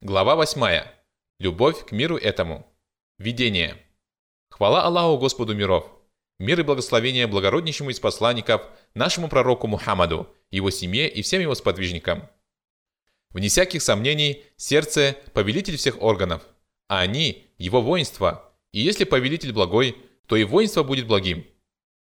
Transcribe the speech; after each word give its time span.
Глава 0.00 0.36
8. 0.36 0.84
Любовь 1.40 1.84
к 1.84 1.90
миру 1.90 2.16
этому. 2.16 2.72
Видение. 3.18 3.84
Хвала 4.48 4.84
Аллаху 4.84 5.18
Господу 5.18 5.56
миров. 5.56 5.90
Мир 6.38 6.60
и 6.60 6.62
благословение 6.62 7.26
благороднейшему 7.26 7.90
из 7.90 7.98
посланников, 7.98 8.62
нашему 8.94 9.28
пророку 9.28 9.66
Мухаммаду, 9.66 10.32
его 10.52 10.70
семье 10.70 11.08
и 11.08 11.22
всем 11.22 11.42
его 11.42 11.56
сподвижникам. 11.56 12.30
Вне 13.30 13.48
всяких 13.48 13.82
сомнений, 13.82 14.44
сердце– 14.56 15.16
повелитель 15.34 15.76
всех 15.76 16.00
органов, 16.00 16.44
а 16.86 17.00
они– 17.00 17.48
его 17.58 17.82
воинство, 17.82 18.54
и 18.70 18.78
если 18.78 19.02
повелитель 19.02 19.52
благой, 19.52 19.96
то 20.28 20.36
и 20.36 20.44
воинство 20.44 20.84
будет 20.84 21.08
благим. 21.08 21.44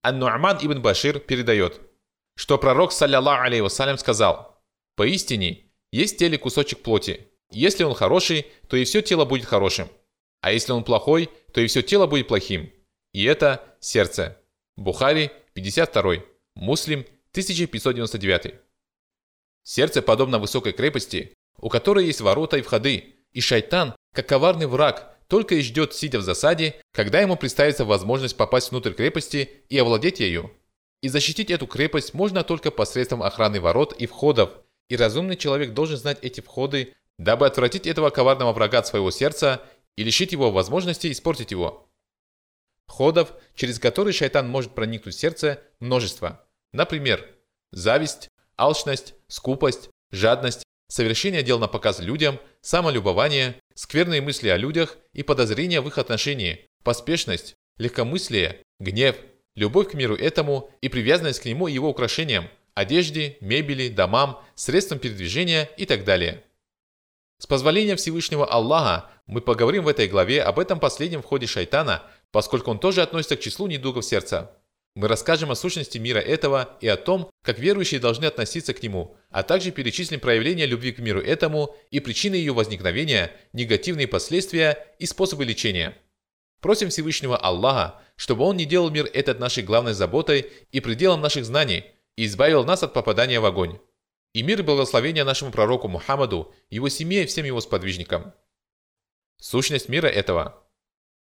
Ан-Ну'ман 0.04 0.59
ибн 0.61 0.84
Башир 0.84 1.20
передает, 1.20 1.82
что 2.36 2.59
пророк, 2.59 2.91
саллиллаху 2.91 3.41
алейхи 3.41 3.61
вассалям, 3.61 3.98
сказал, 3.98 4.61
«Поистине, 4.95 5.66
есть 5.91 6.20
теле 6.20 6.38
кусочек 6.38 6.84
плоти, 6.84 7.27
если 7.52 7.84
он 7.84 7.93
хороший, 7.93 8.48
то 8.68 8.77
и 8.77 8.84
все 8.84 9.02
тело 9.02 9.25
будет 9.25 9.45
хорошим. 9.45 9.88
А 10.41 10.52
если 10.52 10.71
он 10.71 10.84
плохой, 10.84 11.30
то 11.54 11.62
и 11.62 11.67
все 11.67 11.81
тело 11.81 12.08
будет 12.08 12.27
плохим. 12.27 12.71
И 13.13 13.23
это 13.23 13.63
сердце. 13.80 14.38
Бухари, 14.76 15.31
52. 15.54 16.23
Муслим, 16.55 16.99
1599. 17.31 18.55
Сердце 19.63 20.02
подобно 20.02 20.40
высокой 20.40 20.73
крепости, 20.73 21.34
у 21.57 21.70
которой 21.70 22.05
есть 22.05 22.21
ворота 22.21 22.57
и 22.57 22.62
входы, 22.62 23.16
и 23.31 23.41
шайтан, 23.41 23.95
как 24.13 24.27
коварный 24.27 24.68
враг, 24.68 25.18
только 25.27 25.55
и 25.55 25.62
ждет, 25.62 25.93
сидя 25.93 26.20
в 26.20 26.21
засаде, 26.21 26.76
когда 26.93 27.20
ему 27.20 27.35
представится 27.35 27.85
возможность 27.85 28.38
попасть 28.38 28.71
внутрь 28.71 28.93
крепости 28.93 29.49
и 29.70 29.77
овладеть 29.77 30.20
ею. 30.20 30.52
И 31.02 31.09
защитить 31.09 31.52
эту 31.52 31.68
крепость 31.68 32.13
можно 32.13 32.43
только 32.43 32.71
посредством 32.71 33.21
охраны 33.21 33.59
ворот 33.59 33.93
и 33.93 34.07
входов, 34.07 34.52
и 34.90 34.95
разумный 34.95 35.35
человек 35.35 35.73
должен 35.73 35.98
знать 35.98 36.20
эти 36.21 36.41
входы 36.41 36.93
дабы 37.17 37.48
отвратить 37.48 37.88
этого 37.88 38.09
коварного 38.09 38.53
врага 38.53 38.80
от 38.80 38.88
своего 38.88 39.12
сердца 39.12 39.62
и 39.95 40.03
лишить 40.03 40.31
его 40.31 40.52
возможности 40.52 41.12
испортить 41.12 41.52
его. 41.52 41.90
Ходов, 42.87 43.34
через 43.55 43.79
которые 43.79 44.13
шайтан 44.13 44.48
может 44.48 44.73
проникнуть 44.73 45.15
в 45.15 45.20
сердце, 45.20 45.62
множество. 45.79 46.45
Например, 46.71 47.26
зависть, 47.71 48.29
алчность, 48.57 49.13
скупость, 49.27 49.90
жадность, 50.12 50.63
совершение 50.88 51.43
дел 51.43 51.60
на 51.60 51.68
показ 51.68 51.99
людям, 51.99 52.40
самолюбование, 52.62 53.55
скверные 53.73 54.21
мысли 54.21 54.48
о 54.48 54.57
людях 54.57 54.98
и 55.13 55.23
подозрения 55.23 55.82
в 55.82 55.88
их 55.88 55.98
отношении, 55.98 56.65
поспешность, 56.84 57.55
легкомыслие, 57.77 58.62
гнев, 58.79 59.18
любовь 59.55 59.91
к 59.91 59.93
миру 59.93 60.15
этому 60.15 60.71
и 60.82 60.90
привязанность 60.90 61.41
к 61.41 61.45
нему 61.45 61.68
и 61.68 61.73
его 61.73 61.90
украшениям, 61.90 62.49
одежде, 62.73 63.38
мебели, 63.41 63.90
домам, 63.90 64.41
средствам 64.56 65.00
передвижения 65.00 65.69
и 65.78 65.85
так 65.85 66.03
далее. 66.06 66.44
С 67.40 67.46
позволения 67.46 67.96
Всевышнего 67.96 68.46
Аллаха 68.46 69.09
мы 69.28 69.41
поговорим 69.41 69.84
в 69.84 69.88
этой 69.88 70.07
главе 70.07 70.41
об 70.41 70.57
этом 70.57 70.80
последнем 70.80 71.22
входе 71.22 71.46
шайтана, 71.46 72.03
поскольку 72.31 72.72
он 72.72 72.79
тоже 72.79 73.02
относится 73.02 73.38
к 73.38 73.41
числу 73.41 73.68
недугов 73.68 74.06
сердца. 74.06 74.57
Мы 74.96 75.07
расскажем 75.07 75.52
о 75.52 75.56
сущности 75.56 76.00
мира 76.00 76.18
этого 76.18 76.75
и 76.81 76.88
о 76.88 76.97
том, 76.97 77.29
как 77.44 77.59
верующие 77.59 78.00
должны 78.00 78.25
относиться 78.25 78.74
к 78.74 78.81
нему, 78.81 79.16
а 79.29 79.44
также 79.44 79.69
перечислим 79.69 80.19
проявления 80.19 80.66
любви 80.66 80.91
к 80.91 80.97
миру 80.97 81.22
этому 81.22 81.75
и 81.91 82.00
причины 82.00 82.34
ее 82.34 82.53
возникновения, 82.53 83.31
негативные 83.53 84.07
последствия 84.07 84.88
и 84.97 85.06
способы 85.06 85.46
лечения. 85.46 85.96
Просим 86.62 86.90
Всевышнего 86.90 87.38
Аллаха, 87.38 88.01
чтобы 88.16 88.46
Он 88.46 88.57
не 88.57 88.66
делал 88.66 88.90
мир 88.90 89.07
этот 89.13 89.40
нашей 89.40 89.62
главной 89.62 89.94
заботой 89.94 90.51
и 90.72 90.79
пределом 90.79 91.22
наших 91.22 91.46
знаний 91.46 91.85
и 92.16 92.25
избавил 92.25 92.66
нас 92.66 92.81
от 92.81 92.94
попадания 92.94 93.40
в 93.40 93.46
огонь. 93.46 93.78
И 94.38 94.44
мир 94.44 94.59
и 94.59 94.62
благословение 94.62 95.24
нашему 95.24 95.50
пророку 95.50 95.88
Мухаммаду, 95.88 96.53
его 96.69 96.90
семье 96.90 97.24
и 97.24 97.25
всем 97.25 97.44
его 97.44 97.59
сподвижникам. 97.59 98.35
Сущность 99.41 99.90
мира 99.90 100.06
этого. 100.06 100.63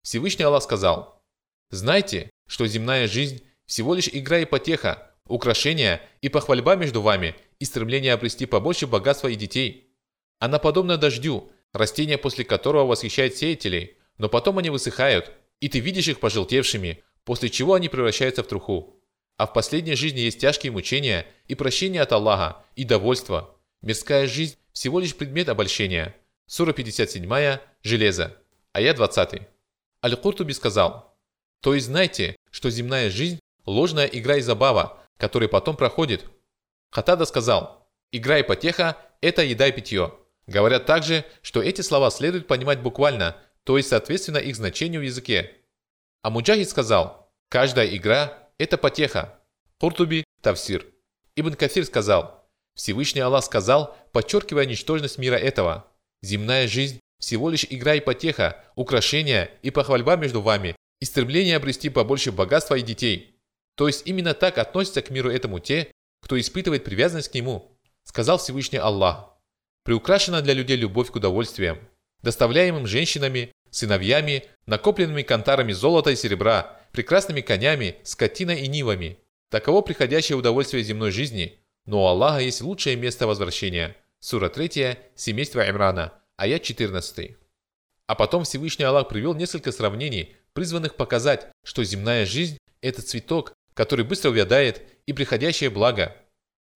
Всевышний 0.03 0.45
Аллах 0.45 0.62
сказал, 0.62 1.25
«Знайте, 1.70 2.28
что 2.47 2.67
земная 2.67 3.08
жизнь 3.08 3.42
всего 3.64 3.95
лишь 3.95 4.11
игра 4.12 4.41
и 4.41 4.45
потеха, 4.45 5.14
украшение 5.24 6.02
и 6.20 6.29
похвальба 6.29 6.77
между 6.77 7.01
вами 7.01 7.35
и 7.58 7.64
стремление 7.64 8.13
обрести 8.13 8.45
побольше 8.45 8.86
богатства 8.86 9.29
и 9.29 9.35
детей. 9.35 9.96
Она 10.39 10.58
подобна 10.58 10.98
дождю, 10.98 11.51
растение 11.73 12.19
после 12.19 12.45
которого 12.45 12.85
восхищает 12.85 13.35
сеятелей, 13.35 13.96
но 14.19 14.29
потом 14.29 14.58
они 14.58 14.69
высыхают, 14.69 15.33
и 15.61 15.70
ты 15.70 15.79
видишь 15.79 16.08
их 16.08 16.20
пожелтевшими, 16.20 17.02
после 17.24 17.48
чего 17.48 17.73
они 17.73 17.89
превращаются 17.89 18.42
в 18.42 18.46
труху. 18.46 18.95
А 19.36 19.47
в 19.47 19.52
последней 19.52 19.95
жизни 19.95 20.20
есть 20.20 20.41
тяжкие 20.41 20.73
мучения 20.73 21.27
и 21.47 21.55
прощение 21.55 22.02
от 22.02 22.13
Аллаха, 22.13 22.64
и 22.74 22.85
довольство. 22.85 23.55
Мирская 23.83 24.27
жизнь 24.27 24.57
всего 24.73 24.98
лишь 24.98 25.14
предмет 25.14 25.48
обольщения. 25.48 26.17
Сура 26.47 26.73
57, 26.73 27.58
железо. 27.83 28.36
Аят 28.73 28.96
20. 28.96 29.42
Аль-Куртуби 30.05 30.52
сказал, 30.52 31.17
«То 31.61 31.75
есть 31.75 31.86
знайте, 31.86 32.36
что 32.51 32.70
земная 32.70 33.11
жизнь– 33.11 33.41
ложная 33.67 34.07
игра 34.07 34.36
и 34.36 34.41
забава, 34.41 35.02
которая 35.19 35.48
потом 35.48 35.77
проходит». 35.77 36.25
Хатада 36.91 37.25
сказал, 37.27 37.86
«Игра 38.13 38.39
и 38.39 38.42
потеха– 38.42 38.96
это 39.20 39.42
еда 39.42 39.67
и 39.67 39.73
питье». 39.73 40.14
Говорят 40.46 40.86
также, 40.86 41.25
что 41.42 41.61
эти 41.61 41.80
слова 41.80 42.11
следует 42.11 42.46
понимать 42.46 42.80
буквально, 42.80 43.36
то 43.64 43.77
есть 43.77 43.89
соответственно 43.89 44.39
их 44.39 44.55
значению 44.55 45.01
в 45.01 45.05
языке. 45.05 45.52
А 46.23 46.30
Муджахид 46.30 46.70
сказал, 46.70 47.33
«Каждая 47.48 47.89
игра 47.96 48.45
это 48.58 48.78
потеха. 48.78 49.39
Куртуби– 49.78 50.24
Тавсир. 50.42 50.86
Ибн 51.36 51.55
Кафир 51.55 51.84
сказал, 51.84 52.48
Всевышний 52.74 53.20
Аллах 53.20 53.44
сказал, 53.44 53.96
подчеркивая 54.12 54.67
ничтожность 54.67 55.18
мира 55.18 55.36
этого. 55.36 55.86
Земная 56.22 56.66
жизнь– 56.66 57.00
всего 57.18 57.50
лишь 57.50 57.66
игра 57.68 57.95
и 57.95 58.00
потеха, 58.00 58.64
украшения 58.74 59.50
и 59.62 59.70
похвальба 59.70 60.16
между 60.16 60.40
вами, 60.40 60.77
и 61.00 61.05
стремление 61.05 61.56
обрести 61.56 61.89
побольше 61.89 62.33
богатства 62.33 62.74
и 62.74 62.83
детей. 62.83 63.39
То 63.77 63.86
есть 63.86 64.06
именно 64.06 64.34
так 64.34 64.58
относятся 64.58 65.02
к 65.02 65.11
миру 65.11 65.30
этому 65.30 65.58
те, 65.58 65.90
кто 66.22 66.39
испытывает 66.40 66.84
привязанность 66.84 67.30
к 67.30 67.34
нему, 67.34 67.78
сказал 68.05 68.39
Всевышний 68.39 68.78
Аллах. 68.78 69.30
Приукрашена 69.84 70.40
для 70.40 70.55
людей 70.55 70.77
любовь 70.77 71.11
к 71.11 71.16
удовольствиям, 71.16 71.78
доставляемым 72.22 72.86
женщинами, 72.86 73.52
сыновьями, 73.70 74.45
накопленными 74.66 75.22
кантарами 75.22 75.72
золота 75.72 76.11
и 76.11 76.16
серебра, 76.16 76.76
прекрасными 76.96 77.42
конями, 77.42 77.96
скотиной 78.05 78.62
и 78.62 78.68
нивами. 78.68 79.18
Таково 79.51 79.83
приходящее 79.83 80.39
удовольствие 80.39 80.83
земной 80.83 81.11
жизни, 81.11 81.61
но 81.84 82.02
у 82.02 82.07
Аллаха 82.07 82.40
есть 82.40 82.62
лучшее 82.62 82.96
место 82.96 83.27
возвращения. 83.27 83.95
Сура 84.18 84.48
3, 84.48 84.96
семейство 85.14 85.68
Имрана, 85.68 86.14
аят 86.36 86.62
14. 86.62 87.36
А 88.07 88.14
потом 88.14 88.45
Всевышний 88.45 88.86
Аллах 88.86 89.11
привел 89.11 89.34
несколько 89.34 89.73
сравнений, 89.73 90.34
призванных 90.55 90.95
показать, 90.95 91.48
что 91.62 91.84
земная 91.84 92.24
жизнь– 92.24 92.57
это 92.80 93.02
цветок, 93.02 93.52
который 93.74 94.07
быстро 94.07 94.30
увядает, 94.30 94.83
и 95.05 95.13
приходящее 95.13 95.68
благо. 95.68 96.17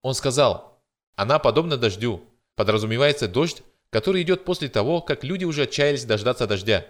Он 0.02 0.12
сказал, 0.12 0.82
она 1.16 1.38
подобна 1.38 1.78
дождю, 1.78 2.22
подразумевается 2.56 3.26
дождь, 3.26 3.62
который 3.88 4.20
идет 4.20 4.44
после 4.44 4.68
того, 4.68 5.00
как 5.00 5.24
люди 5.24 5.46
уже 5.46 5.62
отчаялись 5.62 6.04
дождаться 6.04 6.46
дождя. 6.46 6.86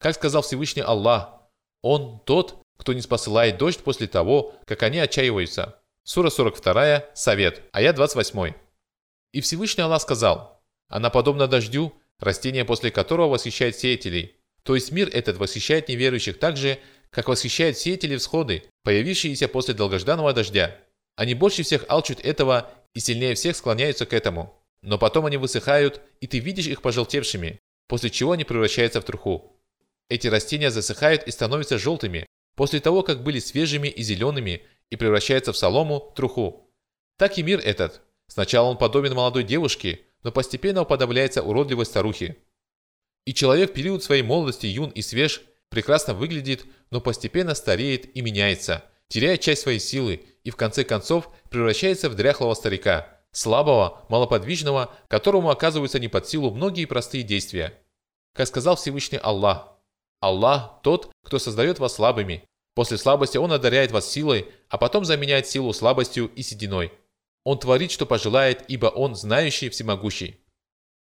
Как 0.00 0.16
сказал 0.16 0.42
Всевышний 0.42 0.82
Аллах, 0.82 1.37
Он 1.82 2.20
тот, 2.24 2.62
кто 2.78 2.92
не 2.92 3.00
спосылает 3.00 3.58
дождь 3.58 3.80
после 3.80 4.06
того, 4.06 4.54
как 4.64 4.82
они 4.82 4.98
отчаиваются. 4.98 5.80
Сура 6.04 6.30
42, 6.30 7.04
Совет, 7.14 7.62
аят 7.72 7.96
28. 7.96 8.54
И 9.32 9.40
Всевышний 9.40 9.82
Аллах 9.82 10.02
сказал, 10.02 10.62
Она 10.88 11.10
подобна 11.10 11.46
дождю, 11.46 11.92
растение 12.18 12.64
после 12.64 12.90
которого 12.90 13.28
восхищает 13.28 13.76
сеятелей. 13.76 14.36
То 14.62 14.74
есть 14.74 14.90
мир 14.90 15.08
этот 15.12 15.36
восхищает 15.36 15.88
неверующих 15.88 16.38
так 16.38 16.56
же, 16.56 16.78
как 17.10 17.28
восхищает 17.28 17.78
сеятели 17.78 18.16
всходы, 18.16 18.64
появившиеся 18.84 19.48
после 19.48 19.74
долгожданного 19.74 20.32
дождя. 20.32 20.76
Они 21.16 21.34
больше 21.34 21.62
всех 21.62 21.84
алчут 21.88 22.20
этого 22.20 22.70
и 22.94 23.00
сильнее 23.00 23.34
всех 23.34 23.56
склоняются 23.56 24.06
к 24.06 24.12
этому. 24.12 24.62
Но 24.82 24.98
потом 24.98 25.26
они 25.26 25.36
высыхают, 25.36 26.00
и 26.20 26.26
ты 26.26 26.38
видишь 26.38 26.66
их 26.66 26.82
пожелтевшими, 26.82 27.58
после 27.88 28.10
чего 28.10 28.32
они 28.32 28.44
превращаются 28.44 29.00
в 29.00 29.04
труху. 29.04 29.57
Эти 30.08 30.26
растения 30.26 30.70
засыхают 30.70 31.24
и 31.24 31.30
становятся 31.30 31.78
желтыми, 31.78 32.26
после 32.56 32.80
того, 32.80 33.02
как 33.02 33.22
были 33.22 33.38
свежими 33.38 33.88
и 33.88 34.02
зелеными, 34.02 34.62
и 34.90 34.96
превращаются 34.96 35.52
в 35.52 35.56
солому, 35.56 36.12
труху. 36.16 36.70
Так 37.18 37.38
и 37.38 37.42
мир 37.42 37.60
этот. 37.60 38.00
Сначала 38.26 38.68
он 38.68 38.78
подобен 38.78 39.14
молодой 39.14 39.44
девушке, 39.44 40.00
но 40.22 40.32
постепенно 40.32 40.82
уподобляется 40.82 41.42
уродливой 41.42 41.86
старухе. 41.86 42.36
И 43.26 43.34
человек 43.34 43.70
в 43.70 43.74
период 43.74 44.02
своей 44.02 44.22
молодости 44.22 44.66
юн 44.66 44.90
и 44.90 45.02
свеж, 45.02 45.42
прекрасно 45.68 46.14
выглядит, 46.14 46.64
но 46.90 47.00
постепенно 47.00 47.54
стареет 47.54 48.16
и 48.16 48.22
меняется, 48.22 48.84
теряя 49.08 49.36
часть 49.36 49.62
своей 49.62 49.78
силы 49.78 50.24
и 50.44 50.50
в 50.50 50.56
конце 50.56 50.84
концов 50.84 51.28
превращается 51.50 52.08
в 52.08 52.14
дряхлого 52.14 52.54
старика– 52.54 53.14
слабого, 53.32 54.04
малоподвижного, 54.08 54.94
которому 55.08 55.50
оказываются 55.50 55.98
не 55.98 56.08
под 56.08 56.28
силу 56.28 56.50
многие 56.50 56.86
простые 56.86 57.22
действия. 57.22 57.74
Как 58.34 58.48
сказал 58.48 58.76
Всевышний 58.76 59.18
Аллах, 59.18 59.77
Аллах 60.20 60.80
тот, 60.82 61.10
кто 61.24 61.38
создает 61.38 61.78
вас 61.78 61.94
слабыми. 61.94 62.44
После 62.74 62.98
слабости 62.98 63.36
Он 63.38 63.52
одаряет 63.52 63.90
вас 63.90 64.10
силой, 64.10 64.46
а 64.68 64.78
потом 64.78 65.04
заменяет 65.04 65.46
силу 65.46 65.72
слабостью 65.72 66.30
и 66.34 66.42
сединой. 66.42 66.92
Он 67.44 67.58
творит, 67.58 67.90
что 67.90 68.06
пожелает, 68.06 68.64
ибо 68.68 68.86
Он 68.86 69.14
знающий, 69.14 69.68
всемогущий. 69.68 70.40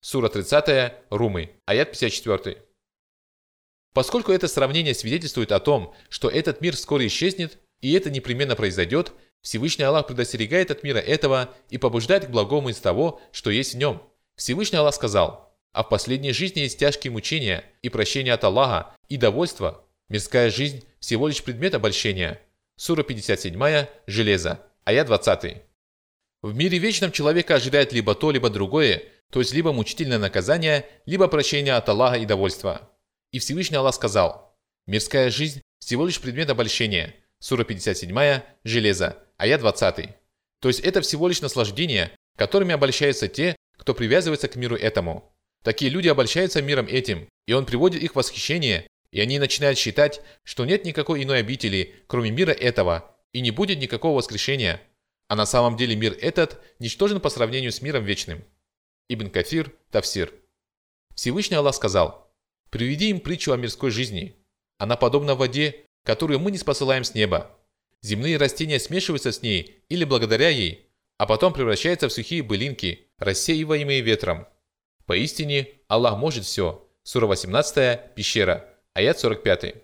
Сура 0.01 0.29
30, 0.29 0.93
Румы, 1.09 1.51
аят 1.65 1.91
54. 1.91 2.63
Поскольку 3.93 4.31
это 4.31 4.47
сравнение 4.47 4.93
свидетельствует 4.93 5.51
о 5.51 5.59
том, 5.59 5.93
что 6.09 6.29
этот 6.29 6.61
мир 6.61 6.75
вскоре 6.75 7.07
исчезнет, 7.07 7.57
и 7.81 7.93
это 7.93 8.09
непременно 8.09 8.55
произойдет, 8.55 9.11
Всевышний 9.41 9.85
Аллах 9.85 10.07
предостерегает 10.07 10.71
от 10.71 10.83
мира 10.83 10.99
этого 10.99 11.53
и 11.69 11.77
побуждает 11.77 12.25
к 12.25 12.29
благому 12.29 12.69
из 12.69 12.77
того, 12.77 13.19
что 13.31 13.49
есть 13.49 13.73
в 13.73 13.77
нем. 13.77 14.01
Всевышний 14.35 14.77
Аллах 14.77 14.93
сказал, 14.93 15.57
«А 15.73 15.83
в 15.83 15.89
последней 15.89 16.31
жизни 16.31 16.61
есть 16.61 16.79
тяжкие 16.79 17.11
мучения 17.11 17.63
и 17.81 17.89
прощение 17.89 18.33
от 18.33 18.43
Аллаха, 18.43 18.95
и 19.09 19.17
довольство. 19.17 19.85
Мирская 20.09 20.49
жизнь– 20.49 20.85
всего 20.99 21.27
лишь 21.27 21.43
предмет 21.43 21.75
обольщения». 21.75 22.41
Сура 22.75 23.03
57, 23.03 23.87
Железо, 24.05 24.59
аят 24.85 25.07
20. 25.07 25.63
В 26.43 26.55
мире 26.55 26.77
вечном 26.77 27.11
человека 27.11 27.55
ожидает 27.55 27.91
либо 27.91 28.13
то, 28.13 28.29
либо 28.29 28.49
другое, 28.49 29.03
то 29.31 29.39
есть 29.39 29.53
либо 29.53 29.73
мучительное 29.73 30.19
наказание, 30.19 30.85
либо 31.05 31.27
прощение 31.27 31.73
от 31.73 31.89
Аллаха 31.89 32.17
и 32.17 32.25
довольства. 32.25 32.91
И 33.31 33.39
Всевышний 33.39 33.77
Аллах 33.77 33.95
сказал, 33.95 34.55
«Мирская 34.85 35.29
жизнь– 35.29 35.61
всего 35.79 36.05
лишь 36.05 36.21
предмет 36.21 36.49
обольщения». 36.49 37.15
Сура 37.39 37.63
57, 37.63 38.41
Железо, 38.63 39.17
аят 39.37 39.61
20. 39.61 40.09
То 40.59 40.67
есть 40.67 40.79
это 40.79 41.01
всего 41.01 41.27
лишь 41.27 41.41
наслаждение, 41.41 42.11
которыми 42.35 42.73
обольщаются 42.73 43.27
те, 43.27 43.55
кто 43.77 43.93
привязывается 43.93 44.47
к 44.47 44.55
миру 44.55 44.75
этому. 44.75 45.31
Такие 45.63 45.91
люди 45.91 46.07
обольщаются 46.07 46.61
миром 46.61 46.87
этим, 46.87 47.27
и 47.45 47.53
он 47.53 47.65
приводит 47.65 48.01
их 48.01 48.13
в 48.13 48.15
восхищение, 48.15 48.87
и 49.11 49.19
они 49.19 49.39
начинают 49.39 49.77
считать, 49.77 50.21
что 50.43 50.65
нет 50.65 50.85
никакой 50.85 51.23
иной 51.23 51.39
обители, 51.39 51.95
кроме 52.07 52.31
мира 52.31 52.51
этого, 52.51 53.15
и 53.33 53.41
не 53.41 53.51
будет 53.51 53.79
никакого 53.79 54.17
воскрешения. 54.17 54.81
А 55.27 55.35
на 55.35 55.45
самом 55.45 55.77
деле 55.77 55.95
мир 55.95 56.17
этот 56.21 56.61
ничтожен 56.79 57.19
по 57.19 57.29
сравнению 57.29 57.71
с 57.71 57.81
миром 57.81 58.03
вечным. 58.05 58.43
Ибн 59.09 59.29
Кафир, 59.29 59.73
Тавсир. 59.91 60.33
Всевышний 61.15 61.57
Аллах 61.57 61.75
сказал, 61.75 62.33
«Приведи 62.69 63.09
им 63.09 63.19
притчу 63.19 63.51
о 63.51 63.57
мирской 63.57 63.91
жизни. 63.91 64.35
Она 64.77 64.95
подобна 64.95 65.35
воде, 65.35 65.85
которую 66.03 66.39
мы 66.39 66.51
не 66.51 66.57
спосылаем 66.57 67.03
с 67.03 67.13
неба. 67.13 67.57
Земные 68.01 68.37
растения 68.37 68.79
смешиваются 68.79 69.31
с 69.31 69.41
ней 69.41 69.83
или 69.89 70.03
благодаря 70.03 70.49
ей, 70.49 70.89
а 71.17 71.25
потом 71.25 71.53
превращаются 71.53 72.07
в 72.07 72.13
сухие 72.13 72.43
былинки, 72.43 73.07
рассеиваемые 73.17 74.01
ветром. 74.01 74.47
Поистине, 75.05 75.69
Аллах 75.87 76.17
может 76.17 76.45
все. 76.45 76.87
Сура 77.03 77.25
18, 77.25 78.13
пещера, 78.15 78.76
аят 78.97 79.19
45. 79.19 79.75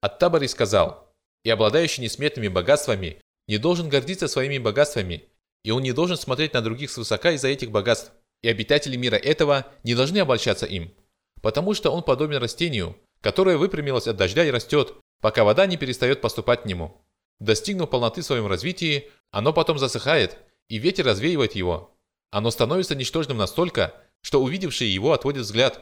Ат-Табари 0.00 0.46
сказал, 0.46 1.12
«И 1.44 1.50
обладающий 1.50 2.02
несметными 2.02 2.48
богатствами 2.48 3.20
не 3.46 3.58
должен 3.58 3.90
гордиться 3.90 4.26
своими 4.26 4.56
богатствами, 4.56 5.24
и 5.64 5.70
он 5.70 5.82
не 5.82 5.92
должен 5.92 6.16
смотреть 6.16 6.54
на 6.54 6.62
других 6.62 6.90
свысока 6.90 7.32
из-за 7.32 7.48
этих 7.48 7.70
богатств, 7.70 8.10
и 8.40 8.48
обитатели 8.48 8.96
мира 8.96 9.16
этого 9.16 9.66
не 9.84 9.94
должны 9.94 10.18
обольщаться 10.18 10.64
им, 10.64 10.94
потому 11.42 11.74
что 11.74 11.90
он 11.90 12.02
подобен 12.02 12.38
растению, 12.38 12.96
которое 13.20 13.58
выпрямилось 13.58 14.06
от 14.06 14.16
дождя 14.16 14.44
и 14.46 14.50
растет, 14.50 14.94
пока 15.20 15.44
вода 15.44 15.66
не 15.66 15.76
перестает 15.76 16.22
поступать 16.22 16.62
к 16.62 16.64
нему. 16.64 17.04
Достигнув 17.40 17.90
полноты 17.90 18.22
в 18.22 18.24
своем 18.26 18.46
развитии, 18.46 19.10
оно 19.30 19.52
потом 19.52 19.78
засыхает, 19.78 20.38
и 20.68 20.78
ветер 20.78 21.04
развеивает 21.04 21.54
его. 21.54 21.94
Оно 22.30 22.50
становится 22.50 22.94
ничтожным 22.94 23.36
настолько, 23.36 23.94
что 24.22 24.42
увидевшие 24.42 24.92
его 24.92 25.12
отводят 25.12 25.42
взгляд. 25.42 25.80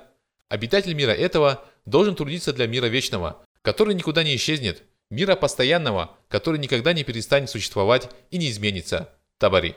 Обитатель 0.49 0.95
мира 0.95 1.13
этого 1.13 1.65
должен 1.87 2.15
трудиться 2.15 2.53
для 2.53 2.67
мира 2.67 2.87
вечного, 2.87 3.45
который 3.63 3.95
никуда 3.95 4.23
не 4.23 4.37
исчезнет, 4.37 4.83
мира 5.11 5.37
постоянного, 5.37 6.17
который 6.29 6.59
никогда 6.59 6.93
не 6.93 7.05
перестанет 7.05 7.49
существовать 7.49 8.11
и 8.31 8.39
не 8.39 8.51
изменится. 8.51 9.15
Табари. 9.39 9.75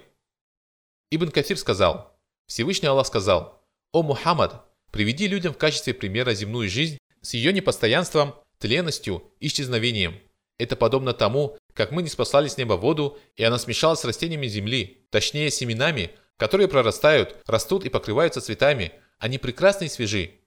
Ибн 1.12 1.30
Кафир 1.30 1.58
сказал, 1.58 2.20
Всевышний 2.46 2.88
Аллах 2.88 3.08
сказал, 3.08 3.64
«О 3.92 4.04
Мухаммад, 4.04 4.66
приведи 4.92 5.28
людям 5.28 5.54
в 5.54 5.58
качестве 5.58 5.94
примера 5.94 6.34
земную 6.34 6.70
жизнь 6.70 6.98
с 7.22 7.34
ее 7.34 7.54
непостоянством 7.54 8.36
тленностью, 8.60 9.24
исчезновением. 9.40 10.20
Это 10.58 10.76
подобно 10.76 11.14
тому, 11.14 11.58
как 11.74 11.92
мы 11.92 12.04
не 12.04 12.10
спасали 12.10 12.48
с 12.48 12.58
неба 12.58 12.74
воду, 12.74 13.18
и 13.36 13.44
она 13.44 13.58
смешалась 13.58 14.02
с 14.02 14.06
растениями 14.06 14.48
земли, 14.48 15.06
точнее 15.10 15.50
семенами, 15.50 16.12
которые 16.38 16.68
прорастают, 16.68 17.38
растут 17.48 17.86
и 17.86 17.90
покрываются 17.90 18.42
цветами. 18.42 18.92
Они 19.18 19.38
прекрасны 19.38 19.86
и 19.86 19.90
свежи. 19.90 20.40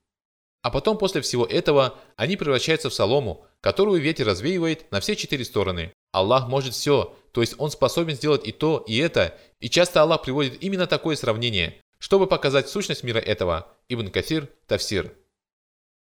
А 0.62 0.70
потом 0.70 0.96
после 0.96 1.20
всего 1.20 1.44
этого 1.44 1.98
они 2.16 2.36
превращаются 2.36 2.88
в 2.88 2.94
солому, 2.94 3.44
которую 3.60 4.00
ветер 4.00 4.26
развеивает 4.26 4.90
на 4.90 5.00
все 5.00 5.16
четыре 5.16 5.44
стороны. 5.44 5.92
Аллах 6.12 6.48
может 6.48 6.74
все, 6.74 7.16
то 7.32 7.40
есть 7.40 7.54
Он 7.58 7.70
способен 7.70 8.14
сделать 8.14 8.46
и 8.46 8.52
то, 8.52 8.84
и 8.86 8.96
это, 8.96 9.38
и 9.60 9.68
часто 9.68 10.02
Аллах 10.02 10.22
приводит 10.22 10.62
именно 10.62 10.86
такое 10.86 11.16
сравнение, 11.16 11.80
чтобы 11.98 12.26
показать 12.26 12.68
сущность 12.68 13.02
мира 13.02 13.18
этого. 13.18 13.72
Ибн 13.88 14.08
Кафир, 14.08 14.48
Тавсир. 14.66 15.12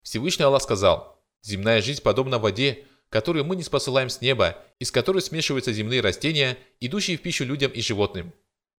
Всевышний 0.04 0.46
Аллах 0.46 0.63
сказал– 0.63 1.16
Земная 1.42 1.81
жизнь 1.81 2.01
подобна 2.01 2.38
воде, 2.38 2.86
которую 3.10 3.46
мы 3.46 3.56
не 3.56 3.63
спосылаем 3.63 4.10
с 4.10 4.22
неба, 4.22 4.57
из 4.80 4.92
которой 4.92 5.22
смешиваются 5.22 5.72
земные 5.72 6.01
растения, 6.01 6.57
идущие 6.80 7.18
в 7.18 7.22
пищу 7.22 7.46
людям 7.46 7.72
и 7.72 7.81
животным. 7.81 8.34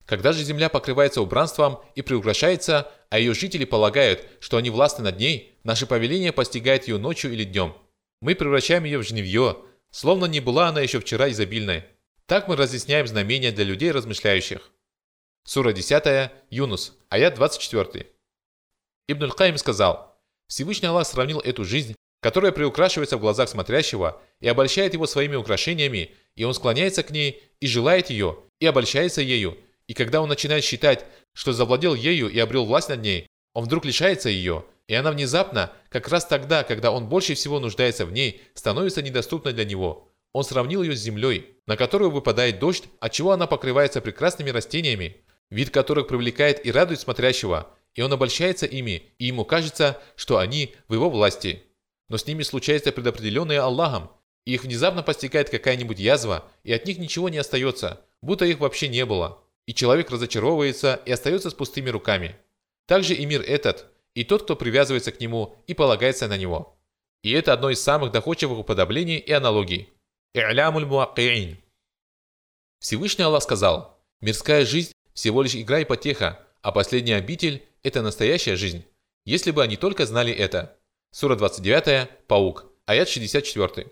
Когда 0.06 0.32
же 0.32 0.42
земля 0.42 0.68
покрывается 0.68 1.22
убранством 1.22 1.80
и 1.94 2.02
приукрашается, 2.02 2.90
а 3.10 3.18
ее 3.18 3.34
жители 3.34 3.64
полагают, 3.64 4.26
что 4.40 4.56
они 4.56 4.70
властны 4.70 5.04
над 5.04 5.18
ней, 5.18 5.58
наше 5.62 5.86
повеление 5.86 6.32
постигает 6.32 6.88
ее 6.88 6.98
ночью 6.98 7.32
или 7.32 7.44
днем. 7.44 7.74
Мы 8.20 8.34
превращаем 8.34 8.84
ее 8.84 8.98
в 8.98 9.06
жневье, 9.06 9.58
словно 9.90 10.26
не 10.26 10.40
была 10.40 10.68
она 10.68 10.80
еще 10.80 11.00
вчера 11.00 11.30
изобильной. 11.30 11.84
Так 12.26 12.48
мы 12.48 12.56
разъясняем 12.56 13.06
знамения 13.06 13.52
для 13.52 13.64
людей 13.64 13.92
размышляющих. 13.92 14.70
Сура 15.44 15.72
10, 15.72 16.30
Юнус, 16.50 16.96
аят 17.08 17.34
24. 17.34 18.06
Ибн 19.08 19.24
Аль-Каим 19.24 19.58
сказал, 19.58 20.20
Всевышний 20.46 20.88
Аллах 20.88 21.06
сравнил 21.06 21.40
эту 21.40 21.64
жизнь 21.64 21.94
которая 22.20 22.52
приукрашивается 22.52 23.16
в 23.16 23.20
глазах 23.20 23.48
смотрящего 23.48 24.20
и 24.40 24.48
обольщает 24.48 24.92
его 24.92 25.06
своими 25.06 25.36
украшениями, 25.36 26.14
и 26.36 26.44
он 26.44 26.54
склоняется 26.54 27.02
к 27.02 27.10
ней 27.10 27.42
и 27.60 27.66
желает 27.66 28.10
ее, 28.10 28.38
и 28.60 28.66
обольщается 28.66 29.22
ею, 29.22 29.58
и 29.90 29.94
когда 29.94 30.22
он 30.22 30.28
начинает 30.28 30.62
считать, 30.62 31.04
что 31.32 31.52
завладел 31.52 31.96
ею 31.96 32.28
и 32.28 32.38
обрел 32.38 32.64
власть 32.64 32.90
над 32.90 33.02
ней, 33.02 33.26
он 33.54 33.64
вдруг 33.64 33.84
лишается 33.84 34.28
ее, 34.28 34.64
и 34.86 34.94
она 34.94 35.10
внезапно, 35.10 35.72
как 35.88 36.06
раз 36.06 36.24
тогда, 36.24 36.62
когда 36.62 36.92
он 36.92 37.08
больше 37.08 37.34
всего 37.34 37.58
нуждается 37.58 38.06
в 38.06 38.12
ней, 38.12 38.40
становится 38.54 39.02
недоступной 39.02 39.52
для 39.52 39.64
него. 39.64 40.08
Он 40.32 40.44
сравнил 40.44 40.84
ее 40.84 40.94
с 40.94 41.00
землей, 41.00 41.56
на 41.66 41.76
которую 41.76 42.12
выпадает 42.12 42.60
дождь, 42.60 42.84
отчего 43.00 43.32
она 43.32 43.48
покрывается 43.48 44.00
прекрасными 44.00 44.50
растениями, 44.50 45.16
вид 45.50 45.70
которых 45.70 46.06
привлекает 46.06 46.64
и 46.64 46.70
радует 46.70 47.00
смотрящего, 47.00 47.68
и 47.96 48.02
он 48.02 48.12
обольщается 48.12 48.66
ими, 48.66 49.02
и 49.18 49.26
ему 49.26 49.44
кажется, 49.44 50.00
что 50.14 50.38
они 50.38 50.76
в 50.86 50.94
его 50.94 51.10
власти 51.10 51.64
но 52.10 52.18
с 52.18 52.26
ними 52.26 52.42
случается 52.42 52.92
предопределенное 52.92 53.62
Аллахом, 53.62 54.10
и 54.44 54.54
их 54.54 54.64
внезапно 54.64 55.02
постигает 55.02 55.48
какая-нибудь 55.48 55.98
язва, 55.98 56.44
и 56.64 56.72
от 56.72 56.84
них 56.84 56.98
ничего 56.98 57.28
не 57.28 57.38
остается, 57.38 58.00
будто 58.20 58.44
их 58.44 58.58
вообще 58.58 58.88
не 58.88 59.06
было. 59.06 59.38
И 59.70 59.72
человек 59.72 60.10
разочаровывается 60.10 61.00
и 61.06 61.12
остается 61.12 61.48
с 61.48 61.54
пустыми 61.54 61.90
руками. 61.90 62.34
Также 62.88 63.14
и 63.14 63.24
мир 63.24 63.40
этот, 63.40 63.86
и 64.14 64.24
тот, 64.24 64.42
кто 64.42 64.56
привязывается 64.56 65.12
к 65.12 65.20
нему 65.20 65.56
и 65.68 65.74
полагается 65.74 66.26
на 66.26 66.36
него. 66.36 66.76
И 67.22 67.30
это 67.30 67.52
одно 67.52 67.70
из 67.70 67.80
самых 67.80 68.10
доходчивых 68.10 68.58
уподоблений 68.58 69.18
и 69.18 69.30
аналогий. 69.30 69.88
И'лямуль 70.34 70.86
муакки'ин. 70.86 71.56
Всевышний 72.80 73.22
Аллах 73.22 73.44
сказал, 73.44 73.96
«Мирская 74.20 74.66
жизнь 74.66 74.90
всего 75.14 75.40
лишь 75.40 75.54
игра 75.54 75.78
и 75.78 75.84
потеха, 75.84 76.44
а 76.62 76.72
последняя 76.72 77.14
обитель– 77.14 77.64
это 77.84 78.02
настоящая 78.02 78.56
жизнь, 78.56 78.84
если 79.24 79.52
бы 79.52 79.62
они 79.62 79.76
только 79.76 80.04
знали 80.04 80.32
это». 80.32 80.76
Сура 81.12 81.36
29, 81.36 82.26
Паук, 82.26 82.66
аят 82.86 83.08
64. 83.08 83.86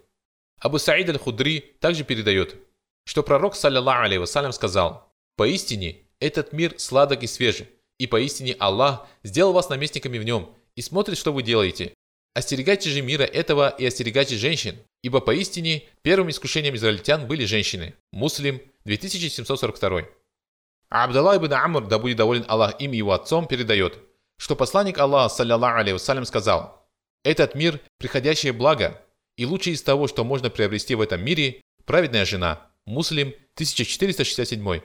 Абу 0.59 0.79
Саид 0.79 1.09
аль-Худри 1.09 1.77
также 1.81 2.03
передает, 2.03 2.57
что 3.05 3.23
пророк, 3.23 3.55
саллиллаху 3.55 4.07
алейhi 4.07 4.19
вассалям, 4.19 4.51
сказал, 4.51 5.08
«Поистине, 5.39 5.99
этот 6.19 6.53
мир 6.53 6.75
сладок 6.79 7.23
и 7.23 7.29
свежий, 7.29 7.69
и 7.97 8.09
поистине 8.09 8.57
Аллах 8.59 9.07
сделал 9.23 9.53
вас 9.53 9.69
наместниками 9.69 10.19
в 10.19 10.25
нем 10.25 10.53
и 10.75 10.83
смотрит, 10.83 11.17
что 11.17 11.33
вы 11.33 11.45
делаете. 11.45 11.95
Остерегайте 12.35 12.91
же 12.91 13.03
мира 13.03 13.23
этого 13.23 13.69
и 13.69 13.87
остерегайте 13.87 14.37
женщин, 14.37 14.81
ибо 15.01 15.21
поистине 15.21 15.85
первым 16.03 16.31
искушением 16.31 16.75
израильтян 16.75 17.29
были 17.29 17.45
женщины». 17.45 17.95
Муслим, 18.13 18.61
2742. 18.85 20.09
А 20.91 21.05
Абдалла 21.05 21.37
ибн 21.37 21.53
Амр, 21.53 21.87
да 21.87 22.01
будет 22.01 22.17
доволен 22.17 22.45
Аллах 22.49 22.81
им 22.81 22.93
и 22.93 22.97
его 22.97 23.13
отцом, 23.13 23.47
передает, 23.47 23.97
что 24.39 24.57
посланник 24.57 24.99
Аллаха, 24.99 25.33
саллиллаху 25.33 25.93
вассалям, 25.93 26.25
сказал, 26.25 26.85
этот 27.23 27.55
мир– 27.55 27.81
приходящее 27.99 28.53
благо, 28.53 29.01
и 29.37 29.47
лучшее 29.47 29.75
из 29.75 29.83
того, 29.83 30.09
что 30.09 30.25
можно 30.25 30.51
приобрести 30.51 30.97
в 30.97 31.01
этом 31.01 31.25
мире– 31.25 31.63
праведная 31.85 32.25
жена. 32.25 32.67
Муслим, 32.87 33.29
1467. 33.55 34.81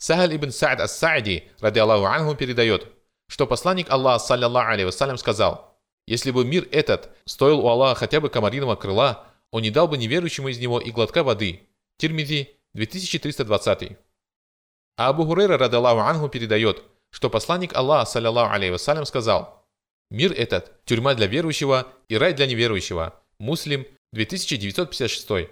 Сахаль 0.00 0.34
ибн 0.34 0.50
Саад 0.50 0.80
ас-Саади, 0.80 1.50
ради 1.60 1.78
Аллаху 1.78 2.06
Ангу, 2.06 2.34
передает, 2.34 2.88
что 3.26 3.46
посланник 3.46 3.90
Аллаха, 3.90 4.24
саллиллаху 4.24 4.70
алейhi 4.70 4.86
вассалям, 4.86 5.18
сказал, 5.18 5.78
«Если 6.06 6.30
бы 6.30 6.42
мир 6.42 6.66
этот 6.72 7.10
стоил 7.26 7.60
у 7.60 7.68
Аллаха 7.68 8.00
хотя 8.00 8.18
бы 8.20 8.30
комариного 8.30 8.76
крыла, 8.76 9.26
он 9.50 9.60
не 9.60 9.70
дал 9.70 9.88
бы 9.88 9.98
неверующему 9.98 10.48
из 10.48 10.58
него 10.58 10.80
и 10.80 10.90
глотка 10.90 11.22
воды». 11.22 11.68
Тирмизи, 11.98 12.48
2320. 12.72 13.98
А 14.96 15.08
Абу 15.08 15.26
Хурейра, 15.26 15.58
ради 15.58 15.74
Аллаху 15.74 16.00
Ангу, 16.00 16.30
передает, 16.30 16.82
что 17.10 17.28
посланник 17.28 17.74
Аллаха, 17.74 18.10
саллиллаху 18.10 18.54
алейхи 18.54 18.72
вассалям, 18.72 19.04
сказал 19.04 19.66
«Мир 20.10 20.32
этот– 20.32 20.82
тюрьма 20.86 21.12
для 21.12 21.26
верующего 21.26 21.86
и 22.08 22.16
рай 22.16 22.32
для 22.32 22.46
неверующего». 22.46 23.20
Муслим, 23.38 23.86
2956. 24.14 25.50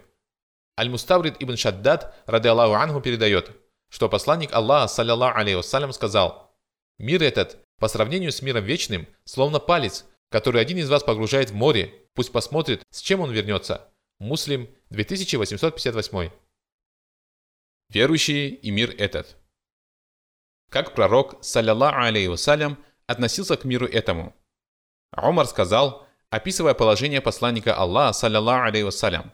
Аль-Муставрид 0.81 1.37
ибн 1.38 1.57
Шаддад, 1.57 2.17
ради 2.25 2.49
Аллаху 2.49 2.73
Ангу, 2.73 3.02
передает, 3.02 3.52
что 3.88 4.09
посланник 4.09 4.52
Аллаха, 4.52 4.88
саллиллаху 4.88 5.38
алейхи 5.38 5.92
сказал 5.92 6.54
«Мир 6.99 7.23
этот, 7.23 7.59
по 7.78 7.88
сравнению 7.88 8.33
с 8.33 8.42
миром 8.42 8.64
вечным, 8.64 9.07
словно 9.25 9.61
палец, 9.61 10.04
который 10.30 10.61
один 10.61 10.78
из 10.78 10.90
вас 10.90 11.02
погружает 11.02 11.50
в 11.50 11.54
море, 11.54 11.95
пусть 12.14 12.33
посмотрит, 12.33 12.83
с 12.90 13.00
чем 13.00 13.21
он 13.21 13.30
вернется». 13.30 13.88
Муслим, 14.18 14.68
2858. 14.90 16.30
Верующие 17.90 18.49
и 18.49 18.71
мир 18.73 18.92
этот. 18.99 19.37
Как 20.71 20.95
пророк, 20.95 21.42
саллиллаху 21.42 22.00
алейхи 22.00 22.26
вассалям, 22.26 22.85
относился 23.07 23.57
к 23.57 23.64
миру 23.64 23.87
этому? 23.87 24.35
Умар 25.16 25.47
сказал, 25.47 26.07
описывая 26.30 26.75
положение 26.75 27.21
посланника 27.21 27.76
Аллаха, 27.76 28.12
саллиллаху 28.12 28.66
алейхи 28.66 28.85
вассалям. 28.85 29.33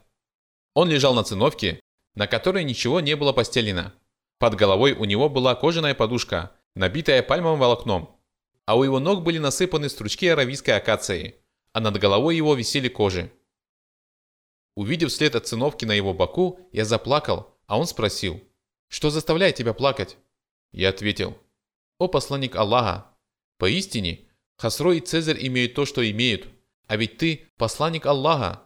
Он 0.74 0.90
лежал 0.90 1.14
на 1.14 1.24
циновке, 1.24 1.80
на 2.14 2.26
которой 2.26 2.62
ничего 2.62 3.00
не 3.00 3.16
было 3.16 3.32
постелено. 3.32 3.94
Под 4.38 4.54
головой 4.54 4.92
у 4.92 5.04
него 5.04 5.28
была 5.28 5.54
кожаная 5.54 5.94
подушка, 5.94 6.52
набитая 6.74 7.22
пальмовым 7.22 7.60
волокном, 7.60 8.20
а 8.66 8.76
у 8.76 8.82
его 8.82 8.98
ног 8.98 9.22
были 9.22 9.38
насыпаны 9.38 9.88
стручки 9.88 10.26
аравийской 10.26 10.76
акации, 10.76 11.36
а 11.72 11.80
над 11.80 11.98
головой 11.98 12.36
его 12.36 12.54
висели 12.54 12.88
кожи. 12.88 13.32
Увидев 14.74 15.12
след 15.12 15.34
от 15.36 15.46
циновки 15.46 15.84
на 15.84 15.92
его 15.92 16.14
боку, 16.14 16.60
я 16.72 16.84
заплакал, 16.84 17.56
а 17.66 17.78
он 17.78 17.86
спросил, 17.86 18.42
«Что 18.88 19.10
заставляет 19.10 19.54
тебя 19.56 19.72
плакать?» 19.72 20.16
Я 20.72 20.88
ответил, 20.88 21.38
«О 21.98 22.08
посланник 22.08 22.56
Аллаха, 22.56 23.06
поистине, 23.58 24.28
Хасро 24.56 24.92
и 24.92 25.00
Цезарь 25.00 25.46
имеют 25.46 25.74
то, 25.74 25.84
что 25.84 26.08
имеют, 26.08 26.48
а 26.86 26.96
ведь 26.96 27.18
ты 27.18 27.48
посланник 27.56 28.06
Аллаха». 28.06 28.62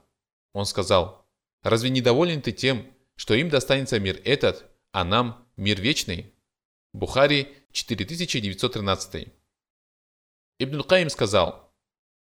Он 0.55 0.65
сказал, 0.65 1.27
«Разве 1.63 1.91
недоволен 1.91 2.41
ты 2.41 2.53
тем, 2.53 2.87
что 3.17 3.35
им 3.35 3.51
достанется 3.51 4.01
мир 4.01 4.21
этот, 4.25 4.65
а 4.93 5.05
нам 5.05 5.48
мир 5.59 5.81
вечный?» 5.81 6.33
Бухари 6.95 7.55
4913. 7.73 9.29
Ибн 10.59 10.83
Каим 10.83 11.11
сказал, 11.11 11.75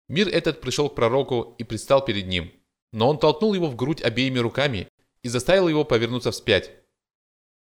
«Мир 0.08 0.28
этот 0.28 0.60
пришел 0.60 0.88
к 0.88 0.94
пророку 0.94 1.54
и 1.58 1.64
предстал 1.64 2.04
перед 2.04 2.26
ним, 2.26 2.50
но 2.92 3.08
он 3.08 3.18
толкнул 3.18 3.52
его 3.52 3.66
в 3.66 3.76
грудь 3.76 4.02
обеими 4.02 4.38
руками 4.38 4.88
и 5.22 5.28
заставил 5.28 5.68
его 5.68 5.84
повернуться 5.84 6.30
вспять. 6.30 6.70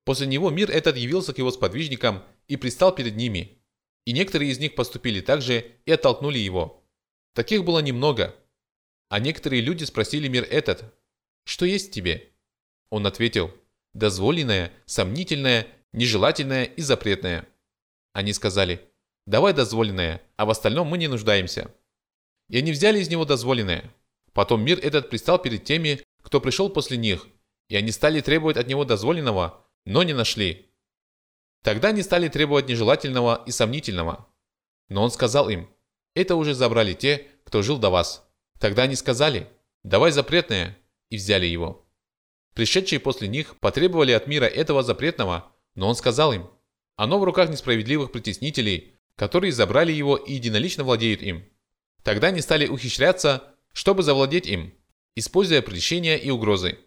После 0.06 0.28
него 0.28 0.50
мир 0.50 0.70
этот 0.70 0.98
явился 0.98 1.34
к 1.34 1.38
его 1.38 1.52
сподвижникам 1.52 2.24
и 2.48 2.58
пристал 2.58 2.94
перед 2.94 3.16
ними, 3.16 3.62
и 4.06 4.12
некоторые 4.12 4.52
из 4.52 4.60
них 4.60 4.76
поступили 4.76 5.22
так 5.22 5.42
же 5.42 5.72
и 5.86 5.92
оттолкнули 5.92 6.38
его. 6.38 6.84
Таких 7.34 7.64
было 7.64 7.80
немного. 7.80 8.36
А 9.10 9.20
некоторые 9.20 9.62
люди 9.62 9.84
спросили 9.86 10.28
мир 10.28 10.44
этот, 10.50 10.94
«Что 11.46 11.66
есть 11.66 11.92
тебе?» 11.92 12.32
Он 12.90 13.08
ответил, 13.08 13.52
«Дозволенное, 13.94 14.72
сомнительное, 14.86 15.68
нежелательное 15.92 16.66
и 16.66 16.82
запретное». 16.82 17.48
Они 18.14 18.34
сказали, 18.34 18.90
«Давай 19.26 19.54
дозволенное, 19.54 20.22
а 20.36 20.46
в 20.46 20.50
остальном 20.50 20.88
мы 20.88 20.98
не 20.98 21.08
нуждаемся». 21.08 21.72
И 22.50 22.58
они 22.58 22.72
взяли 22.72 23.00
из 23.00 23.10
него 23.10 23.26
дозволенное. 23.26 23.94
Потом 24.34 24.64
мир 24.64 24.80
этот 24.80 25.10
пристал 25.10 25.40
перед 25.40 25.64
теми, 25.64 26.02
кто 26.22 26.42
пришел 26.42 26.70
после 26.70 26.98
них, 26.98 27.28
и 27.70 27.76
они 27.76 27.92
стали 27.92 28.22
требовать 28.22 28.58
от 28.58 28.68
него 28.68 28.86
дозволенного, 28.86 29.66
но 29.86 30.04
не 30.04 30.14
нашли. 30.14 30.70
Тогда 31.64 31.90
они 31.90 32.02
стали 32.02 32.28
требовать 32.28 32.68
нежелательного 32.68 33.44
и 33.46 33.52
сомнительного. 33.52 34.28
Но 34.90 35.04
он 35.04 35.12
сказал 35.12 35.50
им, 35.50 35.70
это 36.14 36.36
уже 36.36 36.54
забрали 36.54 36.94
те, 36.94 37.28
кто 37.46 37.62
жил 37.62 37.78
до 37.78 37.90
вас. 37.90 38.28
Тогда 38.60 38.84
они 38.84 38.96
сказали, 38.96 39.50
давай 39.84 40.12
запретное, 40.12 40.78
и 41.10 41.18
взяли 41.18 41.46
его. 41.46 41.83
Пришедшие 42.54 43.00
после 43.00 43.28
них 43.28 43.58
потребовали 43.60 44.12
от 44.12 44.28
мира 44.28 44.46
этого 44.46 44.84
запретного, 44.84 45.52
но 45.76 45.90
он 45.90 45.96
сказал 45.96 46.34
им, 46.34 46.50
оно 46.96 47.20
в 47.20 47.24
руках 47.24 47.50
несправедливых 47.50 48.12
притеснителей, 48.12 48.96
которые 49.16 49.52
забрали 49.52 49.92
его 49.92 50.16
и 50.16 50.34
единолично 50.34 50.84
владеют 50.84 51.22
им. 51.22 51.44
Тогда 52.04 52.28
они 52.28 52.42
стали 52.42 52.68
ухищряться, 52.68 53.56
чтобы 53.72 54.04
завладеть 54.04 54.46
им, 54.46 54.74
используя 55.16 55.62
прельщения 55.62 56.18
и 56.18 56.30
угрозы. 56.30 56.78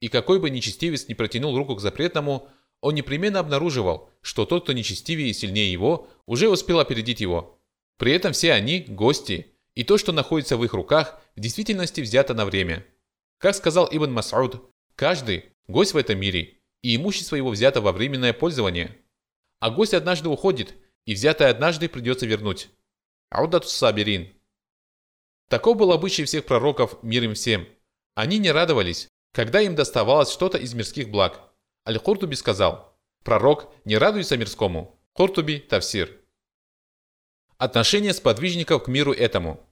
И 0.00 0.08
какой 0.08 0.40
бы 0.40 0.48
нечестивец 0.48 1.08
не 1.08 1.14
протянул 1.14 1.56
руку 1.56 1.76
к 1.76 1.80
запретному, 1.80 2.48
он 2.80 2.94
непременно 2.94 3.40
обнаруживал, 3.40 4.10
что 4.22 4.46
тот, 4.46 4.64
кто 4.64 4.72
нечестивее 4.72 5.28
и 5.28 5.34
сильнее 5.34 5.70
его, 5.70 6.08
уже 6.24 6.48
успел 6.48 6.80
опередить 6.80 7.20
его. 7.20 7.60
При 7.98 8.12
этом 8.12 8.32
все 8.32 8.52
они– 8.52 8.80
гости, 8.88 9.54
и 9.74 9.84
то, 9.84 9.98
что 9.98 10.12
находится 10.12 10.56
в 10.56 10.64
их 10.64 10.72
руках, 10.72 11.20
в 11.36 11.40
действительности 11.40 12.00
взято 12.00 12.32
на 12.32 12.46
время. 12.46 12.86
Как 13.36 13.54
сказал 13.54 13.88
Ибн 13.90 14.18
Мас'уд, 14.18 14.62
каждый– 15.00 15.46
гость 15.66 15.94
в 15.94 15.96
этом 15.96 16.20
мире, 16.20 16.58
и 16.82 16.94
имущество 16.94 17.34
его 17.34 17.48
взято 17.48 17.80
во 17.80 17.90
временное 17.90 18.34
пользование. 18.34 18.98
А 19.58 19.70
гость 19.70 19.94
однажды 19.94 20.28
уходит, 20.28 20.74
и 21.06 21.14
взятое 21.14 21.48
однажды 21.48 21.88
придется 21.88 22.26
вернуть. 22.26 22.68
Аудатус 23.30 23.72
Сабирин. 23.72 24.30
Таков 25.48 25.78
был 25.78 25.92
обычай 25.92 26.24
всех 26.24 26.44
пророков, 26.44 27.02
мир 27.02 27.24
им 27.24 27.32
всем. 27.32 27.66
Они 28.14 28.36
не 28.36 28.52
радовались, 28.52 29.08
когда 29.32 29.62
им 29.62 29.74
доставалось 29.74 30.30
что-то 30.30 30.58
из 30.58 30.74
мирских 30.74 31.08
благ. 31.08 31.50
Аль-Хуртуби 31.88 32.34
сказал, 32.34 32.94
пророк 33.24 33.72
не 33.86 33.96
радуется 33.96 34.36
мирскому. 34.36 35.00
Хуртуби 35.14 35.60
Тавсир. 35.60 36.14
Отношение 37.56 38.12
сподвижников 38.12 38.84
к 38.84 38.88
миру 38.88 39.14
этому. 39.14 39.66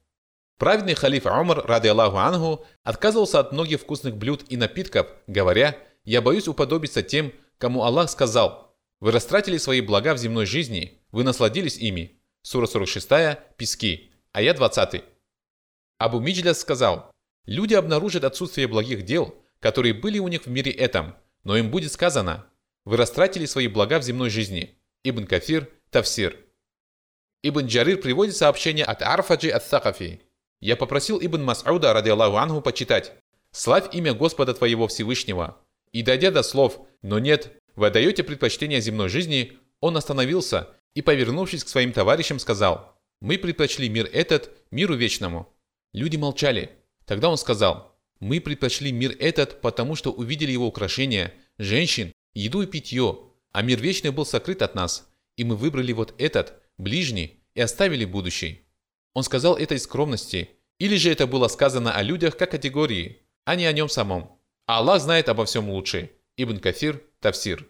Праведный 0.59 0.95
халиф 0.95 1.25
Умар, 1.27 1.65
ради 1.65 1.87
Аллаху 1.87 2.17
Ангу, 2.17 2.65
отказывался 2.83 3.39
от 3.39 3.53
многих 3.53 3.81
вкусных 3.81 4.17
блюд 4.17 4.45
и 4.49 4.57
напитков, 4.57 5.07
говоря, 5.29 5.79
«Я 6.05 6.21
боюсь 6.21 6.49
уподобиться 6.49 7.03
тем, 7.03 7.33
кому 7.59 7.85
Аллах 7.85 8.11
сказал, 8.11 8.77
вы 9.01 9.13
растратили 9.13 9.57
свои 9.57 9.81
блага 9.81 10.15
в 10.15 10.19
земной 10.19 10.47
жизни, 10.47 11.01
вы 11.13 11.23
насладились 11.23 11.79
ими». 11.79 12.21
Сура 12.43 12.67
46, 12.67 13.09
Пески, 13.57 14.11
аят 14.33 14.57
20. 14.57 15.05
Абу 15.99 16.19
Миджляс 16.19 16.61
сказал, 16.61 17.13
«Люди 17.47 17.75
обнаружат 17.75 18.25
отсутствие 18.25 18.67
благих 18.67 19.05
дел, 19.05 19.37
которые 19.61 19.95
были 19.95 20.19
у 20.19 20.29
них 20.29 20.47
в 20.47 20.51
мире 20.51 20.73
этом, 20.73 21.15
но 21.45 21.57
им 21.57 21.71
будет 21.71 21.93
сказано, 21.93 22.47
вы 22.85 22.97
растратили 22.97 23.47
свои 23.47 23.69
блага 23.69 23.99
в 23.99 24.03
земной 24.03 24.31
жизни. 24.31 24.77
Ибн 25.05 25.27
Кафир, 25.27 25.71
Тавсир. 25.91 26.37
Ибн 27.43 27.67
Джарир 27.67 28.01
приводит 28.01 28.37
сообщение 28.37 28.85
от 28.85 29.03
Арфаджи 29.03 29.51
ат-Сахафи. 29.51 30.23
«Я 30.61 30.77
попросил 30.77 31.19
Ибн 31.21 31.43
Мас'уда, 31.43 31.93
ради 31.93 32.09
Аллаху 32.09 32.37
Ангу, 32.37 32.61
почитать. 32.61 33.13
Славь 33.53 33.95
имя 33.95 34.15
Господа 34.15 34.55
твоего 34.55 34.89
Всевышнего». 34.89 35.59
И 35.93 36.03
дойдя 36.03 36.31
до 36.31 36.43
слов 36.43 36.81
«Но 37.03 37.19
нет, 37.19 37.53
вы 37.77 37.87
отдаете 37.87 38.23
предпочтение 38.23 38.81
земной 38.81 39.09
жизни», 39.09 39.59
он 39.81 39.97
остановился 39.97 40.69
и, 40.95 41.03
повернувшись 41.03 41.65
к 41.65 41.69
своим 41.69 41.93
товарищам, 41.93 42.39
сказал 42.39 42.97
«Мы 43.21 43.39
предпочли 43.39 43.89
мир 43.89 44.09
этот 44.13 44.51
миру 44.71 44.95
вечному». 44.95 45.55
Люди 45.93 46.17
молчали. 46.17 46.71
Тогда 47.07 47.31
он 47.31 47.39
сказал 47.39 47.99
мы 48.21 48.41
предпочли 48.41 48.93
мир 48.93 49.17
этот, 49.19 49.61
потому 49.61 49.95
что 49.95 50.13
увидели 50.13 50.51
его 50.51 50.67
украшения, 50.67 51.35
женщин, 51.59 52.13
еду 52.35 52.63
и 52.63 52.67
питье, 52.67 53.19
а 53.53 53.63
мир 53.63 53.81
вечный 53.81 54.11
был 54.11 54.27
сокрыт 54.27 54.63
от 54.63 54.75
нас, 54.75 55.09
и 55.37 55.45
мы 55.45 55.57
выбрали 55.57 55.93
вот 55.93 56.15
этот, 56.19 56.55
ближний, 56.79 57.41
и 57.55 57.61
оставили 57.61 58.05
будущий. 58.05 58.67
Он 59.15 59.23
сказал 59.23 59.57
это 59.57 59.75
из 59.75 59.85
скромности, 59.85 60.51
или 60.79 60.97
же 60.97 61.11
это 61.11 61.27
было 61.27 61.49
сказано 61.49 61.93
о 61.95 62.03
людях 62.03 62.37
как 62.37 62.51
категории, 62.51 63.23
а 63.45 63.57
не 63.57 63.67
о 63.67 63.73
нем 63.73 63.89
самом. 63.89 64.39
А 64.67 64.79
Аллах 64.79 65.01
знает 65.01 65.29
обо 65.29 65.45
всем 65.45 65.71
лучше. 65.71 66.11
Ибн 66.37 66.59
Кафир, 66.59 67.03
Тавсир. 67.21 67.69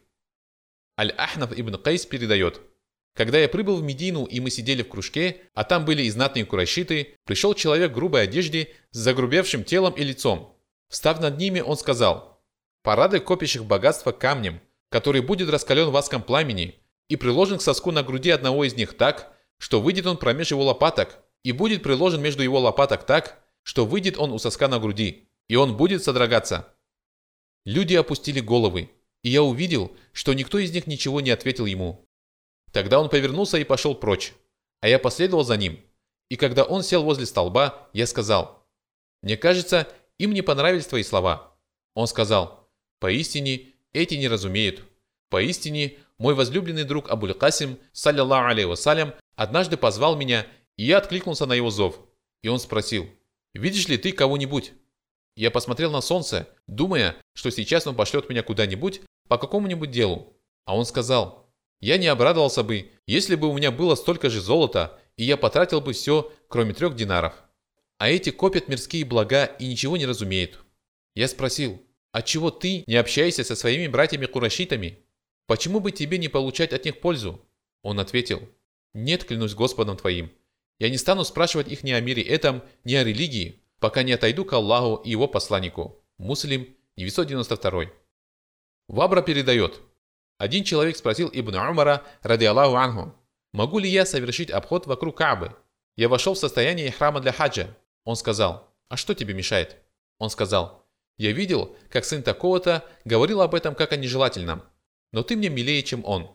Аль-Ахнаф 0.99 1.53
ибн 1.59 1.77
Кайс 1.77 2.05
передает– 2.07 2.61
когда 3.19 3.37
я 3.39 3.49
прибыл 3.49 3.79
в 3.79 3.83
Медину 3.83 4.27
и 4.27 4.39
мы 4.39 4.49
сидели 4.49 4.85
в 4.85 4.89
кружке, 4.89 5.39
а 5.53 5.65
там 5.65 5.85
были 5.85 6.03
и 6.03 6.11
знатные 6.11 6.45
курайшиты, 6.47 7.17
пришел 7.25 7.53
человек 7.53 7.91
в 7.91 7.95
грубой 7.95 8.23
одежде 8.23 8.69
с 8.93 8.99
загрубевшим 8.99 9.65
телом 9.65 9.93
и 9.95 10.05
лицом. 10.05 10.57
Встав 10.89 11.21
над 11.21 11.37
ними, 11.37 11.59
он 11.59 11.77
сказал, 11.77 12.41
«Порадуй 12.85 13.19
копящих 13.19 13.65
богатства 13.65 14.13
камнем, 14.13 14.61
который 14.89 15.21
будет 15.21 15.51
раскален 15.51 15.91
в 15.91 15.97
адском 15.97 16.23
пламени 16.23 16.81
и 17.09 17.17
приложен 17.17 17.59
к 17.59 17.63
соску 17.63 17.91
на 17.91 18.05
груди 18.05 18.31
одного 18.31 18.63
из 18.63 18.75
них 18.75 18.97
так, 18.97 19.37
что 19.59 19.81
выйдет 19.81 20.07
он 20.07 20.17
промеж 20.17 20.53
его 20.53 20.63
лопаток, 20.63 21.19
и 21.43 21.53
будет 21.53 21.83
приложен 21.83 22.21
между 22.21 22.43
его 22.43 22.61
лопаток 22.61 23.05
так, 23.05 23.45
что 23.63 23.87
выйдет 23.87 24.19
он 24.19 24.33
у 24.33 24.39
соска 24.39 24.69
на 24.69 24.79
груди, 24.79 25.29
и 25.49 25.57
он 25.57 25.77
будет 25.77 26.03
содрогаться». 26.03 26.75
Люди 27.65 27.95
опустили 27.95 28.41
головы, 28.41 28.91
и 29.23 29.29
я 29.29 29.43
увидел, 29.43 29.95
что 30.13 30.33
никто 30.33 30.59
из 30.59 30.73
них 30.73 30.87
ничего 30.87 31.21
не 31.21 31.31
ответил 31.31 31.67
ему. 31.67 32.09
Тогда 32.73 33.01
он 33.01 33.09
повернулся 33.09 33.59
и 33.59 33.65
пошел 33.65 33.95
прочь, 33.95 34.33
а 34.81 34.89
я 34.89 34.99
последовал 34.99 35.45
за 35.45 35.57
ним. 35.57 35.81
И 36.29 36.37
когда 36.37 36.65
он 36.65 36.83
сел 36.83 37.03
возле 37.03 37.27
столба, 37.27 37.89
я 37.93 38.07
сказал, 38.07 38.67
«Мне 39.23 39.37
кажется, 39.37 39.89
им 40.19 40.33
не 40.33 40.43
понравились 40.43 40.87
твои 40.87 41.03
слова». 41.03 41.57
Он 41.95 42.07
сказал, 42.07 42.69
«Поистине, 43.01 43.75
эти 43.93 44.15
не 44.15 44.29
разумеют. 44.29 44.85
Поистине, 45.31 45.99
мой 46.19 46.35
возлюбленный 46.35 46.85
друг 46.85 47.11
Абуль 47.11 47.35
Касим, 47.35 47.79
саллиллаху 47.93 48.49
алейhi 48.49 48.67
вассалям, 48.67 49.15
однажды 49.37 49.77
позвал 49.77 50.17
меня, 50.17 50.47
и 50.79 50.85
я 50.85 50.99
откликнулся 50.99 51.45
на 51.45 51.53
его 51.53 51.69
зов. 51.69 52.01
И 52.43 52.49
он 52.49 52.59
спросил, 52.59 53.07
«Видишь 53.53 53.89
ли 53.89 53.99
ты 53.99 54.13
кого-нибудь?» 54.13 54.73
Я 55.37 55.51
посмотрел 55.51 55.91
на 55.91 56.01
солнце, 56.01 56.49
думая, 56.67 57.17
что 57.35 57.51
сейчас 57.51 57.87
он 57.87 57.95
пошлет 57.95 58.31
меня 58.31 58.43
куда-нибудь 58.43 59.03
по 59.29 59.37
какому-нибудь 59.39 59.91
делу. 59.91 60.37
А 60.65 60.77
он 60.77 60.85
сказал, 60.85 61.53
«Я 61.81 61.99
не 61.99 62.07
обрадовался 62.07 62.63
бы, 62.63 62.91
если 63.07 63.35
бы 63.35 63.49
у 63.49 63.57
меня 63.57 63.71
было 63.71 63.95
столько 63.97 64.31
же 64.31 64.41
золота, 64.41 64.99
и 65.17 65.25
я 65.25 65.37
потратил 65.37 65.81
бы 65.81 65.93
все, 65.93 66.33
кроме 66.49 66.75
трех 66.75 66.97
динаров. 66.97 67.35
А 67.99 68.09
эти 68.09 68.31
копят 68.31 68.69
мирские 68.69 69.05
блага 69.05 69.45
и 69.45 69.67
ничего 69.67 69.97
не 69.97 70.07
разумеют». 70.07 70.61
Я 71.15 71.27
спросил, 71.27 71.83
«Отчего 72.13 72.51
ты 72.51 72.85
не 72.87 72.97
общаешься 72.97 73.43
со 73.43 73.57
своими 73.57 73.89
братьями-курашитами? 73.89 75.01
Почему 75.47 75.81
бы 75.81 75.91
тебе 75.91 76.19
не 76.19 76.29
получать 76.29 76.73
от 76.73 76.85
них 76.85 77.01
пользу?» 77.01 77.45
Он 77.83 77.99
ответил, 77.99 78.49
«Нет, 78.95 79.25
клянусь 79.25 79.55
Господом 79.55 79.97
твоим, 79.97 80.31
я 80.79 80.91
не 80.91 80.97
стану 80.97 81.25
спрашивать 81.25 81.69
их 81.69 81.83
ни 81.83 81.91
о 81.91 82.01
мире 82.01 82.23
этом, 82.23 82.63
ни 82.85 82.95
о 82.95 83.05
религии, 83.05 83.63
пока 83.81 84.03
не 84.03 84.13
отойду 84.13 84.45
к 84.45 84.53
Аллаху 84.53 85.03
и 85.03 85.11
его 85.11 85.27
посланнику. 85.27 86.03
Муслим, 86.19 86.77
992. 86.97 87.87
Вабра 88.89 89.23
передает. 89.23 89.81
Один 90.39 90.65
человек 90.65 90.97
спросил 90.97 91.31
Ибн 91.33 91.57
Умара, 91.57 92.05
ради 92.23 92.45
Аллаху 92.45 92.77
анху, 92.77 93.15
«Могу 93.53 93.79
ли 93.79 93.89
я 93.89 94.07
совершить 94.07 94.51
обход 94.51 94.87
вокруг 94.87 95.17
Каабы?» 95.19 95.57
Я 95.97 96.09
вошел 96.09 96.35
в 96.35 96.39
состояние 96.39 96.93
храма 96.93 97.21
для 97.21 97.33
хаджа. 97.33 97.77
Он 98.05 98.15
сказал, 98.15 98.73
«А 98.89 98.97
что 98.97 99.15
тебе 99.15 99.35
мешает?» 99.35 99.79
Он 100.19 100.31
сказал, 100.31 100.87
«Я 101.17 101.33
видел, 101.33 101.77
как 101.91 102.05
сын 102.05 102.23
такого-то 102.23 102.85
говорил 103.05 103.41
об 103.41 103.55
этом 103.55 103.75
как 103.75 103.93
о 103.93 103.97
нежелательном, 103.97 104.63
но 105.13 105.23
ты 105.23 105.35
мне 105.35 105.49
милее, 105.49 105.83
чем 105.83 106.05
он. 106.05 106.31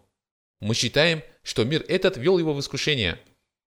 Мы 0.59 0.75
считаем, 0.75 1.21
что 1.43 1.63
мир 1.63 1.85
этот 1.87 2.17
вел 2.17 2.37
его 2.37 2.53
в 2.53 2.59
искушение». 2.59 3.19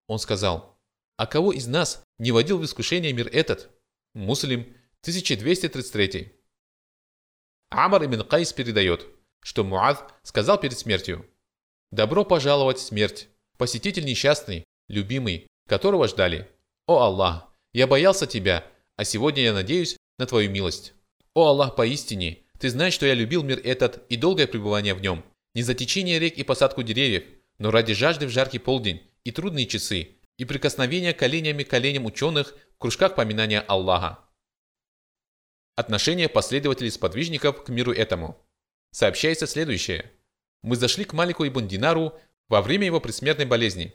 Он 0.06 0.18
сказал, 0.18 0.78
«А 1.16 1.26
кого 1.26 1.52
из 1.52 1.66
нас 1.66 2.02
не 2.18 2.32
водил 2.32 2.58
в 2.58 2.64
искушение 2.64 3.12
мир 3.12 3.28
этот. 3.28 3.70
Муслим, 4.14 4.62
1233. 5.02 6.32
Амар 7.70 8.04
ибн 8.04 8.22
Кайс 8.22 8.52
передает, 8.52 9.06
что 9.40 9.64
Муад 9.64 10.14
сказал 10.22 10.58
перед 10.58 10.78
смертью, 10.78 11.26
«Добро 11.90 12.25
пожаловать, 12.25 12.78
смерть, 12.78 13.28
посетитель 13.58 14.04
несчастный, 14.04 14.64
любимый, 14.88 15.46
которого 15.68 16.08
ждали. 16.08 16.48
О 16.86 16.98
Аллах, 16.98 17.52
я 17.72 17.86
боялся 17.86 18.26
тебя, 18.26 18.64
а 18.96 19.04
сегодня 19.04 19.42
я 19.42 19.52
надеюсь 19.52 19.96
на 20.18 20.26
твою 20.26 20.50
милость. 20.50 20.94
О 21.34 21.46
Аллах, 21.48 21.76
поистине, 21.76 22.38
ты 22.58 22.70
знаешь, 22.70 22.94
что 22.94 23.06
я 23.06 23.14
любил 23.14 23.42
мир 23.42 23.60
этот 23.62 24.04
и 24.08 24.16
долгое 24.16 24.46
пребывание 24.46 24.94
в 24.94 25.00
нем, 25.00 25.25
не 25.54 25.62
за 25.62 25.75
течение 25.75 26.18
рек 26.18 26.36
и 26.36 26.42
посадку 26.42 26.82
деревьев, 26.82 27.25
но 27.58 27.70
ради 27.70 27.94
жажды 27.94 28.26
в 28.26 28.30
жаркий 28.30 28.58
полдень 28.58 29.02
и 29.26 29.33
трудные 29.33 29.66
часы, 29.66 30.18
и 30.38 30.45
прикосновения 30.45 31.12
коленями 31.12 31.64
к 31.64 31.71
коленям 31.71 32.04
ученых 32.06 32.54
в 32.76 32.78
кружках 32.78 33.16
поминания 33.16 33.61
Аллаха. 33.61 34.21
Отношение 35.75 36.28
последователей-сподвижников 36.28 37.64
к 37.64 37.68
миру 37.68 37.92
этому. 37.92 38.40
Сообщается 38.92 39.49
следующее. 39.49 40.12
Мы 40.62 40.76
зашли 40.76 41.04
к 41.04 41.12
Малику 41.12 41.45
ибн 41.45 41.66
Динару 41.66 42.14
во 42.49 42.62
время 42.62 42.87
его 42.87 43.00
предсмертной 43.00 43.47
болезни. 43.47 43.95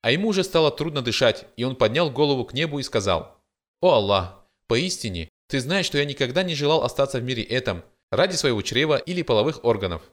А 0.00 0.12
ему 0.12 0.28
уже 0.28 0.44
стало 0.44 0.70
трудно 0.70 1.02
дышать, 1.02 1.44
и 1.56 1.64
он 1.64 1.76
поднял 1.76 2.10
голову 2.10 2.46
к 2.46 2.54
небу 2.54 2.78
и 2.78 2.82
сказал, 2.82 3.38
«О 3.82 3.92
Аллах, 3.92 4.46
поистине, 4.66 5.28
ты 5.46 5.60
знаешь, 5.60 5.84
что 5.84 5.98
я 5.98 6.06
никогда 6.06 6.42
не 6.42 6.54
желал 6.54 6.84
остаться 6.84 7.18
в 7.18 7.22
мире 7.22 7.42
этом 7.42 7.84
ради 8.10 8.34
своего 8.34 8.62
чрева 8.62 8.96
или 8.96 9.20
половых 9.20 9.62
органов». 9.62 10.10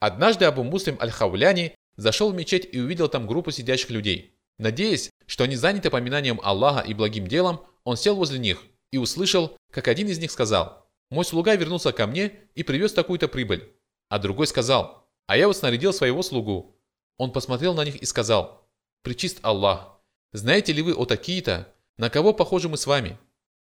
Однажды 0.00 0.46
Абу 0.46 0.64
Муслим 0.64 0.98
Аль-Хауляни 1.00 1.77
зашел 1.98 2.32
в 2.32 2.34
мечеть 2.34 2.66
и 2.72 2.80
увидел 2.80 3.08
там 3.08 3.26
группу 3.26 3.50
сидящих 3.50 3.90
людей– 3.90 4.34
Надеясь, 4.58 5.10
что 5.26 5.44
они 5.44 5.54
заняты 5.54 5.88
поминанием 5.88 6.40
Аллаха 6.42 6.80
и 6.80 6.92
благим 6.92 7.26
делом, 7.26 7.64
он 7.84 7.96
сел 7.96 8.16
возле 8.16 8.38
них 8.38 8.64
и 8.90 8.98
услышал, 8.98 9.56
как 9.70 9.88
один 9.88 10.08
из 10.08 10.18
них 10.18 10.32
сказал, 10.32 10.86
«Мой 11.10 11.24
слуга 11.24 11.54
вернулся 11.54 11.92
ко 11.92 12.06
мне 12.06 12.34
и 12.54 12.64
привез 12.64 12.92
такую-то 12.92 13.28
прибыль». 13.28 13.72
А 14.08 14.18
другой 14.18 14.46
сказал, 14.48 15.06
«А 15.26 15.36
я 15.36 15.46
вот 15.46 15.56
снарядил 15.56 15.92
своего 15.92 16.22
слугу». 16.22 16.76
Он 17.18 17.32
посмотрел 17.32 17.74
на 17.74 17.84
них 17.84 17.96
и 17.96 18.04
сказал, 18.04 18.68
«Причист 19.02 19.38
Аллах, 19.42 20.00
знаете 20.32 20.72
ли 20.72 20.82
вы 20.82 20.92
о 20.92 21.04
такие-то, 21.04 21.72
на 21.96 22.10
кого 22.10 22.32
похожи 22.32 22.68
мы 22.68 22.76
с 22.76 22.86
вами? 22.86 23.18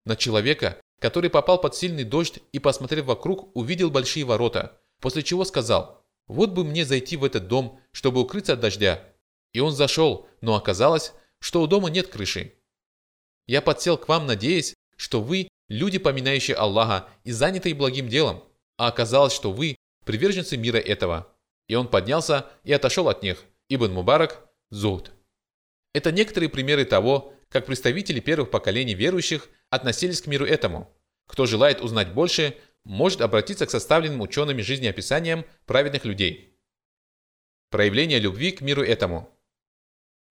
На 0.05 0.15
человека, 0.17 0.81
который 1.01 1.31
попал 1.31 1.61
под 1.61 1.75
сильный 1.75 2.05
дождь 2.05 2.39
и, 2.53 2.59
посмотрев 2.59 3.07
вокруг, 3.07 3.55
увидел 3.57 3.91
большие 3.91 4.25
ворота, 4.25 4.81
после 5.01 5.23
чего 5.23 5.45
сказал, 5.45 5.96
«Вот 6.27 6.51
бы 6.51 6.65
мне 6.65 6.85
зайти 6.85 7.17
в 7.17 7.25
этот 7.25 7.49
дом, 7.49 7.81
чтобы 7.93 8.21
укрыться 8.21 8.55
от 8.55 8.61
дождя, 8.61 9.03
и 9.53 9.61
он 9.61 9.73
зашел, 9.73 10.29
но 10.41 10.55
оказалось, 10.55 11.13
что 11.39 11.63
у 11.63 11.67
дома 11.67 11.89
нет 11.89 12.09
крыши. 12.09 12.55
Я 13.47 13.63
подсел 13.63 13.97
к 13.97 14.09
вам, 14.09 14.27
надеясь, 14.27 14.75
что 14.97 15.21
вы 15.23 15.49
люди, 15.69 15.99
поминающие 15.99 16.57
Аллаха 16.57 17.09
и 17.25 17.33
занятые 17.33 17.75
благим 17.75 18.09
делом, 18.09 18.45
а 18.77 18.89
оказалось, 18.89 19.33
что 19.33 19.53
вы 19.53 19.77
приверженцы 20.05 20.57
мира 20.57 20.79
этого. 20.79 21.33
И 21.69 21.75
он 21.75 21.89
поднялся 21.89 22.47
и 22.65 22.73
отошел 22.73 23.09
от 23.09 23.23
них. 23.23 23.45
Ибн 23.69 23.93
Мубарак, 23.93 24.49
Зуд. 24.71 25.13
Это 25.95 26.13
некоторые 26.13 26.51
примеры 26.51 26.85
того, 26.85 27.35
как 27.49 27.67
представители 27.67 28.21
первых 28.21 28.51
поколений 28.51 28.95
верующих 28.95 29.49
относились 29.71 30.21
к 30.21 30.27
миру 30.27 30.45
этому. 30.45 30.93
Кто 31.27 31.47
желает 31.47 31.81
узнать 31.81 32.13
больше, 32.13 32.57
может 32.87 33.21
обратиться 33.21 33.67
к 33.67 33.71
составленным 33.71 34.21
учеными 34.21 34.63
жизнеописаниям 34.63 35.45
праведных 35.67 36.05
людей. 36.05 36.57
Проявление 37.71 38.19
любви 38.19 38.53
к 38.53 38.61
миру 38.61 38.83
этому– 38.83 39.31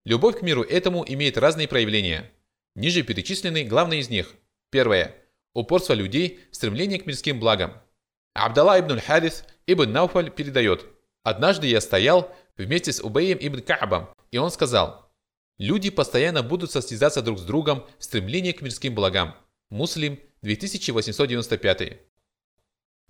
Любовь 0.06 0.38
к 0.38 0.42
миру 0.44 0.62
этому 0.62 1.04
имеет 1.08 1.36
разные 1.36 1.68
проявления. 1.68 2.32
Ниже 2.76 3.02
перечислены 3.02 3.64
главные 3.64 4.02
из 4.02 4.10
них. 4.10 4.36
Первое. 4.70 5.16
Упорство 5.56 5.94
людей 5.94 6.42
в 6.52 6.56
стремлении 6.56 7.00
к 7.00 7.08
мирским 7.08 7.40
благам. 7.40 7.74
Абдалла 8.36 8.80
ибн 8.80 9.00
Харис 9.00 9.44
ибн 9.66 9.92
Науфаль 9.92 10.30
передает. 10.30 10.86
«Однажды 11.24 11.66
я 11.66 11.82
стоял 11.82 12.32
вместе 12.56 12.94
с 12.94 13.02
Убеем 13.02 13.40
ибн 13.42 13.62
Каабом, 13.62 14.10
и 14.30 14.38
он 14.38 14.52
сказал, 14.52 15.12
«Люди 15.58 15.90
постоянно 15.90 16.44
будут 16.44 16.70
состязаться 16.70 17.24
друг 17.24 17.40
с 17.40 17.44
другом 17.44 17.88
в 17.98 18.04
стремлении 18.04 18.52
к 18.52 18.62
мирским 18.62 18.94
благам». 18.94 19.34
Муслим, 19.72 20.20
2895. 20.44 22.00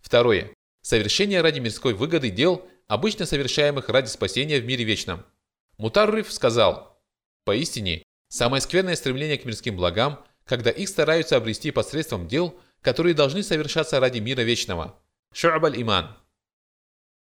Второе. 0.06 0.54
Совершение 0.84 1.42
ради 1.42 1.60
мирской 1.60 1.96
выгоды 1.96 2.30
дел, 2.30 2.68
обычно 2.86 3.26
совершаемых 3.26 3.90
ради 3.90 4.08
спасения 4.08 4.60
в 4.60 4.66
мире 4.66 4.84
вечном. 4.84 5.26
Мутарриф 5.80 6.32
сказал, 6.32 7.02
«Поистине, 7.44 8.04
самое 8.30 8.62
скверное 8.62 8.96
стремление 8.96 9.40
к 9.40 9.46
мирским 9.46 9.76
благам, 9.76 10.24
когда 10.44 10.70
их 10.70 10.90
стараются 10.90 11.38
обрести 11.38 11.72
посредством 11.72 12.28
дел, 12.28 12.56
которые 12.82 13.16
должны 13.16 13.42
совершаться 13.42 14.00
ради 14.00 14.20
мира 14.20 14.42
вечного». 14.42 14.96
Шу'аб 15.34 15.74
иман 15.76 16.16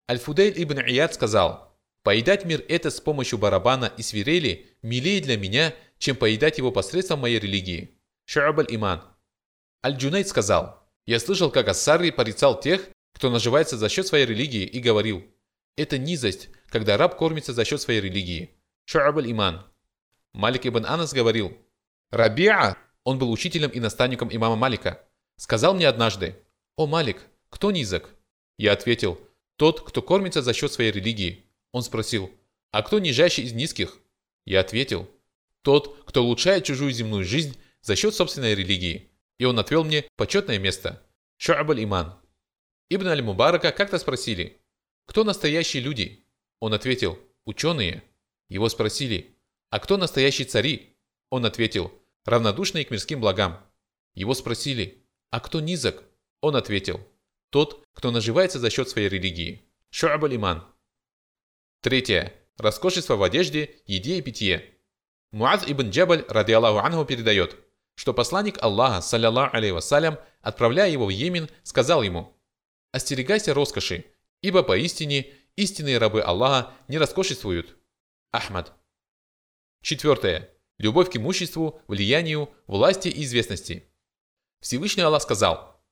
Аль-Фудейль 0.08 0.62
ибн 0.62 0.78
Ияд 0.82 1.16
сказал, 1.16 1.76
«Поедать 2.04 2.46
мир 2.46 2.64
это 2.70 2.92
с 2.92 3.02
помощью 3.02 3.40
барабана 3.40 3.92
и 3.98 4.04
свирели 4.04 4.68
милее 4.84 5.22
для 5.22 5.38
меня, 5.38 5.74
чем 5.98 6.16
поедать 6.16 6.60
его 6.60 6.72
посредством 6.72 7.22
моей 7.22 7.40
религии». 7.40 7.98
Шу'аб 8.28 8.64
иман 8.70 9.02
Аль-Джунайд 9.84 10.28
сказал, 10.28 10.79
«Я 11.10 11.20
слышал, 11.20 11.50
как 11.50 11.68
Ассарри 11.68 12.12
порицал 12.12 12.60
тех, 12.60 12.88
кто 13.16 13.32
наживается 13.32 13.78
за 13.78 13.90
счет 13.90 14.06
своей 14.06 14.28
религии, 14.28 14.62
и 14.62 14.80
говорил, 14.80 15.26
это 15.76 15.98
низость, 15.98 16.50
когда 16.68 16.98
раб 16.98 17.18
кормится 17.18 17.52
за 17.52 17.66
счет 17.66 17.82
своей 17.82 18.00
религии. 18.00 18.52
Шу'аб 18.88 19.20
иман 19.28 19.66
Малик 20.34 20.68
ибн 20.68 20.86
Анас 20.86 21.12
говорил, 21.12 21.58
«Рабиа, 22.12 22.78
он 23.06 23.18
был 23.18 23.32
учителем 23.32 23.72
и 23.72 23.80
наставником 23.80 24.30
имама 24.32 24.56
Малика, 24.56 25.04
сказал 25.36 25.74
мне 25.74 25.88
однажды, 25.88 26.36
«О, 26.76 26.86
Малик, 26.86 27.24
кто 27.50 27.72
низок?» 27.72 28.12
Я 28.60 28.74
ответил, 28.74 29.20
«Тот, 29.56 29.82
кто 29.82 30.04
кормится 30.04 30.44
за 30.44 30.54
счет 30.54 30.72
своей 30.72 30.92
религии». 30.92 31.44
Он 31.72 31.82
спросил, 31.82 32.30
«А 32.70 32.84
кто 32.84 33.00
нижайший 33.00 33.46
из 33.46 33.54
низких?» 33.54 33.98
Я 34.46 34.60
ответил, 34.60 35.10
«Тот, 35.64 36.04
кто 36.06 36.24
улучшает 36.24 36.66
чужую 36.66 36.92
земную 36.92 37.24
жизнь 37.24 37.58
за 37.82 37.96
счет 37.96 38.14
собственной 38.14 38.54
религии». 38.54 39.09
И 39.40 39.46
он 39.46 39.58
отвел 39.58 39.84
мне 39.84 40.06
почетное 40.16 40.60
место. 40.60 41.02
Шу'аб 41.40 41.74
иман 41.82 42.20
Ибн 42.90 43.08
аль-Мубарака 43.08 43.72
как-то 43.72 43.98
спросили, 43.98 44.62
«Кто 45.06 45.24
настоящие 45.24 45.82
люди?» 45.82 46.26
Он 46.60 46.74
ответил, 46.74 47.18
«Ученые». 47.46 48.04
Его 48.50 48.68
спросили, 48.70 49.38
«А 49.70 49.80
кто 49.80 49.98
настоящие 49.98 50.46
цари?» 50.46 50.98
Он 51.30 51.46
ответил, 51.46 51.92
«Равнодушные 52.26 52.84
к 52.84 52.92
мирским 52.92 53.22
благам». 53.22 53.60
Его 54.14 54.34
спросили, 54.34 55.06
«А 55.32 55.40
кто 55.40 55.62
низок?» 55.62 56.04
Он 56.42 56.56
ответил, 56.56 57.00
«Тот, 57.50 57.84
кто 57.94 58.12
наживается 58.12 58.60
за 58.60 58.70
счет 58.70 58.90
своей 58.90 59.08
религии». 59.08 59.66
Шу'аб 59.92 60.36
иман 60.36 60.66
Третье. 61.82 62.34
Роскошество 62.58 63.16
в 63.16 63.24
одежде, 63.24 63.78
еде 63.86 64.18
и 64.18 64.22
питье. 64.22 64.76
Муаз 65.32 65.64
ибн 65.66 65.92
Джабаль, 65.92 66.26
ради 66.28 66.52
Аллаху 66.52 66.80
анху, 66.80 67.06
передает, 67.06 67.56
что 68.00 68.14
посланник 68.14 68.64
Аллаха, 68.64 69.02
саллиллаху 69.02 69.58
алейhi 69.58 69.74
вассалям, 69.74 70.20
отправляя 70.40 70.90
его 70.90 71.06
в 71.06 71.10
Йемен, 71.10 71.50
сказал 71.64 72.02
ему, 72.02 72.34
«Остерегайся 72.94 73.54
роскоши, 73.54 74.06
ибо 74.42 74.64
поистине 74.64 75.34
истинные 75.58 75.98
рабы 75.98 76.22
Аллаха 76.22 76.72
не 76.88 76.98
роскошествуют. 76.98 77.76
Ахмад. 78.32 78.72
Четвертое. 79.82 80.50
Любовь 80.78 81.12
к 81.12 81.18
имуществу, 81.18 81.82
влиянию, 81.90 82.50
власти 82.68 83.10
и 83.10 83.24
известности. 83.24 83.84
Всевышний 84.62 85.04
Аллах 85.04 85.22
сказал, 85.22 85.84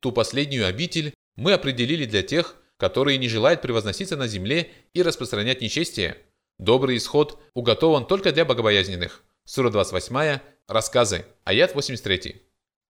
«Ту 0.00 0.10
последнюю 0.10 0.66
обитель 0.66 1.14
мы 1.36 1.52
определили 1.52 2.04
для 2.04 2.24
тех, 2.24 2.56
которые 2.78 3.16
не 3.16 3.28
желают 3.28 3.62
превозноситься 3.62 4.16
на 4.16 4.26
земле 4.26 4.72
и 4.92 5.02
распространять 5.02 5.60
нечестие. 5.60 6.18
Добрый 6.58 6.96
исход 6.96 7.40
уготован 7.54 8.08
только 8.08 8.32
для 8.32 8.44
богобоязненных». 8.44 9.22
Сура 9.44 9.70
28, 9.70 10.40
рассказы, 10.66 11.26
аят 11.44 11.74
83. 11.74 12.42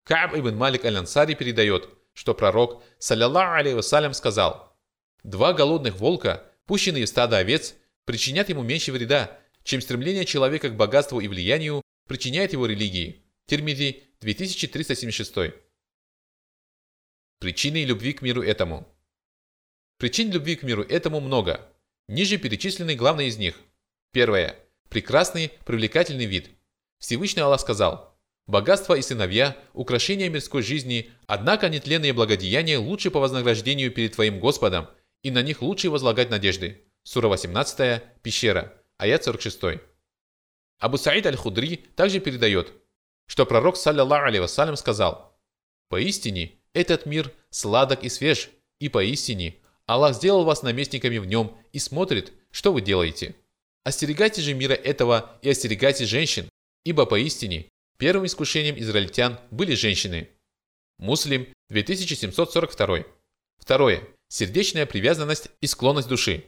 Кааб 0.04 0.34
ибн 0.34 0.56
Малик 0.56 0.84
аль-Ансари 0.84 1.34
передает, 1.34 1.88
что 2.12 2.34
пророк, 2.34 2.82
саллиллаху 2.98 3.58
алейhi 3.58 3.74
вассалям, 3.74 4.14
сказал, 4.14 4.76
«Два 5.22 5.52
голодных 5.52 5.96
волка, 5.96 6.44
пущенные 6.66 7.06
в 7.06 7.08
стадо 7.08 7.38
овец, 7.38 7.74
причинят 8.04 8.48
ему 8.48 8.62
меньше 8.62 8.92
вреда, 8.92 9.38
чем 9.62 9.80
стремление 9.80 10.24
человека 10.24 10.68
к 10.68 10.76
богатству 10.76 11.20
и 11.20 11.28
влиянию 11.28 11.82
причиняет 12.06 12.52
его 12.52 12.66
религии. 12.66 13.24
Тирмизи, 13.46 14.02
2376. 14.20 15.54
Причины 17.40 17.84
любви 17.84 18.12
к 18.12 18.22
миру 18.22 18.42
этому. 18.42 18.88
Причин 19.98 20.30
любви 20.30 20.56
к 20.56 20.62
миру 20.62 20.82
этому 20.82 21.20
много. 21.20 21.66
Ниже 22.08 22.36
перечислены 22.36 22.94
главные 22.94 23.28
из 23.28 23.38
них. 23.38 23.58
Первое. 24.12 24.56
Прекрасный, 24.88 25.50
привлекательный 25.64 26.26
вид. 26.26 26.50
Всевышний 27.04 27.42
Аллах 27.42 27.60
сказал, 27.60 28.16
«Богатство 28.46 28.94
и 28.94 29.02
сыновья– 29.02 29.58
украшения 29.74 30.30
мирской 30.30 30.62
жизни, 30.62 31.10
однако 31.26 31.68
нетленные 31.68 32.14
благодеяния 32.14 32.78
лучше 32.78 33.10
по 33.10 33.20
вознаграждению 33.20 33.90
перед 33.90 34.14
твоим 34.14 34.40
Господом, 34.40 34.88
и 35.22 35.30
на 35.30 35.42
них 35.42 35.60
лучше 35.60 35.90
возлагать 35.90 36.30
надежды». 36.30 36.82
Сура 37.02 37.28
18, 37.28 38.00
пещера, 38.22 38.72
аят 38.96 39.22
46. 39.22 39.82
Абу 40.78 40.96
Саид 40.96 41.26
аль-Худри 41.26 41.84
также 41.94 42.20
передает, 42.20 42.72
что 43.26 43.44
пророк, 43.44 43.76
саллиллаху 43.76 44.26
алейhi 44.26 44.40
вассалям, 44.40 44.76
сказал, 44.76 45.38
«Поистине, 45.90 46.52
этот 46.72 47.04
мир 47.04 47.30
сладок 47.50 48.02
и 48.02 48.08
свеж, 48.08 48.48
и 48.78 48.88
поистине, 48.88 49.56
Аллах 49.84 50.14
сделал 50.14 50.44
вас 50.44 50.62
наместниками 50.62 51.18
в 51.18 51.26
нем 51.26 51.54
и 51.74 51.78
смотрит, 51.78 52.32
что 52.50 52.72
вы 52.72 52.80
делаете. 52.80 53.34
Остерегайте 53.82 54.40
же 54.40 54.54
мира 54.54 54.72
этого 54.72 55.38
и 55.42 55.50
остерегайте 55.50 56.06
женщин, 56.06 56.48
ибо 56.84 57.06
поистине 57.06 57.68
первым 57.98 58.26
искушением 58.26 58.78
израильтян 58.78 59.38
были 59.50 59.74
женщины». 59.74 60.28
Муслим, 60.98 61.48
2742. 61.70 63.04
Второе. 63.58 64.06
Сердечная 64.28 64.86
привязанность 64.86 65.48
и 65.60 65.66
склонность 65.66 66.08
души. 66.08 66.44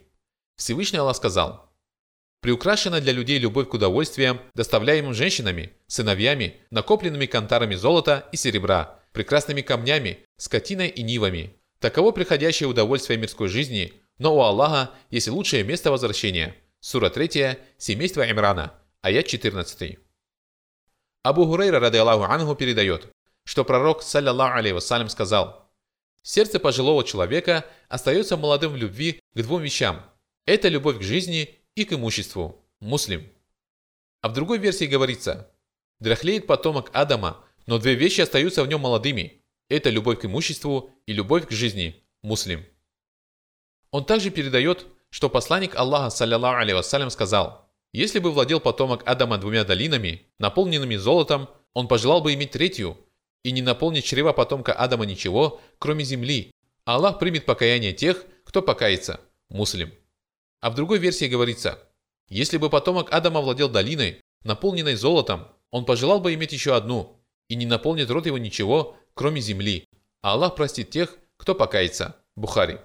Всевышний 0.57 0.99
Аллах 0.99 1.15
сказал, 1.15 1.71
«Приукрашена 2.41 2.99
для 2.99 3.11
людей 3.11 3.39
любовь 3.39 3.69
к 3.69 3.73
удовольствиям, 3.73 4.39
доставляемым 4.53 5.13
женщинами, 5.13 5.73
сыновьями, 5.87 6.55
накопленными 6.71 7.25
кантарами 7.25 7.75
золота 7.75 8.27
и 8.31 8.37
серебра, 8.37 8.99
прекрасными 9.13 9.61
камнями, 9.61 10.19
скотиной 10.37 10.89
и 10.89 11.03
нивами. 11.03 11.53
Таково 11.79 12.11
приходящее 12.11 12.69
удовольствие 12.69 13.19
мирской 13.19 13.47
жизни, 13.47 13.93
но 14.17 14.35
у 14.35 14.41
Аллаха 14.41 14.91
есть 15.09 15.27
лучшее 15.27 15.63
место 15.63 15.91
возвращения». 15.91 16.55
Сура 16.79 17.09
3, 17.09 17.57
семейство 17.77 18.29
Имрана, 18.29 18.73
аят 19.01 19.25
14. 19.25 19.97
Абу 21.27 21.45
Хурейра, 21.45 21.79
рады 21.79 21.97
Аллаху 21.97 22.23
Ангу, 22.23 22.55
передает, 22.55 23.09
что 23.43 23.65
пророк, 23.65 24.01
саллиллаху 24.01 24.73
вассалям, 24.73 25.09
сказал, 25.09 25.69
«Сердце 26.21 26.57
пожилого 26.57 27.03
человека 27.03 27.65
остается 27.89 28.37
молодым 28.37 28.71
в 28.71 28.77
любви 28.77 29.21
к 29.33 29.41
двум 29.41 29.61
вещам– 29.61 30.05
это 30.45 30.69
любовь 30.69 30.99
к 30.99 31.01
жизни 31.01 31.59
и 31.75 31.83
к 31.83 31.91
имуществу. 31.91 32.65
Муслим. 32.79 33.29
А 34.21 34.29
в 34.29 34.33
другой 34.33 34.59
версии 34.59 34.85
говорится, 34.85 35.51
дряхлеет 35.99 36.47
потомок 36.47 36.89
Адама, 36.93 37.43
но 37.65 37.77
две 37.77 37.95
вещи 37.95 38.21
остаются 38.21 38.63
в 38.63 38.67
нем 38.69 38.79
молодыми. 38.79 39.43
Это 39.67 39.89
любовь 39.89 40.21
к 40.21 40.25
имуществу 40.25 40.91
и 41.05 41.11
любовь 41.11 41.47
к 41.47 41.51
жизни. 41.51 42.05
Муслим. 42.21 42.65
Он 43.91 44.05
также 44.05 44.29
передает, 44.29 44.87
что 45.09 45.29
посланник 45.29 45.75
Аллаха, 45.75 46.09
саллиллаху 46.09 46.73
вассалям, 46.73 47.09
сказал, 47.09 47.66
если 47.93 48.19
бы 48.19 48.31
владел 48.31 48.59
потомок 48.59 49.03
Адама 49.05 49.37
двумя 49.37 49.63
долинами, 49.63 50.23
наполненными 50.39 50.95
золотом, 50.95 51.49
он 51.73 51.87
пожелал 51.87 52.21
бы 52.21 52.33
иметь 52.33 52.51
третью, 52.51 52.97
и 53.43 53.51
не 53.51 53.61
наполнить 53.61 54.05
чрева 54.05 54.33
потомка 54.33 54.73
Адама 54.73 55.05
ничего, 55.05 55.61
кроме 55.79 56.03
земли. 56.03 56.51
Аллах 56.85 57.19
примет 57.19 57.45
покаяние 57.45 57.93
тех, 57.93 58.25
кто 58.43 58.61
покается. 58.61 59.19
Муслим. 59.49 59.93
А 60.59 60.69
в 60.69 60.75
другой 60.75 60.99
версии 60.99 61.25
говорится, 61.25 61.79
если 62.27 62.57
бы 62.57 62.69
потомок 62.69 63.11
Адама 63.13 63.41
владел 63.41 63.69
долиной, 63.69 64.21
наполненной 64.43 64.95
золотом, 64.95 65.47
он 65.71 65.85
пожелал 65.85 66.19
бы 66.19 66.33
иметь 66.33 66.51
еще 66.51 66.75
одну, 66.75 67.21
и 67.47 67.55
не 67.55 67.65
наполнит 67.65 68.09
рот 68.09 68.25
его 68.25 68.37
ничего, 68.37 68.97
кроме 69.13 69.41
земли. 69.41 69.85
А 70.21 70.33
Аллах 70.33 70.55
простит 70.55 70.89
тех, 70.89 71.17
кто 71.37 71.55
покается. 71.55 72.15
Бухари. 72.35 72.79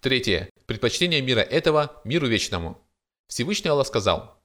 Третье. 0.00 0.50
Предпочтение 0.66 1.20
мира 1.22 1.40
этого 1.40 2.00
миру 2.04 2.26
вечному. 2.26 2.83
Всевышний 3.28 3.70
Аллах 3.70 3.86
сказал, 3.86 4.42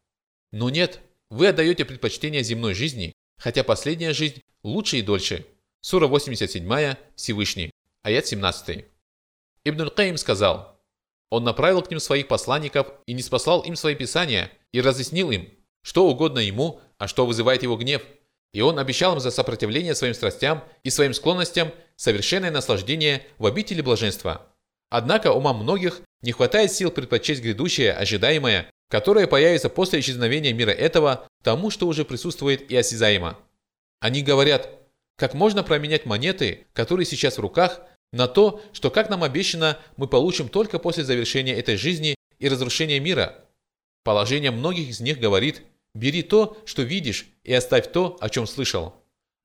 «Но 0.52 0.70
нет, 0.70 1.00
вы 1.30 1.48
отдаете 1.48 1.86
предпочтение 1.86 2.44
земной 2.44 2.74
жизни, 2.74 3.14
хотя 3.38 3.64
последняя 3.64 4.14
жизнь 4.14 4.42
лучше 4.64 4.98
и 4.98 5.02
дольше». 5.02 5.46
Сура 5.82 6.08
87, 6.08 6.96
Всевышний, 7.16 7.72
аят 8.04 8.26
17. 8.26 8.86
Ибн 9.64 9.82
Аль-Каим 9.82 10.18
сказал, 10.18 10.80
он 11.30 11.44
направил 11.44 11.82
к 11.82 11.90
ним 11.90 12.00
своих 12.00 12.28
посланников 12.28 12.88
и 13.06 13.14
не 13.14 13.22
спасал 13.22 13.62
им 13.62 13.76
свои 13.76 13.96
писания 13.96 14.52
и 14.72 14.82
разъяснил 14.82 15.32
им, 15.32 15.50
что 15.82 16.08
угодно 16.08 16.40
ему, 16.40 16.82
а 16.98 17.08
что 17.08 17.26
вызывает 17.26 17.64
его 17.64 17.78
гнев. 17.78 18.04
И 18.52 18.62
он 18.62 18.80
обещал 18.80 19.14
им 19.14 19.20
за 19.20 19.30
сопротивление 19.30 19.94
своим 19.94 20.16
страстям 20.16 20.64
и 20.84 20.90
своим 20.90 21.14
склонностям 21.14 21.72
совершенное 21.96 22.52
наслаждение 22.52 23.26
в 23.38 23.46
обители 23.46 23.82
блаженства. 23.82 24.48
Однако 24.90 25.32
умам 25.32 25.62
многих 25.62 26.02
не 26.22 26.32
хватает 26.32 26.72
сил 26.72 26.92
предпочесть 26.92 27.42
грядущее, 27.42 27.94
ожидаемое, 27.94 28.70
которое 28.90 29.28
появится 29.28 29.70
после 29.70 30.00
исчезновения 30.00 30.54
мира 30.54 30.72
этого, 30.72 31.28
тому, 31.44 31.70
что 31.70 31.88
уже 31.88 32.06
присутствует 32.06 32.70
и 32.72 32.76
осязаемо. 32.76 33.38
Они 34.00 34.24
говорят, 34.24 34.70
как 35.18 35.34
можно 35.34 35.64
променять 35.64 36.06
монеты, 36.06 36.68
которые 36.74 37.06
сейчас 37.06 37.38
в 37.38 37.42
руках, 37.42 37.82
на 38.12 38.28
то, 38.28 38.62
что, 38.74 38.90
как 38.90 39.10
нам 39.10 39.24
обещано, 39.24 39.78
мы 39.98 40.08
получим 40.08 40.50
только 40.50 40.80
после 40.80 41.04
завершения 41.04 41.54
этой 41.54 41.76
жизни 41.76 42.16
и 42.40 42.50
разрушения 42.50 43.00
мира. 43.00 43.46
Положение 44.04 44.52
многих 44.52 44.90
из 44.90 45.00
них 45.00 45.20
говорит 45.20 45.62
«бери 45.94 46.24
то, 46.24 46.58
что 46.66 46.82
видишь, 46.82 47.28
и 47.44 47.54
оставь 47.54 47.92
то, 47.92 48.18
о 48.20 48.30
чем 48.30 48.48
слышал». 48.48 48.96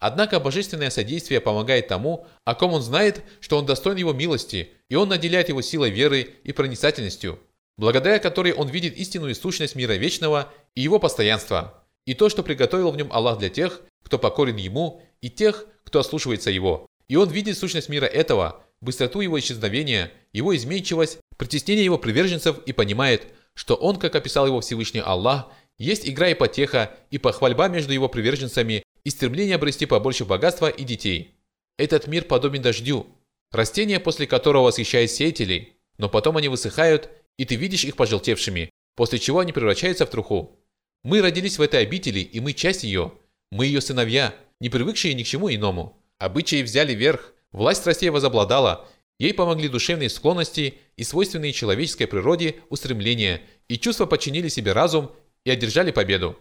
Однако 0.07 0.39
божественное 0.39 0.91
содействие 0.91 1.41
помогает 1.41 1.89
тому, 1.89 2.27
о 2.45 2.55
ком 2.55 2.75
он 2.75 2.83
знает, 2.83 3.23
что 3.41 3.57
он 3.57 3.65
достоин 3.65 3.97
его 3.97 4.13
милости, 4.13 4.69
и 4.91 4.97
он 4.97 5.09
наделяет 5.09 5.49
его 5.49 5.63
силой 5.63 5.89
веры 5.89 6.29
и 6.45 6.53
проницательностью, 6.53 7.39
благодаря 7.79 8.19
которой 8.19 8.53
он 8.53 8.69
видит 8.69 8.99
истинную 8.99 9.35
сущность 9.35 9.77
мира 9.77 9.95
вечного 9.95 10.53
и 10.75 10.83
его 10.83 10.99
постоянства, 10.99 11.83
и 12.05 12.13
то, 12.13 12.29
что 12.29 12.43
приготовил 12.43 12.91
в 12.91 12.99
нем 12.99 13.11
Аллах 13.15 13.39
для 13.39 13.49
тех, 13.49 13.81
кто 14.05 14.19
покорен 14.19 14.57
ему, 14.57 15.01
и 15.23 15.31
тех, 15.31 15.65
кто 15.85 16.01
ослушивается 16.01 16.51
его. 16.51 16.85
И 17.09 17.17
он 17.17 17.31
видит 17.31 17.57
сущность 17.57 17.89
мира 17.89 18.05
этого, 18.05 18.63
быстроту 18.83 19.23
его 19.23 19.41
исчезновения, 19.41 20.13
его 20.35 20.55
изменчивость, 20.55 21.19
притеснение 21.39 21.87
его 21.87 21.97
приверженцев 21.97 22.59
и 22.67 22.75
понимает, 22.75 23.29
что 23.55 23.75
он, 23.75 23.99
как 23.99 24.17
описал 24.17 24.47
его 24.47 24.61
Всевышний 24.61 25.01
Аллах, 25.01 25.47
есть 25.79 26.07
игра 26.07 26.29
и 26.29 26.35
потеха, 26.35 26.95
и 27.11 27.17
похвальба 27.17 27.69
между 27.69 27.95
его 27.95 28.11
приверженцами, 28.11 28.84
и 29.05 29.11
стремление 29.11 29.57
обрести 29.57 29.87
побольше 29.87 30.25
богатства 30.25 30.69
и 30.69 30.85
детей. 30.85 31.35
Этот 31.79 32.07
мир 32.07 32.25
подобен 32.25 32.63
дождю, 32.63 33.07
растение, 33.51 34.01
после 34.01 34.27
которого 34.27 34.65
восхищает 34.65 35.11
сеятелей, 35.11 35.75
но 35.99 36.09
потом 36.09 36.37
они 36.37 36.49
высыхают, 36.49 37.11
и 37.37 37.45
ты 37.45 37.57
видишь 37.57 37.85
их 37.85 37.97
пожелтевшими, 37.97 38.71
после 38.97 39.19
чего 39.19 39.41
они 39.41 39.53
превращаются 39.53 40.07
в 40.07 40.11
труху. 40.11 40.59
Мы 41.03 41.21
родились 41.21 41.59
в 41.59 41.63
этой 41.63 41.83
обители, 41.83 42.21
и 42.21 42.41
мы 42.41 42.53
часть 42.53 42.85
ее. 42.85 43.13
Мы 43.51 43.67
ее 43.67 43.81
сыновья, 43.81 44.35
не 44.61 44.71
привыкшие 44.71 45.15
ни 45.15 45.23
к 45.23 45.27
чему 45.27 45.53
иному. 45.53 46.01
Обычаи 46.19 46.63
взяли 46.63 46.95
верх, 46.95 47.35
власть 47.53 47.81
страстей 47.81 48.11
возобладала, 48.11 48.89
ей 49.19 49.35
помогли 49.35 49.69
душевные 49.69 50.09
склонности 50.09 50.75
и 50.97 51.05
свойственные 51.05 51.53
человеческой 51.53 52.07
природе 52.07 52.57
устремления, 52.71 53.43
и 53.69 53.79
чувства 53.79 54.07
подчинили 54.07 54.49
себе 54.49 54.73
разум 54.73 55.13
и 55.45 55.51
одержали 55.51 55.91
победу. 55.91 56.39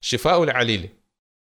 Шифауль 0.00 0.50
Алиль. 0.50 0.92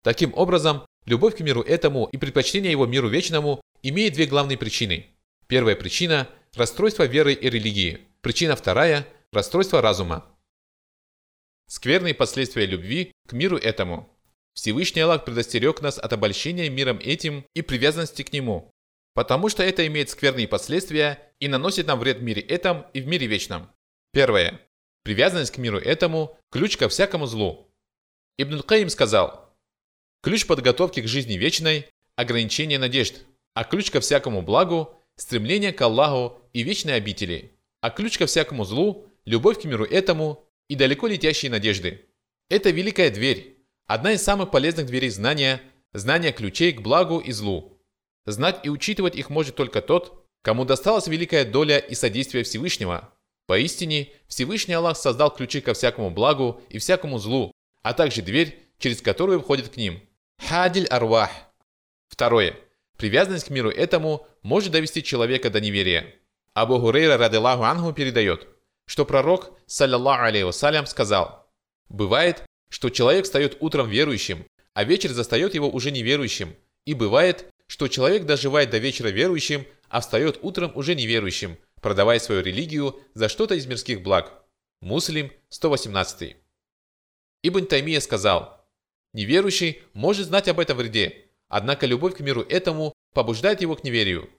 Таким 0.03 0.33
образом, 0.35 0.85
любовь 1.05 1.37
к 1.37 1.39
миру 1.39 1.61
этому 1.61 2.05
и 2.11 2.17
предпочтение 2.17 2.71
его 2.71 2.85
миру 2.85 3.07
вечному 3.07 3.61
имеет 3.81 4.13
две 4.13 4.25
главные 4.25 4.57
причины. 4.57 5.07
Первая 5.47 5.75
причина– 5.75 6.29
расстройство 6.55 7.03
веры 7.03 7.33
и 7.33 7.49
религии. 7.49 8.01
Причина 8.21 8.55
вторая– 8.55 9.07
расстройство 9.31 9.81
разума. 9.81 10.25
Скверные 11.67 12.13
последствия 12.13 12.65
любви 12.65 13.13
к 13.27 13.33
миру 13.33 13.57
этому– 13.57 14.09
Всевышний 14.53 15.01
Аллах 15.01 15.25
предостерег 15.25 15.81
нас 15.81 15.97
от 15.97 16.13
обольщения 16.13 16.69
миром 16.69 16.99
этим 17.01 17.43
и 17.55 17.63
привязанности 17.63 18.21
к 18.21 18.31
нему. 18.31 18.71
потому 19.13 19.49
что 19.49 19.63
это 19.63 19.85
имеет 19.87 20.09
скверные 20.09 20.47
последствия 20.47 21.19
и 21.39 21.47
наносит 21.47 21.87
нам 21.87 21.99
вред 21.99 22.19
в 22.19 22.23
мире 22.23 22.41
этом 22.41 22.85
и 22.93 23.01
в 23.01 23.07
мире 23.07 23.27
вечном. 23.27 23.69
Первое. 24.11 24.59
Привязанность 25.03 25.51
к 25.51 25.57
миру 25.57 25.77
этому– 25.77 26.37
ключ 26.51 26.77
ко 26.77 26.89
всякому 26.89 27.25
злу. 27.25 27.69
Ибн 28.37 28.61
Каим 28.61 28.89
сказал, 28.89 29.42
ключ 30.23 30.47
подготовки 30.47 31.01
к 31.01 31.07
жизни 31.07 31.33
вечной– 31.33 31.85
ограничение 32.15 32.79
надежд, 32.79 33.25
а 33.53 33.65
ключ 33.65 33.91
ко 33.91 33.99
всякому 33.99 34.41
благу– 34.41 34.95
стремление 35.17 35.73
к 35.73 35.81
Аллаху 35.81 36.39
и 36.53 36.63
вечной 36.63 36.95
обители, 36.95 37.51
а 37.81 37.89
ключ 37.89 38.17
ко 38.17 38.25
всякому 38.25 38.63
злу– 38.63 39.05
любовь 39.25 39.61
к 39.61 39.65
миру 39.65 39.83
этому 39.83 40.49
и 40.69 40.75
далеко 40.75 41.07
летящие 41.07 41.51
надежды. 41.51 42.05
Это 42.49 42.69
великая 42.69 43.11
дверь, 43.11 43.57
одна 43.85 44.13
из 44.13 44.23
самых 44.23 44.49
полезных 44.49 44.85
дверей 44.85 45.09
знания, 45.09 45.61
знание 45.91 46.31
ключей 46.31 46.71
к 46.71 46.81
благу 46.81 47.19
и 47.19 47.33
злу. 47.33 47.77
Знать 48.25 48.61
и 48.63 48.69
учитывать 48.69 49.17
их 49.17 49.29
может 49.29 49.57
только 49.57 49.81
тот, 49.81 50.25
кому 50.41 50.63
досталась 50.63 51.07
великая 51.07 51.43
доля 51.43 51.79
и 51.79 51.93
содействие 51.95 52.45
Всевышнего– 52.45 53.13
Поистине, 53.45 54.09
Всевышний 54.27 54.73
Аллах 54.73 54.95
создал 54.95 55.29
ключи 55.29 55.59
ко 55.59 55.73
всякому 55.73 56.11
благу 56.11 56.61
и 56.69 56.77
всякому 56.77 57.19
злу, 57.19 57.51
а 57.81 57.93
также 57.93 58.21
дверь, 58.21 58.57
через 58.79 59.01
которую 59.01 59.41
входит 59.41 59.67
к 59.67 59.75
ним. 59.75 60.01
Хадиль 60.37 60.87
арвах. 60.87 61.31
Второе. 62.09 62.55
Привязанность 62.97 63.47
к 63.47 63.49
миру 63.49 63.69
этому 63.69 64.27
может 64.41 64.71
довести 64.71 65.03
человека 65.03 65.49
до 65.49 65.59
неверия. 65.59 66.15
Абу 66.53 66.79
Хурейра 66.79 67.17
радилаху 67.17 67.63
ангу 67.63 67.93
передает, 67.93 68.47
что 68.85 69.05
пророк, 69.05 69.57
саллиллаху 69.65 70.23
алейхи 70.23 70.43
вассалям, 70.43 70.85
сказал, 70.85 71.51
«Бывает, 71.89 72.43
что 72.69 72.89
человек 72.89 73.25
встает 73.25 73.57
утром 73.59 73.89
верующим, 73.89 74.45
а 74.73 74.83
вечер 74.83 75.11
застает 75.11 75.55
его 75.55 75.69
уже 75.69 75.91
неверующим, 75.91 76.55
и 76.85 76.93
бывает, 76.93 77.45
что 77.67 77.87
человек 77.87 78.25
доживает 78.25 78.69
до 78.69 78.77
вечера 78.77 79.07
верующим, 79.07 79.65
а 79.89 80.01
встает 80.01 80.39
утром 80.41 80.71
уже 80.75 80.95
неверующим, 80.95 81.57
продавая 81.81 82.19
свою 82.19 82.41
религию 82.41 82.99
за 83.13 83.29
что-то 83.29 83.55
из 83.55 83.65
мирских 83.65 84.01
благ. 84.01 84.43
Муслим 84.81 85.31
118. 85.49 86.35
Ибн 87.43 87.65
Таймия 87.65 87.99
сказал, 87.99 88.62
«Неверующий 89.13 89.81
может 89.93 90.27
знать 90.27 90.47
об 90.47 90.59
этом 90.59 90.77
вреде, 90.77 91.25
однако 91.47 91.85
любовь 91.85 92.15
к 92.15 92.19
миру 92.19 92.41
этому 92.41 92.93
побуждает 93.13 93.61
его 93.61 93.75
к 93.75 93.83
неверию». 93.83 94.29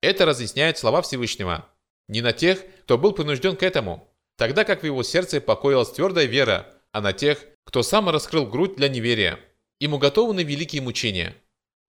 Это 0.00 0.26
разъясняет 0.26 0.78
слова 0.78 1.02
Всевышнего. 1.02 1.68
Не 2.08 2.20
на 2.20 2.32
тех, 2.32 2.62
кто 2.82 2.98
был 2.98 3.12
принужден 3.12 3.56
к 3.56 3.62
этому, 3.62 4.08
тогда 4.36 4.64
как 4.64 4.82
в 4.82 4.86
его 4.86 5.02
сердце 5.02 5.40
покоилась 5.40 5.92
твердая 5.92 6.26
вера, 6.26 6.68
а 6.92 7.00
на 7.00 7.12
тех, 7.12 7.44
кто 7.64 7.82
сам 7.82 8.08
раскрыл 8.10 8.46
грудь 8.46 8.76
для 8.76 8.88
неверия. 8.88 9.40
Им 9.80 9.94
уготованы 9.94 10.42
великие 10.42 10.82
мучения. 10.82 11.34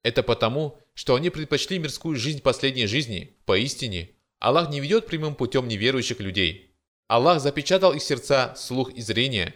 Это 0.04 0.24
потому, 0.24 0.80
что 0.94 1.16
они 1.16 1.30
предпочли 1.30 1.78
мирскую 1.78 2.16
жизнь 2.16 2.42
последней 2.42 2.88
жизни, 2.88 3.36
поистине, 3.46 4.12
Аллах 4.40 4.70
не 4.70 4.80
ведет 4.80 5.08
прямым 5.08 5.36
путем 5.36 5.68
неверующих 5.68 6.20
людей. 6.20 6.76
Аллах 7.08 7.42
запечатал 7.42 7.94
их 7.94 8.04
сердца, 8.04 8.54
слух 8.56 8.92
и 8.94 9.02
зрение. 9.02 9.56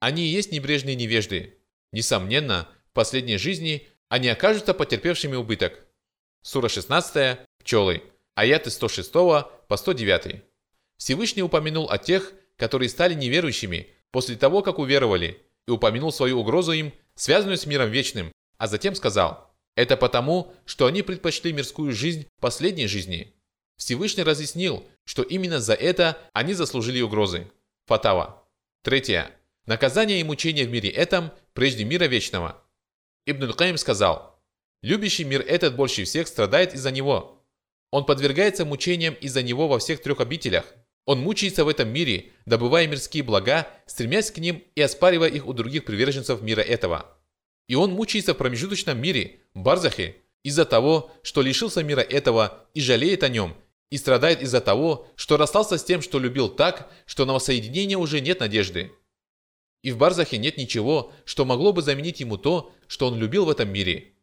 Они 0.00 0.24
и 0.24 0.28
есть 0.28 0.52
небрежные 0.52 0.96
невежды. 0.96 1.58
Несомненно, 1.94 2.68
в 2.90 2.92
последней 2.92 3.36
жизни 3.36 3.86
они 4.08 4.26
окажутся 4.26 4.74
потерпевшими 4.74 5.36
убыток. 5.36 5.78
Сура 6.42 6.68
16, 6.68 7.38
пчелы, 7.60 8.02
аяты 8.34 8.70
106 8.70 9.12
по 9.12 9.76
109. 9.76 10.42
Всевышний 10.96 11.44
упомянул 11.44 11.88
о 11.88 11.98
тех, 11.98 12.32
которые 12.56 12.88
стали 12.88 13.14
неверующими 13.14 13.90
после 14.10 14.34
того, 14.34 14.62
как 14.62 14.80
уверовали, 14.80 15.40
и 15.68 15.70
упомянул 15.70 16.10
свою 16.10 16.40
угрозу 16.40 16.72
им, 16.72 16.92
связанную 17.14 17.58
с 17.58 17.64
миром 17.64 17.90
вечным, 17.92 18.32
а 18.58 18.66
затем 18.66 18.96
сказал, 18.96 19.54
это 19.76 19.96
потому, 19.96 20.52
что 20.64 20.86
они 20.86 21.02
предпочли 21.02 21.52
мирскую 21.52 21.92
жизнь 21.92 22.26
последней 22.40 22.88
жизни. 22.88 23.32
Всевышний 23.76 24.24
разъяснил, 24.24 24.84
что 25.04 25.22
именно 25.22 25.60
за 25.60 25.74
это 25.74 26.18
они 26.32 26.54
заслужили 26.54 27.00
угрозы. 27.00 27.52
Фатава. 27.86 28.48
Третье. 28.82 29.30
Наказание 29.66 30.20
и 30.20 30.24
мучение 30.24 30.66
в 30.66 30.70
мире 30.70 30.90
этом 30.90 31.32
прежде 31.54 31.84
мира 31.84 32.04
вечного. 32.04 32.62
Ибн 33.24 33.52
Каим 33.52 33.78
сказал, 33.78 34.38
«Любящий 34.82 35.24
мир 35.24 35.40
этот 35.40 35.74
больше 35.74 36.04
всех 36.04 36.28
страдает 36.28 36.74
из-за 36.74 36.90
него. 36.90 37.42
Он 37.90 38.04
подвергается 38.04 38.66
мучениям 38.66 39.14
из-за 39.14 39.42
него 39.42 39.66
во 39.66 39.78
всех 39.78 40.02
трех 40.02 40.20
обителях. 40.20 40.66
Он 41.06 41.20
мучается 41.20 41.64
в 41.64 41.68
этом 41.68 41.88
мире, 41.88 42.32
добывая 42.44 42.86
мирские 42.86 43.22
блага, 43.22 43.66
стремясь 43.86 44.30
к 44.30 44.38
ним 44.38 44.62
и 44.74 44.80
оспаривая 44.82 45.28
их 45.28 45.46
у 45.46 45.52
других 45.54 45.86
приверженцев 45.86 46.42
мира 46.42 46.60
этого. 46.60 47.16
И 47.66 47.74
он 47.74 47.92
мучается 47.92 48.34
в 48.34 48.36
промежуточном 48.36 49.00
мире, 49.00 49.40
Барзахе, 49.54 50.16
из-за 50.42 50.66
того, 50.66 51.10
что 51.22 51.40
лишился 51.40 51.82
мира 51.82 52.00
этого 52.00 52.66
и 52.74 52.80
жалеет 52.82 53.22
о 53.22 53.28
нем, 53.28 53.56
и 53.90 53.96
страдает 53.96 54.42
из-за 54.42 54.60
того, 54.60 55.06
что 55.16 55.38
расстался 55.38 55.78
с 55.78 55.84
тем, 55.84 56.02
что 56.02 56.18
любил 56.18 56.50
так, 56.50 56.90
что 57.06 57.24
на 57.24 57.32
воссоединение 57.32 57.96
уже 57.96 58.20
нет 58.20 58.40
надежды. 58.40 58.92
И 59.84 59.92
в 59.92 59.98
Барзахе 59.98 60.38
нет 60.38 60.56
ничего, 60.56 61.12
что 61.26 61.44
могло 61.44 61.74
бы 61.74 61.82
заменить 61.82 62.20
ему 62.20 62.38
то, 62.38 62.72
что 62.86 63.06
он 63.06 63.18
любил 63.18 63.44
в 63.44 63.50
этом 63.50 63.68
мире. 63.68 64.14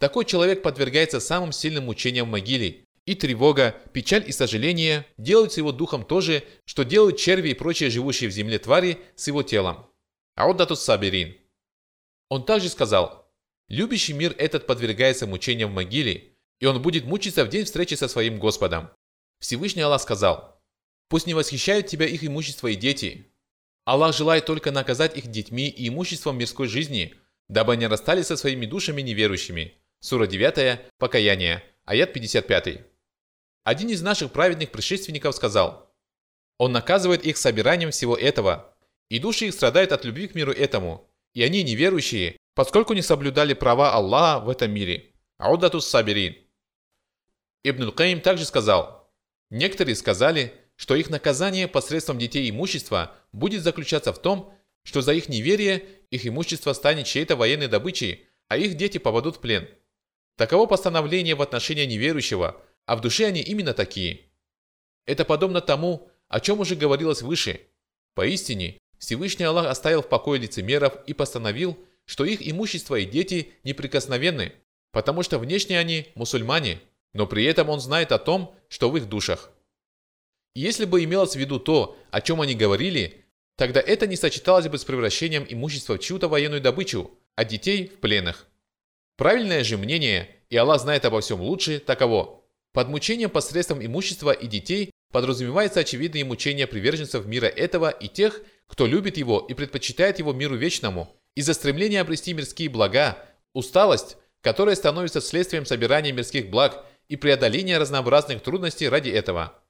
Такой 0.00 0.24
человек 0.24 0.62
подвергается 0.62 1.20
самым 1.20 1.52
сильным 1.52 1.84
мучениям 1.84 2.26
могиле, 2.28 2.84
и 3.04 3.14
тревога, 3.14 3.76
печаль 3.92 4.24
и 4.26 4.32
сожаление 4.32 5.06
делают 5.16 5.52
с 5.52 5.58
его 5.58 5.70
духом 5.70 6.04
то 6.04 6.20
же, 6.20 6.42
что 6.64 6.82
делают 6.82 7.18
черви 7.18 7.50
и 7.50 7.54
прочие 7.54 7.88
живущие 7.88 8.28
в 8.28 8.32
земле 8.32 8.58
твари 8.58 8.98
с 9.14 9.28
его 9.28 9.44
телом. 9.44 9.86
Аудатус 10.34 10.82
Саберин. 10.82 11.36
Он 12.28 12.44
также 12.44 12.68
сказал, 12.68 13.30
«Любящий 13.68 14.12
мир 14.12 14.34
этот 14.38 14.66
подвергается 14.66 15.28
мучениям 15.28 15.70
в 15.70 15.74
могиле, 15.74 16.32
и 16.58 16.66
он 16.66 16.82
будет 16.82 17.04
мучиться 17.04 17.44
в 17.44 17.48
день 17.48 17.64
встречи 17.64 17.94
со 17.94 18.08
своим 18.08 18.40
Господом. 18.40 18.90
Всевышний 19.38 19.82
Аллах 19.82 20.02
сказал, 20.02 20.60
«Пусть 21.08 21.28
не 21.28 21.34
восхищают 21.34 21.86
тебя 21.86 22.06
их 22.06 22.24
имущество 22.24 22.66
и 22.66 22.74
дети. 22.74 23.32
Аллах 23.86 24.14
желает 24.14 24.44
только 24.44 24.72
наказать 24.72 25.16
их 25.16 25.28
детьми 25.28 25.68
и 25.68 25.88
имуществом 25.88 26.36
мирской 26.36 26.66
жизни, 26.66 27.14
дабы 27.48 27.74
они 27.74 27.86
расстались 27.86 28.26
со 28.26 28.36
своими 28.36 28.66
душами 28.66 29.00
неверующими». 29.00 29.74
Сура 30.00 30.26
9, 30.26 30.80
Покаяние, 30.98 31.62
аят 31.84 32.12
55. 32.12 32.80
Один 33.64 33.88
из 33.88 34.02
наших 34.02 34.32
праведных 34.32 34.72
предшественников 34.72 35.36
сказал, 35.36 35.94
«Он 36.58 36.72
наказывает 36.72 37.24
их 37.24 37.36
собиранием 37.36 37.92
всего 37.92 38.16
этого, 38.16 38.76
и 39.08 39.20
души 39.20 39.46
их 39.46 39.54
страдают 39.54 39.92
от 39.92 40.04
любви 40.04 40.26
к 40.26 40.34
миру 40.34 40.52
этому, 40.52 41.08
и 41.32 41.42
они 41.42 41.62
неверующие, 41.62 42.36
поскольку 42.54 42.92
не 42.92 43.02
соблюдали 43.02 43.54
права 43.54 43.92
Аллаха 43.92 44.44
в 44.44 44.50
этом 44.50 44.72
мире». 44.72 45.12
Аудатус 45.38 45.86
Сабирин. 45.86 46.34
Ибн 47.62 47.92
Каим 47.92 48.20
также 48.20 48.46
сказал, 48.46 49.12
некоторые 49.50 49.94
сказали, 49.94 50.52
что 50.76 50.94
их 50.94 51.10
наказание 51.10 51.68
посредством 51.68 52.18
детей 52.18 52.48
имущества 52.50 53.14
будет 53.32 53.62
заключаться 53.62 54.12
в 54.12 54.20
том, 54.20 54.52
что 54.82 55.00
за 55.00 55.12
их 55.12 55.28
неверие 55.28 55.84
их 56.10 56.26
имущество 56.26 56.72
станет 56.72 57.06
чьей-то 57.06 57.36
военной 57.36 57.66
добычей, 57.68 58.26
а 58.48 58.56
их 58.56 58.74
дети 58.76 58.98
попадут 58.98 59.36
в 59.36 59.40
плен. 59.40 59.68
Таково 60.36 60.66
постановление 60.66 61.34
в 61.34 61.42
отношении 61.42 61.84
неверующего, 61.84 62.62
а 62.84 62.96
в 62.96 63.00
душе 63.00 63.26
они 63.26 63.40
именно 63.40 63.74
такие. 63.74 64.20
Это 65.06 65.24
подобно 65.24 65.60
тому, 65.60 66.10
о 66.28 66.40
чем 66.40 66.60
уже 66.60 66.76
говорилось 66.76 67.22
выше. 67.22 67.60
Поистине, 68.14 68.78
Всевышний 68.98 69.44
Аллах 69.44 69.66
оставил 69.66 70.02
в 70.02 70.08
покое 70.08 70.40
лицемеров 70.40 70.96
и 71.06 71.14
постановил, 71.14 71.78
что 72.04 72.24
их 72.24 72.46
имущество 72.46 72.96
и 72.96 73.04
дети 73.04 73.52
неприкосновенны, 73.64 74.52
потому 74.92 75.22
что 75.22 75.38
внешне 75.38 75.78
они 75.78 76.08
мусульмане– 76.14 76.80
но 77.16 77.26
при 77.26 77.44
этом 77.44 77.70
он 77.70 77.80
знает 77.80 78.12
о 78.12 78.18
том, 78.18 78.54
что 78.68 78.90
в 78.90 78.96
их 78.98 79.08
душах. 79.08 79.50
Если 80.56 80.86
бы 80.86 81.04
имелось 81.04 81.32
в 81.32 81.38
виду 81.38 81.58
то, 81.60 81.98
о 82.10 82.22
чем 82.22 82.40
они 82.40 82.54
говорили, 82.54 83.26
тогда 83.56 83.78
это 83.78 84.06
не 84.06 84.16
сочеталось 84.16 84.68
бы 84.68 84.78
с 84.78 84.84
превращением 84.84 85.44
имущества 85.46 85.96
в 85.96 85.98
чью-то 85.98 86.28
военную 86.28 86.62
добычу, 86.62 87.10
а 87.34 87.44
детей 87.44 87.88
в 87.88 88.00
пленных. 88.00 88.46
Правильное 89.18 89.62
же 89.64 89.76
мнение, 89.76 90.34
и 90.48 90.56
Аллах 90.56 90.80
знает 90.80 91.04
обо 91.04 91.20
всем 91.20 91.42
лучше, 91.42 91.78
таково. 91.78 92.42
Под 92.72 92.88
мучением 92.88 93.28
посредством 93.28 93.84
имущества 93.84 94.30
и 94.30 94.46
детей 94.46 94.92
подразумевается 95.12 95.80
очевидное 95.80 96.24
мучение 96.24 96.66
приверженцев 96.66 97.26
мира 97.26 97.48
этого 97.48 97.90
и 97.90 98.08
тех, 98.08 98.40
кто 98.66 98.86
любит 98.86 99.18
его 99.18 99.40
и 99.46 99.52
предпочитает 99.52 100.18
его 100.20 100.32
миру 100.32 100.56
вечному, 100.56 101.14
из-за 101.34 101.52
стремления 101.52 102.00
обрести 102.00 102.32
мирские 102.32 102.70
блага, 102.70 103.18
усталость, 103.52 104.16
которая 104.40 104.74
становится 104.74 105.20
следствием 105.20 105.66
собирания 105.66 106.12
мирских 106.12 106.48
благ 106.48 106.82
и 107.08 107.16
преодоления 107.16 107.76
разнообразных 107.76 108.42
трудностей 108.42 108.88
ради 108.88 109.10
этого. 109.10 109.60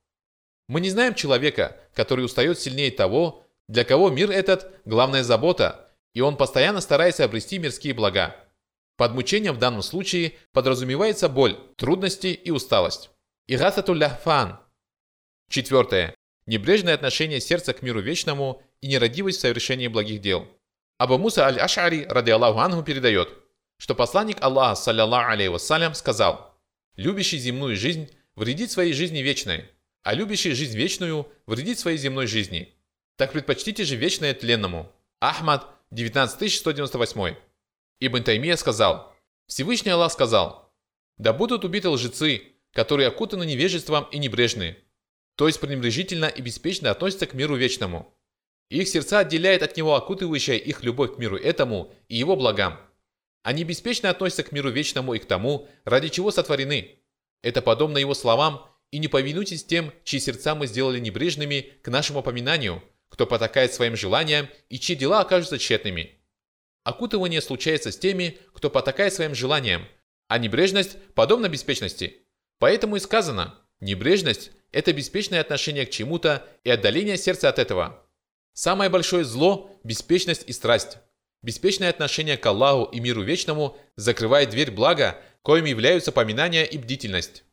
Мы 0.68 0.80
не 0.80 0.90
знаем 0.90 1.14
человека, 1.14 1.76
который 1.94 2.24
устает 2.24 2.58
сильнее 2.58 2.90
того, 2.90 3.44
для 3.68 3.84
кого 3.84 4.10
мир 4.10 4.30
этот– 4.30 4.74
главная 4.84 5.22
забота, 5.22 5.90
и 6.14 6.20
он 6.20 6.36
постоянно 6.36 6.80
старается 6.80 7.24
обрести 7.24 7.58
мирские 7.58 7.94
блага. 7.94 8.36
Под 8.96 9.12
мучением 9.12 9.54
в 9.54 9.58
данном 9.58 9.82
случае 9.82 10.34
подразумевается 10.52 11.28
боль, 11.28 11.58
трудности 11.76 12.28
и 12.28 12.50
усталость. 12.50 13.10
Игасатуль 13.46 13.98
ляхфан. 13.98 14.58
Четвертое. 15.50 16.14
Небрежное 16.46 16.94
отношение 16.94 17.40
сердца 17.40 17.72
к 17.72 17.82
миру 17.82 18.00
вечному 18.00 18.62
и 18.80 18.88
нерадивость 18.88 19.38
в 19.38 19.40
совершении 19.42 19.88
благих 19.88 20.20
дел. 20.20 20.48
Абу 20.98 21.18
Муса 21.18 21.46
аль-Аш'ари, 21.46 22.06
ради 22.08 22.30
Аллаху 22.30 22.58
Ангу, 22.58 22.82
передает, 22.82 23.28
что 23.78 23.94
посланник 23.94 24.38
Аллаха, 24.40 24.76
саллиллаху 24.76 25.32
алейhi 25.32 25.50
вассалям, 25.50 25.94
сказал– 25.94 26.52
Любящий 26.96 27.36
земную 27.36 27.76
жизнь 27.76 28.10
вредит 28.36 28.70
своей 28.70 28.94
жизни 28.94 29.18
вечной, 29.18 29.66
а 30.06 30.14
любящий 30.14 30.52
жизнь 30.52 30.76
вечную 30.78 31.26
вредит 31.46 31.80
своей 31.80 31.98
земной 31.98 32.28
жизни. 32.28 32.72
Так 33.16 33.32
предпочтите 33.32 33.82
же 33.82 33.96
вечное 33.96 34.34
тленному. 34.34 34.92
Ахмад, 35.18 35.66
19198. 35.90 37.34
Ибн 37.98 38.22
Таймия 38.22 38.54
сказал, 38.54 39.12
Всевышний 39.48 39.90
Аллах 39.90 40.12
сказал, 40.12 40.72
«Да 41.18 41.32
будут 41.32 41.64
убиты 41.64 41.88
лжецы, 41.88 42.42
которые 42.72 43.08
окутаны 43.08 43.44
невежеством 43.44 44.04
и 44.12 44.18
небрежны, 44.20 44.76
то 45.34 45.48
есть 45.48 45.58
пренебрежительно 45.58 46.26
и 46.26 46.40
беспечно 46.40 46.92
относятся 46.92 47.26
к 47.26 47.34
миру 47.34 47.56
вечному. 47.56 48.16
Их 48.70 48.86
сердца 48.86 49.18
отделяет 49.18 49.64
от 49.64 49.76
него 49.76 49.96
окутывающая 49.96 50.56
их 50.56 50.84
любовь 50.84 51.16
к 51.16 51.18
миру 51.18 51.36
этому 51.36 51.92
и 52.06 52.14
его 52.14 52.36
благам. 52.36 52.78
Они 53.42 53.64
беспечно 53.64 54.08
относятся 54.08 54.44
к 54.44 54.52
миру 54.52 54.70
вечному 54.70 55.14
и 55.14 55.18
к 55.18 55.26
тому, 55.26 55.66
ради 55.84 56.10
чего 56.10 56.30
сотворены. 56.30 57.00
Это 57.42 57.60
подобно 57.60 57.98
его 57.98 58.14
словам 58.14 58.70
«И 58.90 58.98
не 58.98 59.08
повинуйтесь 59.08 59.64
тем, 59.64 59.92
чьи 60.04 60.20
сердца 60.20 60.54
мы 60.54 60.66
сделали 60.66 60.98
небрежными 60.98 61.72
к 61.82 61.88
нашему 61.88 62.22
поминанию, 62.22 62.82
кто 63.08 63.26
потакает 63.26 63.72
своим 63.72 63.96
желаниям 63.96 64.48
и 64.68 64.78
чьи 64.78 64.96
дела 64.96 65.20
окажутся 65.20 65.58
тщетными». 65.58 66.16
Окутывание 66.84 67.40
случается 67.40 67.90
с 67.90 67.98
теми, 67.98 68.38
кто 68.52 68.70
потакает 68.70 69.12
своим 69.12 69.34
желаниям, 69.34 69.88
а 70.28 70.38
небрежность 70.38 70.98
подобна 71.14 71.48
беспечности. 71.48 72.18
Поэтому 72.58 72.96
и 72.96 73.00
сказано, 73.00 73.58
небрежность– 73.80 74.52
это 74.72 74.92
беспечное 74.92 75.40
отношение 75.40 75.84
к 75.86 75.90
чему-то 75.90 76.46
и 76.62 76.70
отдаление 76.70 77.16
сердца 77.16 77.48
от 77.48 77.58
этого. 77.58 78.06
Самое 78.52 78.88
большое 78.88 79.24
зло– 79.24 79.70
беспечность 79.84 80.44
и 80.46 80.52
страсть. 80.52 80.98
Беспечное 81.42 81.90
отношение 81.90 82.36
к 82.36 82.46
Аллаху 82.46 82.90
и 82.92 83.00
миру 83.00 83.22
вечному 83.22 83.76
закрывает 83.96 84.50
дверь 84.50 84.70
блага, 84.70 85.20
коим 85.42 85.64
являются 85.64 86.10
поминания 86.10 86.64
и 86.64 86.78
бдительность. 86.78 87.44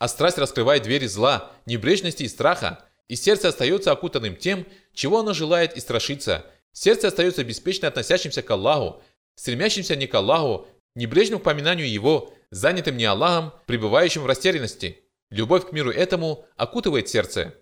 А 0.00 0.08
страсть 0.08 0.38
раскрывает 0.38 0.82
двери 0.82 1.06
зла, 1.06 1.52
небрежности 1.66 2.22
и 2.22 2.28
страха, 2.28 2.82
и 3.06 3.16
сердце 3.16 3.48
остается 3.48 3.92
окутанным 3.92 4.34
тем, 4.34 4.66
чего 4.94 5.18
оно 5.20 5.34
желает 5.34 5.76
и 5.76 5.80
страшится. 5.80 6.46
Сердце 6.72 7.08
остается 7.08 7.44
беспечно 7.44 7.86
относящимся 7.86 8.40
к 8.40 8.50
Аллаху, 8.50 9.02
стремящимся 9.34 9.96
не 9.96 10.06
к 10.06 10.14
Аллаху, 10.14 10.66
небрежным 10.94 11.38
к 11.38 11.42
поминанию 11.42 11.90
Его, 11.90 12.32
занятым 12.50 12.96
не 12.96 13.04
Аллахом, 13.04 13.52
пребывающим 13.66 14.22
в 14.22 14.26
растерянности. 14.26 15.04
Любовь 15.28 15.68
к 15.68 15.72
миру 15.72 15.90
этому 15.90 16.46
окутывает 16.56 17.10
сердце. 17.10 17.54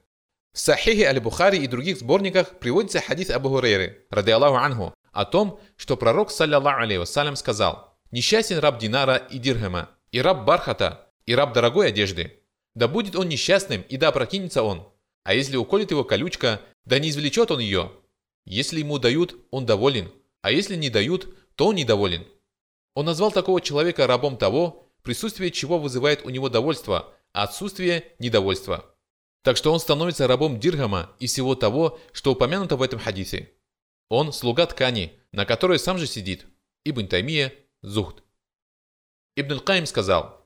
В 0.53 0.61
Сахихе 0.61 1.09
Аль-Бухари 1.09 1.59
и 1.59 1.66
других 1.66 1.98
сборниках 1.98 2.61
приводится 2.61 3.01
хадис 3.01 3.31
Абу 3.31 3.48
Хурейры, 3.48 4.07
ради 4.11 4.31
Аллаху 4.31 4.57
анху, 4.59 4.94
о 5.11 5.24
том, 5.24 5.61
что 5.77 5.96
пророк, 5.96 6.31
саллиллаху 6.31 6.83
алейhi 6.83 7.01
вассалям, 7.01 7.35
сказал 7.35 7.98
«Несчастен 8.12 8.59
раб 8.61 8.79
Динара 8.79 9.16
и 9.16 9.38
Дирхема, 9.38 9.90
и 10.12 10.22
раб 10.22 10.44
Бархата, 10.44 11.08
и 11.29 11.35
раб 11.35 11.53
дорогой 11.53 11.88
одежды. 11.88 12.41
Да 12.75 12.88
будет 12.88 13.14
он 13.14 13.29
несчастным, 13.29 13.83
и 13.83 13.99
да 13.99 14.09
опрокинется 14.09 14.62
он. 14.62 14.88
А 15.25 15.35
если 15.35 15.59
уколет 15.59 15.91
его 15.91 16.03
колючка, 16.03 16.62
да 16.87 16.99
не 16.99 17.11
извлечет 17.11 17.51
он 17.51 17.59
ее. 17.61 17.93
Если 18.47 18.79
ему 18.79 18.99
дают, 18.99 19.37
он 19.51 19.67
доволен, 19.67 20.11
а 20.41 20.51
если 20.51 20.75
не 20.75 20.88
дают, 20.88 21.29
то 21.55 21.67
он 21.67 21.75
недоволен». 21.75 22.27
Он 22.95 23.05
назвал 23.05 23.31
такого 23.31 23.61
человека 23.61 24.07
рабом 24.07 24.38
того, 24.38 24.88
присутствие 25.03 25.51
чего 25.51 25.79
вызывает 25.79 26.25
у 26.25 26.31
него 26.31 26.49
довольство, 26.49 27.12
а 27.35 27.43
отсутствие– 27.43 28.07
недовольство. 28.19 28.87
Так 29.43 29.59
что 29.59 29.71
он 29.71 29.81
становится 29.81 30.27
рабом 30.27 30.59
Дирхама 30.59 31.14
и 31.19 31.27
всего 31.27 31.55
того, 31.55 32.01
что 32.12 32.33
упомянуто 32.33 32.77
в 32.77 32.83
этом 32.83 32.99
хадисе. 32.99 33.53
Он– 34.09 34.33
слуга 34.33 34.64
ткани, 34.64 35.12
на 35.33 35.45
которой 35.45 35.79
сам 35.79 35.99
же 35.99 36.07
сидит. 36.07 36.47
Ибн 36.87 37.07
Таймия– 37.07 37.53
Зухд. 37.83 38.23
Ибн 39.37 39.53
Аль-Каим 39.53 39.85
сказал, 39.85 40.38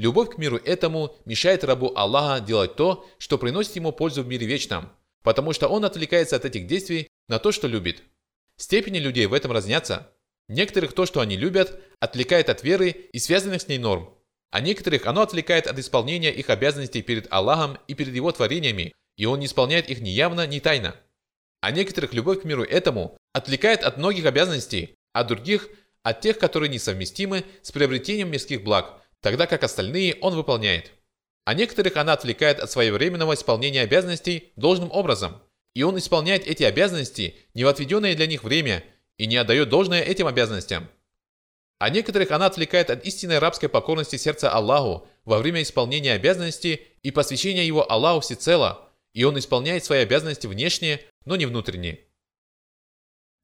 «Любовь 0.00 0.34
к 0.34 0.38
миру 0.38 0.56
этому 0.56 1.14
мешает 1.26 1.62
рабу 1.62 1.92
Аллаха 1.94 2.42
делать 2.42 2.74
то, 2.74 3.06
что 3.18 3.36
приносит 3.36 3.76
ему 3.76 3.92
пользу 3.92 4.22
в 4.22 4.26
мире 4.26 4.46
вечном, 4.46 4.90
потому 5.22 5.52
что 5.52 5.68
он 5.68 5.84
отвлекается 5.84 6.36
от 6.36 6.46
этих 6.46 6.66
действий 6.66 7.08
на 7.28 7.38
то, 7.38 7.52
что 7.52 7.68
любит. 7.68 8.02
Степени 8.56 8.96
людей 8.96 9.26
в 9.26 9.34
этом 9.34 9.52
разнятся. 9.52 10.10
Некоторых 10.48 10.94
то, 10.94 11.04
что 11.04 11.20
они 11.20 11.36
любят, 11.36 11.82
отвлекает 11.98 12.48
от 12.48 12.62
веры 12.64 12.88
и 12.88 13.18
связанных 13.18 13.60
с 13.60 13.68
ней 13.68 13.76
норм, 13.76 14.14
а 14.50 14.62
некоторых 14.62 15.04
оно 15.04 15.20
отвлекает 15.20 15.66
от 15.66 15.78
исполнения 15.78 16.32
их 16.32 16.48
обязанностей 16.48 17.02
перед 17.02 17.30
Аллахом 17.30 17.76
и 17.86 17.92
перед 17.92 18.14
его 18.14 18.32
творениями, 18.32 18.94
и 19.18 19.26
он 19.26 19.40
не 19.40 19.44
исполняет 19.44 19.90
их 19.90 20.00
ни 20.00 20.08
явно, 20.08 20.46
ни 20.46 20.60
тайно. 20.60 20.96
А 21.60 21.72
некоторых 21.72 22.14
любовь 22.14 22.40
к 22.40 22.44
миру 22.44 22.62
этому 22.62 23.18
отвлекает 23.34 23.82
от 23.82 23.98
многих 23.98 24.24
обязанностей, 24.24 24.94
а 25.12 25.24
других– 25.24 25.68
от 26.02 26.22
тех, 26.22 26.38
которые 26.38 26.70
несовместимы 26.70 27.44
с 27.60 27.70
приобретением 27.72 28.30
мирских 28.30 28.64
благ, 28.64 28.99
тогда 29.20 29.46
как 29.46 29.64
остальные 29.64 30.16
он 30.20 30.34
выполняет. 30.34 30.92
А 31.44 31.54
некоторых 31.54 31.96
она 31.96 32.12
отвлекает 32.12 32.60
от 32.60 32.70
своевременного 32.70 33.34
исполнения 33.34 33.82
обязанностей 33.82 34.52
должным 34.56 34.90
образом, 34.92 35.42
и 35.74 35.82
он 35.82 35.98
исполняет 35.98 36.46
эти 36.46 36.62
обязанности 36.62 37.34
не 37.54 37.64
в 37.64 37.68
отведенное 37.68 38.14
для 38.14 38.26
них 38.26 38.44
время 38.44 38.84
и 39.16 39.26
не 39.26 39.36
отдает 39.36 39.68
должное 39.68 40.02
этим 40.02 40.26
обязанностям. 40.26 40.88
А 41.78 41.88
некоторых 41.88 42.30
она 42.30 42.46
отвлекает 42.46 42.90
от 42.90 43.04
истинной 43.06 43.38
рабской 43.38 43.68
покорности 43.68 44.16
сердца 44.16 44.50
Аллаху 44.50 45.08
во 45.24 45.38
время 45.38 45.62
исполнения 45.62 46.12
обязанностей 46.12 46.86
и 47.02 47.10
посвящения 47.10 47.64
его 47.64 47.90
Аллаху 47.90 48.20
всецело, 48.20 48.90
и 49.14 49.24
он 49.24 49.38
исполняет 49.38 49.84
свои 49.84 50.00
обязанности 50.00 50.46
внешне, 50.46 51.00
но 51.24 51.36
не 51.36 51.46
внутренне. 51.46 52.00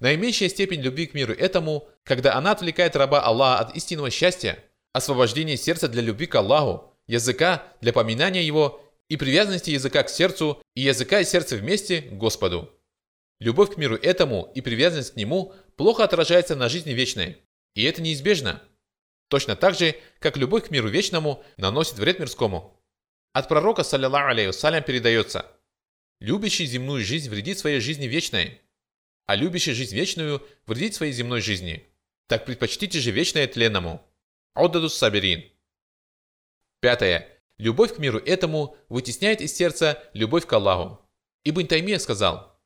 Наименьшая 0.01 0.51
степень 0.51 0.83
любви 0.83 1.07
к 1.07 1.15
миру 1.15 1.33
этому, 1.33 1.89
когда 2.05 2.35
она 2.35 2.51
отвлекает 2.51 2.95
раба 2.95 3.23
Аллаха 3.23 3.65
от 3.65 3.77
истинного 3.77 4.11
счастья, 4.11 4.63
освобождения 4.97 5.59
сердца 5.59 5.89
для 5.89 6.01
любви 6.01 6.27
к 6.27 6.35
Аллаху, 6.35 6.91
языка 7.07 7.71
для 7.83 7.93
поминания 7.93 8.43
его 8.43 8.81
и 9.09 9.17
привязанности 9.17 9.71
языка 9.71 10.03
к 10.03 10.09
сердцу 10.09 10.63
и 10.75 10.81
языка 10.81 11.21
и 11.21 11.25
сердца 11.25 11.57
вместе 11.57 12.01
к 12.01 12.13
Господу. 12.13 12.73
Любовь 13.39 13.75
к 13.75 13.77
миру 13.77 13.97
этому 13.97 14.51
и 14.55 14.63
привязанность 14.63 15.13
к 15.13 15.17
нему 15.17 15.53
плохо 15.77 16.03
отражается 16.03 16.57
на 16.57 16.71
жизни 16.71 16.93
вечной. 16.93 17.37
И 17.75 17.83
это 17.83 18.01
неизбежно. 18.01 18.63
Точно 19.29 19.55
так 19.55 19.77
же, 19.77 19.97
как 20.19 20.39
любовь 20.39 20.69
к 20.69 20.71
миру 20.71 20.89
вечному 20.89 21.45
наносит 21.59 21.99
вред 21.99 22.19
мирскому. 22.19 22.81
От 23.35 23.49
пророка, 23.49 23.83
саллиллаху 23.83 24.31
алейhi 24.31 24.83
передается 24.83 25.45
«Любящий 26.21 26.65
земную 26.65 27.05
жизнь 27.05 27.29
вредит 27.29 27.59
своей 27.59 27.81
жизни 27.81 28.07
вечной, 28.07 28.63
а 29.27 29.37
любящий 29.37 29.75
жизнь 29.75 29.95
вечную 29.95 30.43
вредит 30.65 30.95
своей 30.95 31.13
земной 31.13 31.43
жизни. 31.43 31.87
Так 32.29 32.47
предпочтите 32.47 32.99
же 32.99 33.11
вечное 33.11 33.47
тленному». 33.47 34.03
Аудадус 34.57 34.95
Саберин. 34.95 35.45
Пятое. 36.81 37.29
Любовь 37.59 37.95
к 37.95 37.99
миру 37.99 38.19
этому 38.19 38.77
вытесняет 38.89 39.41
из 39.41 39.55
сердца 39.55 40.03
любовь 40.13 40.47
к 40.47 40.53
Аллаху. 40.53 41.01
Ибн 41.45 41.67
Таймия 41.67 41.99
сказал– 41.99 42.53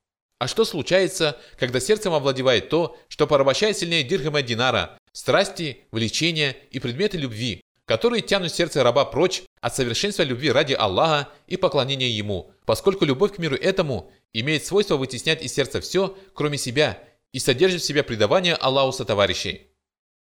а 0.41 0.47
что 0.47 0.65
случается, 0.65 1.37
когда 1.59 1.79
сердцем 1.79 2.13
овладевает 2.15 2.69
то, 2.69 2.97
что 3.09 3.27
порабощает 3.27 3.77
сильнее 3.77 4.01
дирхама 4.01 4.41
динара, 4.41 4.97
страсти, 5.11 5.85
влечения 5.91 6.57
и 6.71 6.79
предметы 6.79 7.19
любви, 7.19 7.61
которые 7.85 8.23
тянут 8.23 8.51
сердце 8.51 8.81
раба 8.81 9.05
прочь 9.05 9.43
от 9.59 9.75
совершенства 9.75 10.23
любви 10.23 10.51
ради 10.51 10.73
Аллаха 10.73 11.29
и 11.45 11.57
поклонения 11.57 12.07
Ему, 12.07 12.51
поскольку 12.65 13.05
любовь 13.05 13.35
к 13.35 13.37
миру 13.37 13.55
этому 13.55 14.11
имеет 14.33 14.65
свойство 14.65 14.97
вытеснять 14.97 15.43
из 15.43 15.53
сердца 15.53 15.79
все, 15.79 16.17
кроме 16.33 16.57
себя, 16.57 16.97
и 17.33 17.37
содержит 17.37 17.83
в 17.83 17.85
себе 17.85 18.01
предавание 18.01 18.55
Аллаху 18.55 18.93
сотоварищей. 18.93 19.67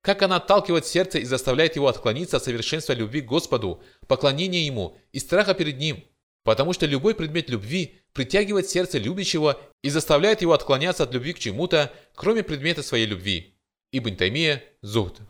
Как 0.02 0.22
она 0.22 0.36
отталкивает 0.36 0.86
сердце 0.86 1.18
и 1.18 1.24
заставляет 1.24 1.76
его 1.76 1.88
отклониться 1.88 2.38
от 2.38 2.44
совершенства 2.44 2.92
любви 2.94 3.20
к 3.20 3.26
Господу, 3.26 3.82
поклонения 4.06 4.64
Ему 4.64 4.98
и 5.12 5.18
страха 5.18 5.54
перед 5.54 5.78
Ним– 5.78 6.04
Потому 6.42 6.72
что 6.72 6.86
любой 6.86 7.14
предмет 7.14 7.50
любви 7.50 8.00
притягивает 8.12 8.68
сердце 8.68 8.98
любящего 8.98 9.60
и 9.82 9.90
заставляет 9.90 10.40
его 10.40 10.52
отклоняться 10.52 11.02
от 11.02 11.12
любви 11.12 11.32
к 11.34 11.38
чему-то, 11.38 11.92
кроме 12.14 12.42
предмета 12.42 12.82
своей 12.82 13.06
любви. 13.06 13.58
Ибн 13.92 14.16
Таймия, 14.16 14.64
Зухд. 14.80 15.20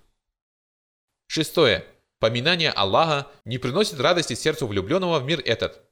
Шестое. 1.26 1.84
Поминание 2.20 2.70
Аллаха 2.70 3.30
не 3.44 3.58
приносит 3.58 3.98
радости 3.98 4.34
сердцу 4.34 4.66
влюбленного 4.66 5.18
в 5.18 5.24
мир 5.24 5.40
этот. 5.44 5.82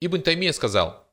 Ибн 0.00 0.20
Таймия 0.20 0.52
сказал, 0.52 1.06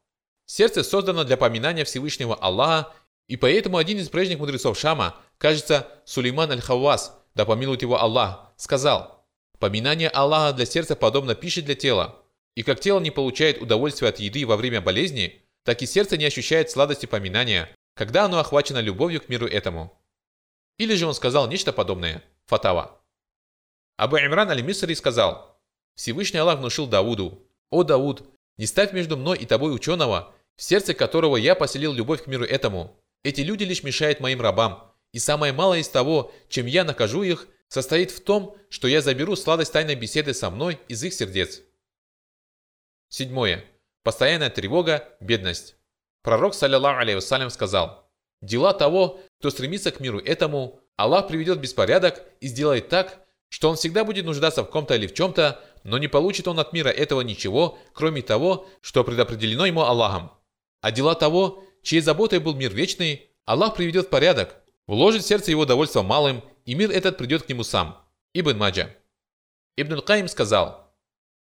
«Сердце 0.46 0.84
создано 0.84 1.24
для 1.24 1.38
поминания 1.38 1.86
Всевышнего 1.86 2.36
Аллаха, 2.36 2.94
и 3.28 3.38
поэтому 3.38 3.78
один 3.78 4.00
из 4.00 4.10
прежних 4.10 4.40
мудрецов 4.40 4.80
Шама, 4.80 5.16
кажется, 5.38 5.88
Сулейман 6.06 6.52
аль-Хаввас, 6.52 7.18
да 7.36 7.46
помилует 7.46 7.82
его 7.82 8.00
Аллах, 8.00 8.52
сказал, 8.58 9.26
«Поминание 9.60 10.10
Аллаха 10.10 10.56
для 10.56 10.66
сердца 10.66 10.96
подобно 10.96 11.36
пище 11.36 11.62
для 11.62 11.76
тела, 11.76 12.24
и 12.56 12.64
как 12.64 12.80
тело 12.80 13.00
не 13.00 13.12
получает 13.12 13.62
удовольствия 13.62 14.10
от 14.10 14.20
еды 14.20 14.46
во 14.46 14.58
время 14.58 14.82
болезни, 14.82 15.44
так 15.64 15.82
и 15.82 15.86
сердце 15.86 16.18
не 16.18 16.26
ощущает 16.26 16.72
сладости 16.72 17.06
поминания, 17.06 17.70
когда 17.96 18.26
оно 18.26 18.40
охвачено 18.40 18.80
любовью 18.80 19.22
к 19.22 19.30
миру 19.30 19.48
этому. 19.48 20.02
Или 20.78 20.96
же 20.96 21.08
он 21.08 21.14
сказал 21.14 21.48
нечто 21.48 21.74
подобное. 21.74 22.24
Фатава. 22.46 23.02
Абу 23.98 24.18
Имран 24.18 24.50
аль-Мисри 24.50 24.94
сказал, 24.94 25.60
Всевышний 25.96 26.40
Аллах 26.40 26.60
внушил 26.60 26.88
Дауду, 26.88 27.44
«О 27.72 27.84
Дауд, 27.84 28.24
не 28.58 28.66
ставь 28.66 28.94
между 28.94 29.18
мной 29.18 29.38
и 29.38 29.46
тобой 29.46 29.76
ученого, 29.76 30.34
в 30.56 30.64
сердце 30.64 30.94
которого 30.94 31.38
я 31.38 31.56
поселил 31.56 31.94
любовь 31.94 32.24
к 32.24 32.28
миру 32.28 32.46
этому. 32.46 33.00
Эти 33.24 33.42
люди 33.42 33.64
лишь 33.64 33.84
мешают 33.84 34.20
моим 34.20 34.40
рабам, 34.40 34.94
и 35.18 35.20
самое 35.20 35.52
малое 35.52 35.80
из 35.80 35.90
того, 35.90 36.32
чем 36.48 36.68
я 36.68 36.84
накажу 36.84 37.24
их, 37.24 37.48
состоит 37.70 38.12
в 38.12 38.24
том, 38.24 38.56
что 38.70 38.88
я 38.88 39.02
заберу 39.02 39.36
сладость 39.36 39.74
тайной 39.74 39.96
беседы 39.96 40.32
со 40.36 40.52
мной 40.52 40.80
из 40.88 41.04
их 41.04 41.12
сердец. 41.12 41.62
Седьмое. 43.10 43.66
Постоянная 44.04 44.52
тревога, 44.52 45.10
бедность. 45.20 45.76
Пророк, 46.22 46.54
саллиллаху 46.54 47.00
алейхи 47.00 47.50
сказал, 47.50 48.08
«Дела 48.44 48.76
того, 48.76 49.20
кто 49.40 49.50
стремится 49.50 49.92
к 49.92 50.00
миру 50.00 50.20
этому, 50.20 50.80
Аллах 50.98 51.28
приведет 51.28 51.60
беспорядок 51.60 52.24
и 52.40 52.48
сделает 52.48 52.90
так, 52.90 53.26
что 53.50 53.72
он 53.72 53.76
всегда 53.76 54.04
будет 54.04 54.26
нуждаться 54.26 54.64
в 54.64 54.70
ком-то 54.70 54.94
или 54.94 55.08
в 55.08 55.16
чем-то, 55.16 55.60
но 55.84 55.98
не 55.98 56.08
получит 56.08 56.48
он 56.48 56.60
от 56.60 56.74
мира 56.74 56.90
этого 56.90 57.22
ничего, 57.22 57.80
кроме 57.94 58.22
того, 58.22 58.68
что 58.82 59.04
предопределено 59.04 59.66
ему 59.66 59.82
Аллахом. 59.82 60.32
А 60.82 60.92
дела 60.92 61.16
того, 61.16 61.64
чьей 61.82 62.02
заботой 62.02 62.38
был 62.38 62.54
мир 62.54 62.72
вечный, 62.72 63.32
Аллах 63.46 63.76
приведет 63.76 64.08
в 64.08 64.10
порядок, 64.10 64.62
вложит 64.88 65.24
в 65.24 65.28
сердце 65.28 65.52
его 65.52 65.66
довольство 65.66 66.02
малым, 66.02 66.44
и 66.66 66.74
мир 66.74 66.92
этот 66.92 67.18
придет 67.18 67.44
к 67.44 67.50
нему 67.50 67.64
сам. 67.64 68.04
Ибн 68.34 68.58
Маджа. 68.58 68.90
Ибн 69.76 69.94
Аль-Каим 69.94 70.28
сказал, 70.28 70.94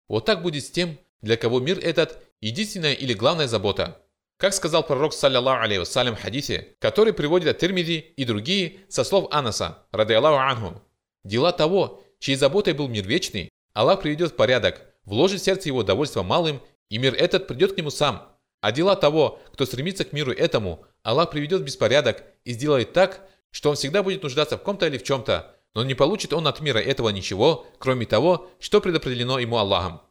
«Вот 0.07 0.25
так 0.25 0.41
будет 0.41 0.65
с 0.65 0.71
тем, 0.71 0.97
для 1.21 1.37
кого 1.37 1.59
мир 1.59 1.79
этот– 1.79 2.21
единственная 2.41 2.93
или 2.93 3.13
главная 3.13 3.47
забота». 3.47 4.01
Как 4.37 4.53
сказал 4.53 4.83
пророк, 4.85 5.13
саллиллаху 5.13 5.63
алейхи 5.63 5.79
вассалям 5.79 6.15
в 6.15 6.21
хадисе, 6.21 6.75
который 6.79 7.13
приводит 7.13 7.47
от 7.47 7.57
Тирмиди 7.57 8.13
и 8.17 8.25
другие 8.25 8.79
со 8.89 9.05
слов 9.05 9.29
Анаса, 9.31 9.85
рады 9.91 10.13
Аллаху 10.13 10.37
анху. 10.37 10.81
Дела 11.23 11.53
того, 11.53 12.03
чьей 12.19 12.35
заботой 12.35 12.73
был 12.73 12.89
мир 12.89 13.07
вечный, 13.07 13.49
Аллах 13.73 14.01
приведет 14.01 14.31
в 14.31 14.35
порядок, 14.35 14.81
вложит 15.05 15.39
в 15.41 15.43
сердце 15.45 15.69
его 15.69 15.83
довольство 15.83 16.21
малым, 16.21 16.61
и 16.89 16.97
мир 16.97 17.15
этот 17.15 17.47
придет 17.47 17.73
к 17.73 17.77
нему 17.77 17.89
сам. 17.89 18.35
А 18.61 18.71
дела 18.71 18.95
того, 18.95 19.39
кто 19.53 19.65
стремится 19.65 20.03
к 20.03 20.11
миру 20.11 20.31
этому, 20.31 20.85
Аллах 21.03 21.29
приведет 21.29 21.61
в 21.61 21.65
беспорядок 21.65 22.23
и 22.43 22.53
сделает 22.53 22.93
так, 22.93 23.21
что 23.55 23.69
он 23.69 23.75
всегда 23.77 24.03
будет 24.03 24.23
нуждаться 24.23 24.57
в 24.57 24.63
ком-то 24.63 24.87
или 24.87 24.97
в 24.97 25.03
чем-то, 25.03 25.55
но 25.73 25.83
не 25.83 25.95
получит 25.95 26.33
он 26.33 26.47
от 26.47 26.59
мира 26.59 26.79
этого 26.79 27.09
ничего, 27.09 27.65
кроме 27.79 28.05
того, 28.05 28.49
что 28.59 28.81
предопределено 28.81 29.39
ему 29.39 29.57
Аллахом. 29.57 30.01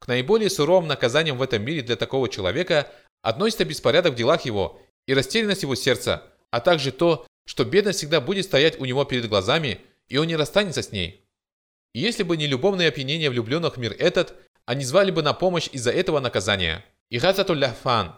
К 0.00 0.08
наиболее 0.08 0.48
суровым 0.48 0.88
наказаниям 0.88 1.36
в 1.36 1.42
этом 1.42 1.62
мире 1.62 1.82
для 1.82 1.96
такого 1.96 2.28
человека 2.28 2.90
относится 3.20 3.64
беспорядок 3.64 4.14
в 4.14 4.16
делах 4.16 4.44
его 4.44 4.80
и 5.06 5.14
растерянность 5.14 5.62
его 5.62 5.74
сердца, 5.74 6.24
а 6.50 6.60
также 6.60 6.92
то, 6.92 7.26
что 7.44 7.64
бедность 7.64 7.98
всегда 7.98 8.20
будет 8.20 8.46
стоять 8.46 8.80
у 8.80 8.84
него 8.84 9.04
перед 9.04 9.28
глазами– 9.28 9.80
и 10.12 10.18
он 10.18 10.26
не 10.26 10.36
расстанется 10.36 10.82
с 10.82 10.92
ней. 10.92 11.26
И 11.94 12.00
если 12.00 12.22
бы 12.22 12.36
не 12.36 12.46
любовное 12.46 12.88
опьянение 12.88 13.30
влюбленных 13.30 13.76
в 13.76 13.80
мир 13.80 13.96
этот, 13.98 14.34
они 14.66 14.84
звали 14.84 15.10
бы 15.10 15.22
на 15.22 15.32
помощь 15.32 15.70
из-за 15.72 15.90
этого 15.90 16.20
наказания. 16.20 16.84
Игататуль 17.08 17.58
ляхфан. 17.58 18.14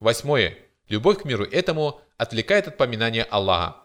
Восьмое. 0.00 0.58
Любовь 0.88 1.22
к 1.22 1.24
миру 1.24 1.44
этому 1.44 2.00
отвлекает 2.16 2.68
от 2.68 2.76
поминания 2.76 3.24
Аллаха. 3.24 3.76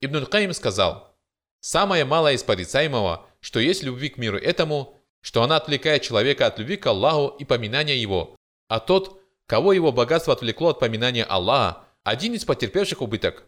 Ибн 0.00 0.26
Каим 0.26 0.52
сказал, 0.52 1.16
«Самое 1.60 2.04
малое 2.04 2.34
из 2.34 2.44
порицаемого, 2.44 3.26
что 3.40 3.58
есть 3.58 3.82
любви 3.82 4.08
к 4.08 4.16
миру 4.18 4.38
этому, 4.38 5.00
что 5.20 5.42
она 5.42 5.56
отвлекает 5.56 6.02
человека 6.02 6.46
от 6.46 6.58
любви 6.58 6.76
к 6.76 6.86
Аллаху 6.86 7.36
и 7.38 7.44
поминания 7.44 7.96
Его, 7.96 8.36
а 8.68 8.78
тот, 8.78 9.20
кого 9.46 9.72
его 9.72 9.90
богатство 9.90 10.32
отвлекло 10.32 10.70
от 10.70 10.78
поминания 10.78 11.24
Аллаха, 11.24 11.84
один 12.04 12.34
из 12.34 12.44
потерпевших 12.44 13.02
убыток. 13.02 13.44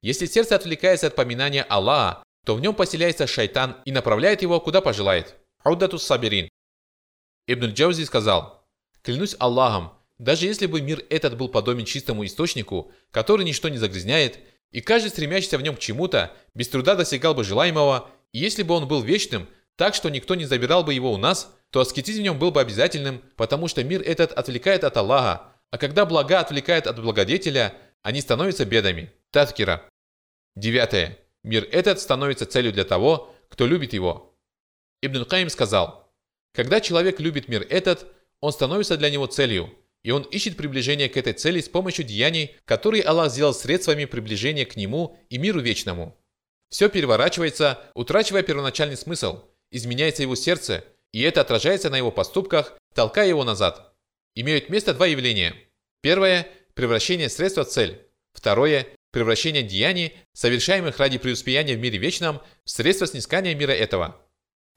Если 0.00 0.26
сердце 0.26 0.54
отвлекается 0.54 1.08
от 1.08 1.16
поминания 1.16 1.64
Аллаха, 1.64 2.22
то 2.46 2.54
в 2.54 2.60
нем 2.60 2.74
поселяется 2.74 3.26
шайтан 3.26 3.76
и 3.84 3.90
направляет 3.90 4.42
его 4.42 4.60
куда 4.60 4.80
пожелает. 4.80 5.36
Аудатус 5.64 6.04
Сабирин. 6.04 6.48
Ибн 7.46 7.72
Джаузи 7.72 8.04
сказал, 8.04 8.64
«Клянусь 9.02 9.36
Аллахом, 9.38 9.97
даже 10.18 10.46
если 10.46 10.66
бы 10.66 10.80
мир 10.80 11.04
этот 11.10 11.36
был 11.36 11.48
подобен 11.48 11.84
чистому 11.84 12.24
источнику, 12.24 12.92
который 13.10 13.44
ничто 13.44 13.68
не 13.68 13.78
загрязняет, 13.78 14.38
и 14.70 14.80
каждый 14.80 15.08
стремящийся 15.08 15.58
в 15.58 15.62
нем 15.62 15.76
к 15.76 15.80
чему-то, 15.80 16.32
без 16.54 16.68
труда 16.68 16.94
достигал 16.94 17.34
бы 17.34 17.44
желаемого, 17.44 18.10
и 18.32 18.38
если 18.38 18.62
бы 18.62 18.74
он 18.74 18.86
был 18.88 19.02
вечным, 19.02 19.48
так 19.76 19.94
что 19.94 20.10
никто 20.10 20.34
не 20.34 20.44
забирал 20.44 20.82
бы 20.82 20.92
его 20.92 21.12
у 21.12 21.16
нас, 21.16 21.54
то 21.70 21.80
аскетизм 21.80 22.20
в 22.20 22.24
нем 22.24 22.38
был 22.38 22.50
бы 22.50 22.60
обязательным, 22.60 23.22
потому 23.36 23.68
что 23.68 23.84
мир 23.84 24.02
этот 24.02 24.32
отвлекает 24.32 24.84
от 24.84 24.96
Аллаха, 24.96 25.52
а 25.70 25.78
когда 25.78 26.04
блага 26.04 26.40
отвлекает 26.40 26.86
от 26.86 27.00
благодетеля, 27.00 27.74
они 28.02 28.20
становятся 28.20 28.64
бедами. 28.64 29.12
Таткира. 29.30 29.88
Девятое. 30.56 31.18
Мир 31.44 31.68
этот 31.70 32.00
становится 32.00 32.46
целью 32.46 32.72
для 32.72 32.84
того, 32.84 33.34
кто 33.48 33.66
любит 33.66 33.92
его. 33.92 34.34
Ибн 35.02 35.24
Каим 35.24 35.50
сказал, 35.50 36.10
когда 36.52 36.80
человек 36.80 37.20
любит 37.20 37.48
мир 37.48 37.66
этот, 37.68 38.06
он 38.40 38.52
становится 38.52 38.96
для 38.96 39.10
него 39.10 39.26
целью, 39.26 39.72
и 40.02 40.10
он 40.10 40.22
ищет 40.22 40.56
приближение 40.56 41.08
к 41.08 41.16
этой 41.16 41.32
цели 41.32 41.60
с 41.60 41.68
помощью 41.68 42.04
деяний, 42.04 42.56
которые 42.64 43.02
Аллах 43.02 43.30
сделал 43.30 43.54
средствами 43.54 44.04
приближения 44.04 44.64
к 44.64 44.76
нему 44.76 45.18
и 45.28 45.38
миру 45.38 45.60
вечному. 45.60 46.16
Все 46.70 46.88
переворачивается, 46.88 47.82
утрачивая 47.94 48.42
первоначальный 48.42 48.96
смысл, 48.96 49.44
изменяется 49.70 50.22
его 50.22 50.34
сердце, 50.34 50.84
и 51.12 51.22
это 51.22 51.40
отражается 51.40 51.90
на 51.90 51.96
его 51.96 52.10
поступках, 52.10 52.76
толкая 52.94 53.28
его 53.28 53.44
назад. 53.44 53.94
Имеют 54.34 54.68
место 54.68 54.94
два 54.94 55.06
явления. 55.06 55.54
Первое– 56.02 56.48
превращение 56.74 57.28
средства 57.28 57.64
в 57.64 57.68
цель. 57.68 58.06
Второе– 58.32 58.86
превращение 59.10 59.62
деяний, 59.62 60.14
совершаемых 60.32 60.98
ради 60.98 61.18
преуспеяния 61.18 61.74
в 61.74 61.80
мире 61.80 61.98
вечном, 61.98 62.40
в 62.64 62.70
средство 62.70 63.06
снискания 63.06 63.54
мира 63.54 63.72
этого. 63.72 64.20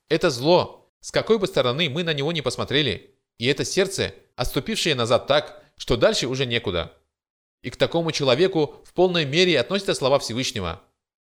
Это 0.09 0.29
зло, 0.29 0.89
с 1.01 1.11
какой 1.11 1.37
бы 1.37 1.47
стороны 1.47 1.89
мы 1.89 2.03
на 2.03 2.13
него 2.13 2.31
не 2.31 2.41
посмотрели, 2.41 3.15
и 3.41 3.47
это 3.47 3.65
сердце, 3.65 4.13
отступившее 4.35 4.93
назад 4.93 5.25
так, 5.25 5.63
что 5.75 5.97
дальше 5.97 6.27
уже 6.27 6.45
некуда. 6.45 6.95
И 7.63 7.71
к 7.71 7.75
такому 7.75 8.11
человеку 8.11 8.75
в 8.85 8.93
полной 8.93 9.25
мере 9.25 9.59
относятся 9.59 9.95
слова 9.95 10.19
Всевышнего. 10.19 10.79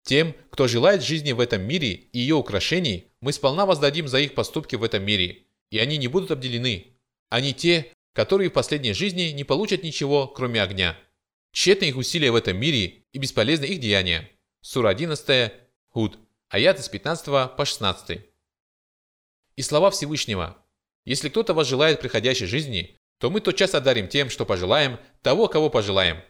Тем, 0.02 0.34
кто 0.50 0.68
желает 0.68 1.04
жизни 1.04 1.34
в 1.34 1.40
этом 1.40 1.62
мире 1.62 1.92
и 1.92 2.18
ее 2.18 2.34
украшений, 2.34 3.12
мы 3.22 3.32
сполна 3.32 3.68
воздадим 3.68 4.08
за 4.08 4.18
их 4.22 4.34
поступки 4.34 4.76
в 4.76 4.84
этом 4.84 5.04
мире, 5.04 5.44
и 5.70 5.78
они 5.78 5.98
не 5.98 6.08
будут 6.08 6.32
обделены. 6.32 6.98
Они 7.30 7.54
те, 7.54 7.94
которые 8.14 8.50
в 8.50 8.54
последней 8.54 8.94
жизни 8.94 9.30
не 9.30 9.44
получат 9.44 9.84
ничего, 9.84 10.26
кроме 10.26 10.64
огня. 10.64 10.98
Тщетны 11.52 11.86
их 11.86 11.96
усилия 11.96 12.32
в 12.32 12.36
этом 12.36 12.58
мире 12.58 13.04
и 13.14 13.20
бесполезны 13.20 13.66
их 13.66 13.80
деяния. 13.80 14.28
Сура 14.62 14.90
11, 14.90 15.52
Худ, 15.90 16.18
аят 16.48 16.80
из 16.80 16.90
15 16.90 17.56
по 17.56 17.66
16. 17.66 18.22
И 19.58 19.62
слова 19.62 19.92
Всевышнего. 19.92 20.59
Если 21.10 21.30
кто-то 21.30 21.56
вас 21.56 21.68
желает 21.68 22.02
приходящей 22.02 22.46
жизни, 22.46 22.96
то 23.18 23.32
мы 23.32 23.42
тотчас 23.42 23.74
одарим 23.74 24.08
тем, 24.08 24.30
что 24.30 24.46
пожелаем, 24.46 25.00
того, 25.24 25.48
кого 25.48 25.72
пожелаем. 25.72 26.22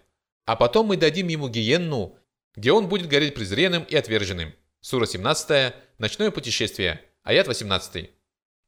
А 0.45 0.55
потом 0.55 0.87
мы 0.87 0.95
дадим 0.95 1.27
ему 1.27 1.49
гиенну, 1.49 2.17
где 2.55 2.71
он 2.71 2.87
будет 2.87 3.09
гореть 3.09 3.35
презренным 3.35 3.83
и 3.83 3.97
отверженным. 3.97 4.53
Сура 4.79 5.05
17, 5.05 5.73
Ночное 5.97 6.31
путешествие, 6.31 7.01
аят 7.23 7.47
18. 7.47 8.09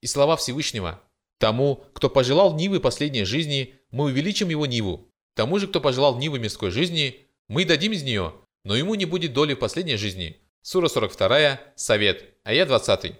И 0.01 0.05
слова 0.05 0.35
Всевышнего. 0.35 1.01
Тому, 1.37 1.85
кто 1.93 2.09
пожелал 2.09 2.57
Нивы 2.57 2.81
последней 2.81 3.23
жизни, 3.23 3.75
мы 3.91 4.03
увеличим 4.03 4.49
его 4.49 4.65
Ниву, 4.65 5.07
Тому 5.33 5.59
же, 5.59 5.67
кто 5.67 5.79
пожелал 5.79 6.17
Нивы 6.19 6.39
мирской 6.39 6.71
жизни, 6.71 7.25
мы 7.47 7.63
дадим 7.63 7.93
из 7.93 8.03
нее, 8.03 8.33
но 8.65 8.75
ему 8.75 8.95
не 8.95 9.05
будет 9.05 9.31
доли 9.31 9.53
в 9.53 9.59
последней 9.59 9.95
жизни. 9.95 10.41
Сура 10.61 10.89
42, 10.89 11.61
Совет, 11.77 12.25
аят 12.43 12.67
20. 12.67 13.13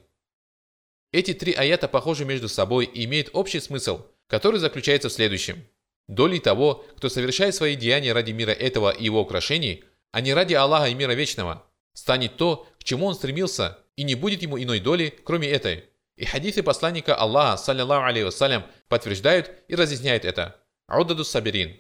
Эти 1.12 1.34
три 1.34 1.53
аята 1.53 1.88
похожи 1.88 2.24
между 2.24 2.47
собой 2.47 2.86
и 2.86 3.03
имеют 3.05 3.30
общий 3.34 3.59
смысл, 3.59 4.05
который 4.28 4.59
заключается 4.59 5.09
в 5.09 5.14
следующем. 5.14 5.68
Долей 6.07 6.39
того, 6.39 6.86
кто 6.95 7.09
совершает 7.09 7.53
свои 7.53 7.76
деяния 7.76 8.14
ради 8.14 8.32
мира 8.32 8.51
этого 8.51 8.91
и 8.91 9.05
его 9.05 9.22
украшений, 9.22 9.84
а 10.12 10.22
не 10.22 10.34
ради 10.34 10.53
Аллаха 10.53 10.88
и 10.88 10.93
мира 10.93 11.12
вечного, 11.12 11.66
станет 11.93 12.38
то, 12.38 12.68
к 12.80 12.84
чему 12.84 13.05
он 13.05 13.16
стремился, 13.16 13.80
и 13.95 14.03
не 14.03 14.16
будет 14.16 14.41
ему 14.41 14.62
иной 14.62 14.80
доли, 14.80 15.14
кроме 15.24 15.49
этой. 15.49 15.86
И 16.16 16.26
хадисы 16.26 16.64
посланника 16.64 17.16
Аллаха, 17.16 17.57
саллиллаху 17.57 18.05
алейхи 18.05 18.26
вассалям, 18.26 18.66
подтверждают 18.88 19.51
и 19.68 19.76
разъясняют 19.76 20.24
это. 20.24 20.62
Аудаду 20.88 21.24
Сабирин. 21.24 21.78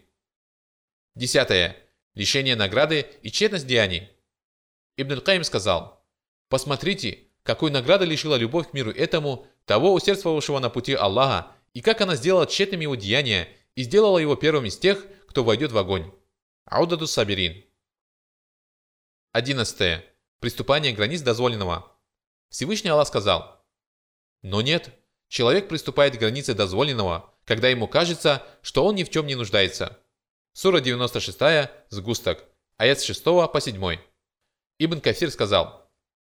Десятое. 1.15 1.77
Лишение 2.15 2.55
награды 2.55 3.05
и 3.21 3.31
тщетность 3.31 3.67
деяний. 3.67 4.09
Ибн 4.97 5.21
Каим 5.21 5.43
сказал, 5.45 6.05
«Посмотрите, 6.49 7.30
какой 7.43 7.71
награды 7.71 8.05
лишила 8.05 8.35
любовь 8.35 8.69
к 8.69 8.73
миру 8.73 8.91
этому, 8.91 9.47
того 9.65 9.93
усердствовавшего 9.93 10.59
на 10.59 10.69
пути 10.69 10.93
Аллаха, 10.93 11.51
и 11.73 11.81
как 11.81 12.01
она 12.01 12.15
сделала 12.15 12.45
тщетными 12.45 12.83
его 12.83 12.95
деяния 12.95 13.47
и 13.75 13.83
сделала 13.83 14.17
его 14.17 14.35
первым 14.35 14.65
из 14.65 14.77
тех, 14.77 15.05
кто 15.27 15.43
войдет 15.43 15.71
в 15.71 15.77
огонь». 15.77 16.11
Аудаду 16.65 17.07
Сабирин. 17.07 17.63
Одиннадцатое. 19.31 20.05
Приступание 20.39 20.93
границ 20.93 21.21
дозволенного. 21.21 21.91
Всевышний 22.49 22.89
Аллах 22.89 23.07
сказал, 23.07 23.63
«Но 24.41 24.61
нет, 24.61 24.89
человек 25.27 25.69
приступает 25.69 26.15
к 26.15 26.19
границе 26.19 26.53
дозволенного, 26.53 27.33
когда 27.45 27.69
ему 27.69 27.87
кажется, 27.87 28.45
что 28.61 28.85
он 28.85 28.95
ни 28.95 29.03
в 29.03 29.09
чем 29.09 29.27
не 29.27 29.35
нуждается». 29.35 29.99
Сура 30.53 30.81
96, 30.81 31.69
сгусток, 31.89 32.43
аят 32.75 32.99
с 32.99 33.03
6 33.03 33.23
по 33.23 33.61
7. 33.61 33.99
Ибн 34.79 34.99
Кафир 34.99 35.31
сказал, 35.31 35.80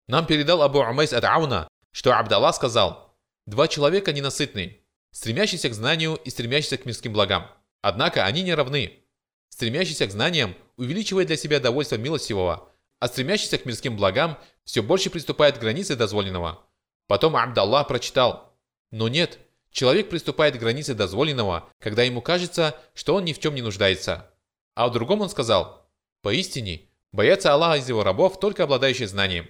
«Нам 0.09 0.27
передал 0.27 0.63
Абу 0.63 0.81
Умайс 0.81 1.13
от 1.13 1.25
Ауна, 1.25 1.69
что 1.93 2.19
Абдалла 2.19 2.53
сказал, 2.53 3.15
«Два 3.47 3.69
человека 3.69 4.13
ненасытны, 4.13 4.83
стремящиеся 5.13 5.69
к 5.69 5.75
знанию 5.75 6.17
и 6.17 6.31
стремящиеся 6.31 6.79
к 6.79 6.87
мирским 6.87 7.13
благам. 7.13 7.47
Однако 7.83 8.25
они 8.25 8.43
не 8.43 8.55
равны. 8.55 9.05
Стремящийся 9.51 10.07
к 10.07 10.11
знаниям 10.11 10.57
увеличивает 10.77 11.29
для 11.29 11.37
себя 11.37 11.61
довольство 11.61 11.97
милостивого, 11.97 12.71
а 13.01 13.09
стремящийся 13.09 13.59
к 13.59 13.67
мирским 13.67 13.97
благам 13.97 14.39
все 14.65 14.83
больше 14.83 15.11
приступает 15.11 15.59
к 15.59 15.61
границе 15.61 15.95
дозволенного. 15.95 16.65
Потом 17.07 17.37
Абдаллах 17.37 17.87
прочитал 17.87 18.57
«Но 18.91 19.09
нет, 19.09 19.39
человек 19.71 20.09
приступает 20.09 20.57
к 20.57 20.61
границе 20.61 20.95
дозволенного, 20.95 21.69
когда 21.81 22.03
ему 22.03 22.23
кажется, 22.23 22.75
что 22.95 23.15
он 23.15 23.25
ни 23.25 23.35
в 23.35 23.41
чем 23.41 23.55
не 23.55 23.63
нуждается». 23.63 24.31
А 24.75 24.89
в 24.89 24.93
другом 24.93 25.21
он 25.21 25.29
сказал 25.29 25.87
«Поистине, 26.23 26.89
боятся 27.13 27.53
Аллаха 27.53 27.79
из 27.79 27.89
его 27.89 28.05
рабов, 28.05 28.41
только 28.41 28.65
обладающие 28.65 29.09
знанием». 29.09 29.49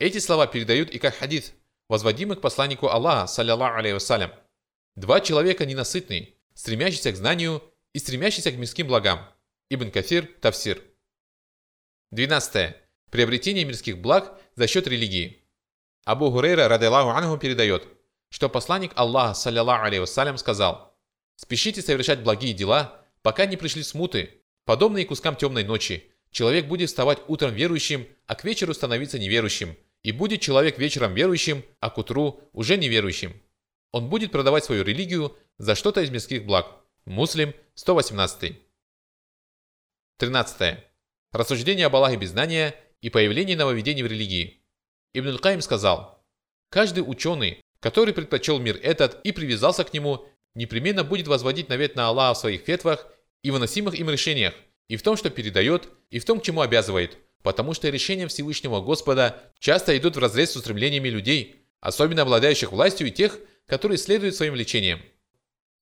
Эти 0.00 0.16
слова 0.16 0.46
передают 0.46 0.88
и 0.90 0.98
как 0.98 1.14
хадис, 1.14 1.52
возводимый 1.90 2.34
к 2.34 2.40
посланнику 2.40 2.88
Аллаха, 2.88 3.26
саллиллаху 3.26 3.76
алейхи 3.76 3.92
вассалям. 3.92 4.32
Два 4.96 5.20
человека 5.20 5.66
ненасытные, 5.66 6.36
стремящиеся 6.54 7.12
к 7.12 7.16
знанию 7.16 7.62
и 7.92 7.98
стремящиеся 7.98 8.50
к 8.50 8.54
мирским 8.54 8.86
благам. 8.86 9.28
Ибн 9.68 9.90
Кафир, 9.90 10.26
Тавсир. 10.40 10.82
12. 12.12 12.76
Приобретение 13.10 13.66
мирских 13.66 13.98
благ 13.98 14.40
за 14.56 14.66
счет 14.66 14.86
религии. 14.86 15.44
Абу 16.06 16.30
Хурейра, 16.30 16.66
радиаллаху 16.66 17.10
анху, 17.10 17.36
передает, 17.36 17.86
что 18.30 18.48
посланник 18.48 18.92
Аллаха, 18.94 19.34
саллиллаху 19.34 19.84
алейхи 19.84 20.00
вассалям, 20.00 20.38
сказал, 20.38 20.98
«Спешите 21.36 21.82
совершать 21.82 22.22
благие 22.22 22.54
дела, 22.54 23.04
пока 23.20 23.44
не 23.44 23.58
пришли 23.58 23.82
смуты, 23.82 24.42
подобные 24.64 25.04
кускам 25.04 25.36
темной 25.36 25.64
ночи. 25.64 26.10
Человек 26.30 26.68
будет 26.68 26.88
вставать 26.88 27.18
утром 27.28 27.52
верующим, 27.52 28.08
а 28.24 28.34
к 28.34 28.44
вечеру 28.44 28.72
становиться 28.72 29.18
неверующим, 29.18 29.76
и 30.02 30.12
будет 30.12 30.40
человек 30.40 30.78
вечером 30.78 31.14
верующим, 31.14 31.64
а 31.80 31.90
к 31.90 31.98
утру 31.98 32.40
уже 32.52 32.76
неверующим. 32.76 33.40
Он 33.92 34.08
будет 34.08 34.32
продавать 34.32 34.64
свою 34.64 34.84
религию 34.84 35.36
за 35.58 35.74
что-то 35.74 36.00
из 36.00 36.10
мирских 36.10 36.44
благ. 36.44 36.66
Муслим, 37.04 37.54
118. 37.74 38.56
13. 40.18 40.78
Рассуждение 41.32 41.86
об 41.86 41.96
Аллахе 41.96 42.16
без 42.16 42.30
знания 42.30 42.74
и 43.00 43.10
появление 43.10 43.56
нововведений 43.56 44.02
в 44.02 44.06
религии. 44.06 44.62
Ибн 45.12 45.38
Каим 45.38 45.60
сказал, 45.60 46.24
«Каждый 46.70 47.00
ученый, 47.00 47.60
который 47.80 48.14
предпочел 48.14 48.58
мир 48.58 48.78
этот 48.82 49.20
и 49.24 49.32
привязался 49.32 49.84
к 49.84 49.92
нему, 49.92 50.26
непременно 50.54 51.04
будет 51.04 51.26
возводить 51.26 51.68
навет 51.68 51.96
на 51.96 52.08
Аллаха 52.08 52.34
в 52.34 52.40
своих 52.40 52.62
фетвах 52.62 53.06
и 53.42 53.50
выносимых 53.50 53.94
им 53.94 54.10
решениях, 54.10 54.54
и 54.88 54.96
в 54.96 55.02
том, 55.02 55.16
что 55.16 55.30
передает, 55.30 55.88
и 56.10 56.18
в 56.18 56.24
том, 56.24 56.40
к 56.40 56.42
чему 56.42 56.60
обязывает, 56.60 57.18
потому 57.42 57.74
что 57.74 57.88
решения 57.88 58.28
Всевышнего 58.28 58.80
Господа 58.80 59.42
часто 59.58 59.96
идут 59.96 60.16
вразрез 60.16 60.52
с 60.52 60.56
устремлениями 60.56 61.08
людей, 61.08 61.56
особенно 61.80 62.22
обладающих 62.22 62.72
властью 62.72 63.08
и 63.08 63.10
тех, 63.10 63.38
которые 63.66 63.98
следуют 63.98 64.34
своим 64.34 64.54
лечениям. 64.54 65.00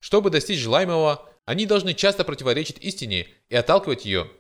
Чтобы 0.01 0.31
достичь 0.31 0.59
желаемого, 0.59 1.29
они 1.45 1.67
должны 1.67 1.95
часто 1.95 2.25
противоречить 2.25 2.79
истине 2.81 3.29
и 3.49 3.57
отталкивать 3.57 4.05
ее. 4.05 4.31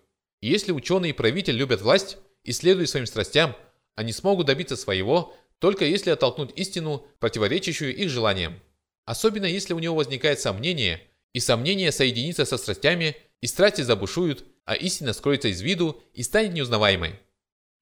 И 0.41 0.49
если 0.49 0.73
ученые 0.73 1.11
и 1.11 1.15
правитель 1.15 1.57
любят 1.57 1.81
власть 1.81 2.19
и 2.45 2.53
следуют 2.53 2.91
своим 2.91 3.07
страстям, 3.07 3.57
они 3.97 4.13
смогут 4.13 4.47
добиться 4.47 4.77
своего, 4.77 5.35
только 5.59 5.85
если 5.85 6.11
оттолкнут 6.11 6.53
истину, 6.53 7.07
противоречащую 7.19 7.97
их 7.97 8.11
желаниям. 8.11 8.61
Особенно 9.05 9.47
если 9.47 9.73
у 9.73 9.79
него 9.79 9.97
возникает 9.97 10.39
сомнение, 10.39 11.03
и 11.33 11.41
сомнение 11.41 11.93
соединится 11.93 12.45
со 12.45 12.59
страстями, 12.59 13.17
и 13.41 13.47
страсти 13.47 13.83
забушуют, 13.83 14.45
а 14.65 14.75
истина 14.75 15.13
скроется 15.13 15.49
из 15.49 15.61
виду 15.61 16.03
и 16.13 16.23
станет 16.23 16.53
неузнаваемой. 16.53 17.19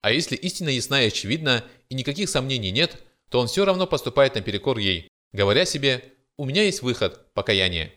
А 0.03 0.13
если 0.13 0.37
истина 0.37 0.69
ясна 0.69 1.03
и 1.03 1.09
очевидна, 1.09 1.65
и 1.89 1.95
никаких 1.95 2.29
сомнений 2.29 2.71
нет, 2.71 3.03
то 3.31 3.41
он 3.41 3.49
все 3.49 3.65
равно 3.65 3.87
поступает 3.87 4.35
наперекор 4.35 4.79
ей, 4.79 5.09
говоря 5.33 5.65
себе 5.65 6.13
«У 6.37 6.45
меня 6.45 6.63
есть 6.65 6.83
выход, 6.83 7.33
покаяние». 7.35 7.93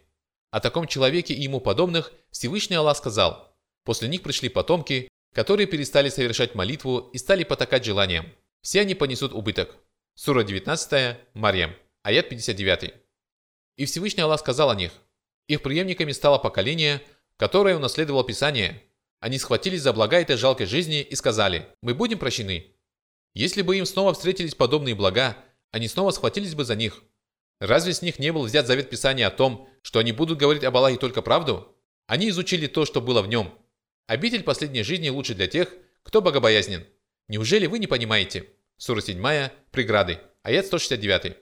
О 0.51 0.59
таком 0.59 0.87
человеке 0.87 1.33
и 1.33 1.41
ему 1.43 1.59
подобных 1.59 2.11
Всевышний 2.31 2.77
Аллах 2.77 2.97
сказал 2.97 3.55
«После 3.83 4.07
них 4.07 4.23
пришли 4.23 4.49
потомки, 4.49 5.07
которые 5.33 5.67
перестали 5.67 6.09
совершать 6.09 6.55
молитву 6.55 7.09
и 7.13 7.17
стали 7.19 7.43
потакать 7.43 7.85
желаниям. 7.85 8.25
Все 8.61 8.81
они 8.81 8.95
понесут 8.95 9.33
убыток». 9.33 9.75
Сура 10.15 10.43
19, 10.43 11.17
Марьям, 11.33 11.75
аят 12.01 12.29
59. 12.29 12.93
И 13.77 13.85
Всевышний 13.85 14.23
Аллах 14.23 14.39
сказал 14.39 14.71
о 14.71 14.75
них 14.75 14.91
«Их 15.47 15.61
преемниками 15.61 16.11
стало 16.11 16.39
поколение, 16.39 17.01
которое 17.39 17.77
унаследовало 17.77 18.25
Писание. 18.25 18.83
Они 19.21 19.39
схватились 19.39 19.81
за 19.81 19.93
блага 19.93 20.19
этой 20.19 20.35
жалкой 20.35 20.65
жизни 20.65 21.01
и 21.01 21.15
сказали, 21.15 21.69
мы 21.81 21.95
будем 21.95 22.19
прощены. 22.19 22.75
Если 23.33 23.61
бы 23.61 23.77
им 23.77 23.85
снова 23.85 24.13
встретились 24.13 24.55
подобные 24.55 24.93
блага, 24.93 25.37
они 25.71 25.87
снова 25.87 26.11
схватились 26.11 26.53
бы 26.53 26.65
за 26.65 26.75
них. 26.75 27.01
Разве 27.61 27.93
с 27.93 28.01
них 28.01 28.19
не 28.19 28.33
был 28.33 28.43
взят 28.43 28.67
завет 28.67 28.89
Писания 28.89 29.25
о 29.25 29.31
том, 29.31 29.69
что 29.83 29.99
они 29.99 30.11
будут 30.11 30.37
говорить 30.37 30.65
об 30.65 30.75
Аллахе 30.75 30.97
только 30.97 31.21
правду? 31.21 31.77
Они 32.07 32.29
изучили 32.29 32.67
то, 32.67 32.85
что 32.85 32.99
было 32.99 33.21
в 33.21 33.27
нем. 33.29 33.57
Обитель 34.07 34.43
последней 34.43 34.83
жизни 34.83 35.07
лучше 35.07 35.33
для 35.33 35.47
тех, 35.47 35.73
кто 36.03 36.21
богобоязнен. 36.21 36.85
Неужели 37.29 37.67
вы 37.67 37.79
не 37.79 37.87
понимаете? 37.87 38.49
Сура 38.75 38.99
7, 38.99 39.49
преграды, 39.71 40.19
аят 40.43 40.65
169. 40.65 41.37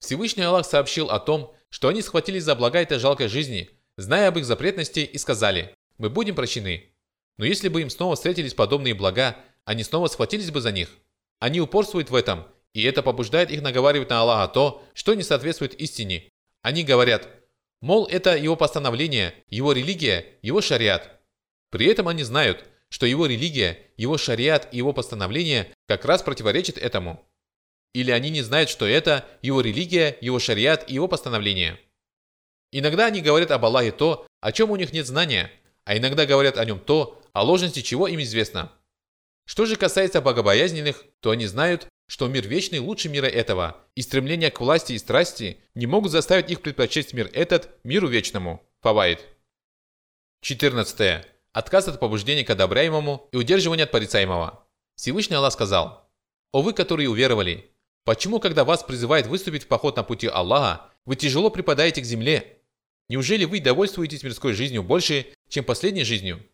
Всевышний 0.00 0.42
Аллах 0.42 0.66
сообщил 0.66 1.10
о 1.10 1.20
том, 1.20 1.54
что 1.68 1.88
они 1.88 2.02
схватились 2.02 2.42
за 2.44 2.56
блага 2.56 2.80
этой 2.80 2.98
жалкой 2.98 3.28
жизни, 3.28 3.70
зная 3.96 4.28
об 4.28 4.38
их 4.38 4.44
запретности, 4.44 5.00
и 5.00 5.18
сказали, 5.18 5.74
мы 5.98 6.10
будем 6.10 6.34
прощены. 6.34 6.90
Но 7.38 7.44
если 7.44 7.68
бы 7.68 7.82
им 7.82 7.90
снова 7.90 8.16
встретились 8.16 8.54
подобные 8.54 8.94
блага, 8.94 9.36
они 9.64 9.82
снова 9.82 10.06
схватились 10.08 10.50
бы 10.50 10.60
за 10.60 10.72
них. 10.72 10.90
Они 11.38 11.60
упорствуют 11.60 12.10
в 12.10 12.14
этом, 12.14 12.46
и 12.72 12.82
это 12.82 13.02
побуждает 13.02 13.50
их 13.50 13.62
наговаривать 13.62 14.10
на 14.10 14.20
Аллаха 14.20 14.52
то, 14.52 14.84
что 14.94 15.14
не 15.14 15.22
соответствует 15.22 15.74
истине. 15.74 16.30
Они 16.62 16.82
говорят, 16.82 17.28
мол, 17.80 18.06
это 18.06 18.36
его 18.36 18.56
постановление, 18.56 19.34
его 19.48 19.72
религия, 19.72 20.26
его 20.42 20.60
шариат. 20.60 21.20
При 21.70 21.86
этом 21.86 22.08
они 22.08 22.22
знают, 22.22 22.64
что 22.88 23.06
его 23.06 23.26
религия, 23.26 23.78
его 23.96 24.16
шариат 24.16 24.68
и 24.72 24.78
его 24.78 24.92
постановление 24.92 25.72
как 25.86 26.04
раз 26.04 26.22
противоречат 26.22 26.78
этому. 26.78 27.26
Или 27.92 28.10
они 28.10 28.30
не 28.30 28.42
знают, 28.42 28.68
что 28.68 28.86
это 28.86 29.24
его 29.42 29.60
религия, 29.60 30.16
его 30.20 30.38
шариат 30.38 30.88
и 30.90 30.94
его 30.94 31.08
постановление. 31.08 31.78
Иногда 32.78 33.06
они 33.06 33.22
говорят 33.22 33.52
об 33.52 33.64
Аллахе 33.64 33.90
то, 33.90 34.26
о 34.42 34.52
чем 34.52 34.70
у 34.70 34.76
них 34.76 34.92
нет 34.92 35.06
знания, 35.06 35.50
а 35.86 35.96
иногда 35.96 36.26
говорят 36.26 36.58
о 36.58 36.64
нем 36.66 36.78
то, 36.78 37.22
о 37.32 37.42
ложности 37.42 37.80
чего 37.80 38.06
им 38.06 38.20
известно. 38.20 38.70
Что 39.46 39.64
же 39.64 39.76
касается 39.76 40.20
богобоязненных, 40.20 41.02
то 41.20 41.30
они 41.30 41.46
знают, 41.46 41.88
что 42.06 42.28
мир 42.28 42.46
вечный 42.46 42.80
лучше 42.80 43.08
мира 43.08 43.24
этого, 43.24 43.78
и 43.94 44.02
стремление 44.02 44.50
к 44.50 44.60
власти 44.60 44.92
и 44.92 44.98
страсти 44.98 45.58
не 45.74 45.86
могут 45.86 46.12
заставить 46.12 46.50
их 46.50 46.60
предпочесть 46.60 47.14
мир 47.14 47.30
этот 47.32 47.70
миру 47.82 48.08
вечному. 48.08 48.62
Фаваид. 48.82 49.24
14. 50.42 51.24
Отказ 51.52 51.88
от 51.88 51.98
побуждения 51.98 52.44
к 52.44 52.50
одобряемому 52.50 53.30
и 53.32 53.38
удерживание 53.38 53.84
от 53.84 53.90
порицаемого. 53.90 54.68
Всевышний 54.96 55.36
Аллах 55.36 55.54
сказал, 55.54 56.10
«О 56.52 56.60
вы, 56.60 56.74
которые 56.74 57.08
уверовали, 57.08 57.70
почему, 58.04 58.38
когда 58.38 58.66
вас 58.66 58.82
призывает 58.82 59.28
выступить 59.28 59.64
в 59.64 59.68
поход 59.68 59.96
на 59.96 60.02
пути 60.02 60.26
Аллаха, 60.26 60.90
вы 61.06 61.16
тяжело 61.16 61.48
припадаете 61.48 62.02
к 62.02 62.04
земле 62.04 62.55
Неужели 63.08 63.44
вы 63.44 63.60
довольствуетесь 63.60 64.22
мирской 64.22 64.52
жизнью 64.52 64.82
больше, 64.82 65.26
чем 65.48 65.64
последней 65.64 66.04
жизнью? 66.04 66.44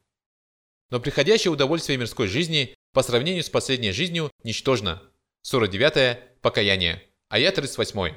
Но 0.90 1.00
приходящее 1.00 1.50
удовольствие 1.50 1.98
мирской 1.98 2.28
жизни 2.28 2.74
по 2.92 3.02
сравнению 3.02 3.42
с 3.42 3.48
последней 3.48 3.92
жизнью 3.92 4.30
ничтожно. 4.44 5.02
Сура 5.40 5.66
9. 5.66 6.40
Покаяние. 6.42 7.02
Аят 7.30 7.54
38. 7.54 8.14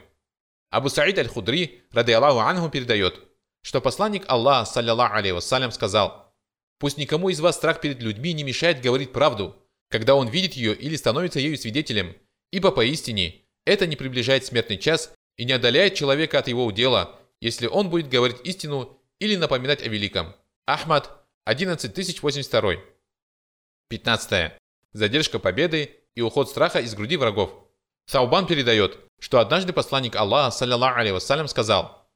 Абу 0.70 0.90
Саид 0.90 1.18
аль-Худри, 1.18 1.84
рады 1.92 2.14
Аллаху 2.14 2.40
анху, 2.40 2.70
передает, 2.70 3.22
что 3.62 3.80
посланник 3.80 4.26
Аллаха, 4.28 4.70
саллиллаху 4.70 5.16
алейхи 5.16 5.34
вассалям, 5.34 5.72
сказал, 5.72 6.36
«Пусть 6.80 6.98
никому 6.98 7.30
из 7.30 7.40
вас 7.40 7.56
страх 7.56 7.80
перед 7.80 8.02
людьми 8.02 8.34
не 8.34 8.44
мешает 8.44 8.82
говорить 8.82 9.14
правду, 9.14 9.56
когда 9.90 10.16
он 10.16 10.28
видит 10.28 10.54
ее 10.54 10.76
или 10.76 10.98
становится 10.98 11.40
ею 11.40 11.58
свидетелем, 11.58 12.18
ибо 12.52 12.72
поистине 12.72 13.44
это 13.64 13.88
не 13.88 13.96
приближает 13.96 14.46
смертный 14.46 14.78
час 14.78 15.14
и 15.38 15.46
не 15.46 15.54
отдаляет 15.54 15.96
человека 15.96 16.40
от 16.40 16.50
его 16.50 16.66
удела, 16.66 17.18
если 17.42 17.68
он 17.68 17.90
будет 17.90 18.10
говорить 18.10 18.42
истину 18.44 19.00
или 19.20 19.36
напоминать 19.36 19.82
о 19.82 19.90
великом. 19.90 20.36
Ахмад, 20.66 21.12
11082. 21.46 22.76
15. 23.90 24.54
Задержка 24.94 25.40
победы 25.40 25.96
и 26.16 26.22
уход 26.22 26.50
страха 26.50 26.80
из 26.80 26.96
груди 26.96 27.18
врагов. 27.18 27.52
Саубан 28.08 28.48
передает, 28.48 29.00
что 29.20 29.40
однажды 29.40 29.74
посланник 29.74 30.16
Аллаха, 30.16 30.56
саллиллаху 30.56 31.00
алейhi 31.00 31.14
вассалям, 31.14 31.48
сказал, 31.48 32.08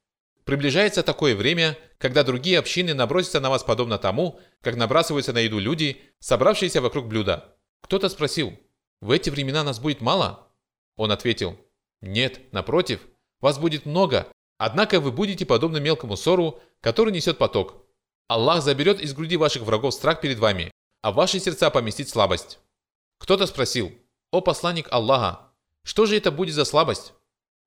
«Приближается 0.45 1.03
такое 1.03 1.35
время, 1.35 1.77
когда 1.97 2.23
другие 2.23 2.57
общины 2.59 2.93
набросятся 2.93 3.39
на 3.39 3.49
вас 3.49 3.63
подобно 3.63 3.97
тому, 3.97 4.39
как 4.61 4.75
набрасываются 4.75 5.33
на 5.33 5.39
еду 5.39 5.59
люди, 5.59 6.01
собравшиеся 6.19 6.81
вокруг 6.81 7.07
блюда». 7.07 7.55
Кто-то 7.81 8.09
спросил, 8.09 8.57
«В 9.01 9.11
эти 9.11 9.29
времена 9.29 9.63
нас 9.63 9.79
будет 9.79 10.01
мало?» 10.01 10.47
Он 10.95 11.11
ответил, 11.11 11.59
«Нет, 12.01 12.51
напротив, 12.51 13.01
вас 13.41 13.57
будет 13.59 13.85
много, 13.85 14.27
Однако 14.59 14.99
вы 14.99 15.13
будете 15.13 15.45
подобны 15.45 15.79
мелкому 15.79 16.17
ссору, 16.17 16.61
который 16.81 17.13
несет 17.13 17.37
поток. 17.37 17.87
Аллах 18.27 18.61
заберет 18.61 18.99
из 18.99 19.13
груди 19.13 19.37
ваших 19.37 19.63
врагов 19.63 19.93
страх 19.93 20.19
перед 20.19 20.37
вами, 20.37 20.69
а 21.01 21.11
в 21.11 21.15
ваши 21.15 21.39
сердца 21.39 21.69
поместит 21.69 22.09
слабость. 22.09 22.59
Кто-то 23.19 23.47
спросил, 23.47 23.93
«О 24.31 24.41
посланник 24.41 24.91
Аллаха, 24.91 25.53
что 25.83 26.05
же 26.05 26.17
это 26.17 26.29
будет 26.29 26.55
за 26.55 26.65
слабость?» 26.65 27.13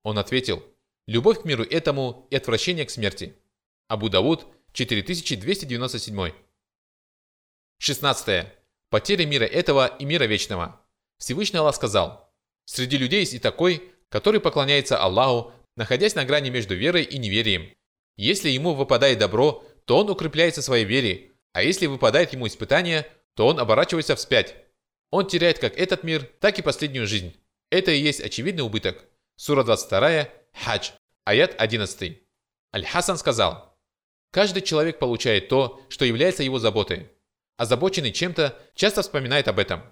Он 0.03 0.19
ответил, 0.19 0.63
«Любовь 1.07 1.41
к 1.41 1.45
миру 1.47 1.65
этому 1.65 2.27
и 2.31 2.37
отвращение 2.37 2.85
к 2.85 2.91
смерти». 2.91 3.37
Абу 3.89 4.11
Дауд, 4.11 4.47
4297. 4.75 6.33
16. 7.79 8.47
потеря 8.91 9.27
мира 9.27 9.45
этого 9.45 9.87
и 9.87 10.05
мира 10.05 10.25
вечного. 10.25 10.79
Всевышний 11.17 11.59
Аллах 11.59 11.75
сказал, 11.75 12.31
«Среди 12.67 12.99
людей 12.99 13.21
есть 13.21 13.33
и 13.33 13.39
такой, 13.39 13.95
который 14.11 14.41
поклоняется 14.41 14.99
Аллаху, 14.99 15.55
находясь 15.77 16.15
на 16.15 16.25
грани 16.25 16.51
между 16.51 16.75
верой 16.75 17.03
и 17.03 17.19
неверием. 17.19 17.73
Если 18.17 18.51
ему 18.51 18.75
выпадает 18.75 19.19
добро, 19.19 19.65
то 19.85 19.99
он 19.99 20.11
укрепляется 20.11 20.63
своей 20.63 20.85
вере, 20.85 21.33
а 21.53 21.63
если 21.63 21.87
выпадает 21.87 22.33
ему 22.33 22.47
испытание, 22.47 23.07
то 23.35 23.47
он 23.47 23.59
оборачивается 23.59 24.17
вспять. 24.17 24.55
Он 25.11 25.27
теряет 25.27 25.59
как 25.59 25.77
этот 25.77 26.05
мир, 26.05 26.29
так 26.41 26.59
и 26.59 26.63
последнюю 26.63 27.07
жизнь. 27.07 27.35
Это 27.71 27.91
и 27.91 28.01
есть 28.01 28.21
очевидный 28.21 28.65
убыток. 28.65 29.05
Сура 29.37 29.65
22, 29.65 30.29
Хадж, 30.53 30.91
аят 31.25 31.55
11. 31.59 32.19
Аль-Хасан 32.75 33.19
сказал, 33.19 33.79
«Каждый 34.31 34.63
человек 34.63 34.99
получает 34.99 35.49
то, 35.49 35.83
что 35.89 36.05
является 36.05 36.43
его 36.43 36.59
заботой. 36.59 37.11
Озабоченный 37.59 38.13
чем-то 38.13 38.59
часто 38.75 39.03
вспоминает 39.03 39.49
об 39.49 39.59
этом. 39.59 39.83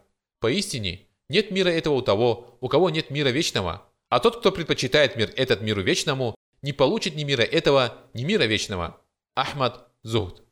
Поистине, 0.41 1.07
нет 1.29 1.51
мира 1.51 1.69
этого 1.69 1.95
у 1.95 2.03
того, 2.03 2.57
у 2.61 2.69
кого 2.69 2.89
нет 2.89 3.11
мира 3.11 3.29
вечного, 3.29 3.87
а 4.11 4.21
тот, 4.21 4.41
кто 4.41 4.53
предпочитает 4.53 5.17
мир 5.17 5.33
этот 5.37 5.63
миру 5.63 5.81
вечному, 5.81 6.35
не 6.63 6.73
получит 6.73 7.15
ни 7.15 7.25
мира 7.25 7.43
этого, 7.43 7.97
ни 8.13 8.25
мира 8.25 8.43
вечного. 8.43 9.01
Ахмад 9.35 9.89
Зухд. 10.03 10.43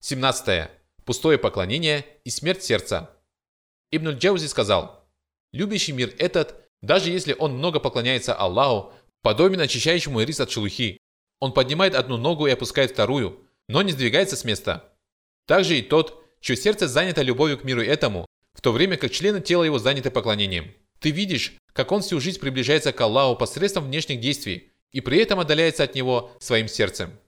17. 0.00 0.70
Пустое 1.04 1.38
поклонение 1.38 2.06
и 2.24 2.30
смерть 2.30 2.62
сердца. 2.62 3.10
Ибн 3.90 4.10
Джаузи 4.10 4.46
сказал, 4.46 5.08
«Любящий 5.52 5.92
мир 5.92 6.14
этот, 6.18 6.54
даже 6.82 7.10
если 7.10 7.34
он 7.36 7.54
много 7.54 7.80
поклоняется 7.80 8.34
Аллаху, 8.34 8.92
подобен 9.22 9.60
очищающему 9.60 10.22
рис 10.22 10.38
от 10.40 10.50
шелухи. 10.50 10.98
Он 11.40 11.52
поднимает 11.52 11.94
одну 11.94 12.18
ногу 12.18 12.46
и 12.46 12.50
опускает 12.50 12.92
вторую, 12.92 13.46
но 13.68 13.82
не 13.82 13.92
сдвигается 13.92 14.36
с 14.36 14.44
места. 14.44 14.92
Также 15.46 15.78
и 15.78 15.82
тот, 15.82 16.22
чье 16.40 16.56
сердце 16.56 16.88
занято 16.88 17.22
любовью 17.22 17.58
к 17.58 17.64
миру 17.64 17.82
этому, 17.82 18.26
в 18.52 18.60
то 18.60 18.72
время 18.72 18.96
как 18.96 19.10
члены 19.10 19.40
тела 19.40 19.64
его 19.64 19.78
заняты 19.78 20.10
поклонением. 20.10 20.74
Ты 21.00 21.10
видишь, 21.10 21.54
как 21.72 21.92
он 21.92 22.02
всю 22.02 22.20
жизнь 22.20 22.38
приближается 22.38 22.92
к 22.92 23.00
Аллаху 23.00 23.36
посредством 23.36 23.86
внешних 23.86 24.20
действий 24.20 24.70
и 24.92 25.00
при 25.00 25.18
этом 25.18 25.40
отдаляется 25.40 25.82
от 25.82 25.94
него 25.94 26.30
своим 26.40 26.68
сердцем. 26.68 27.18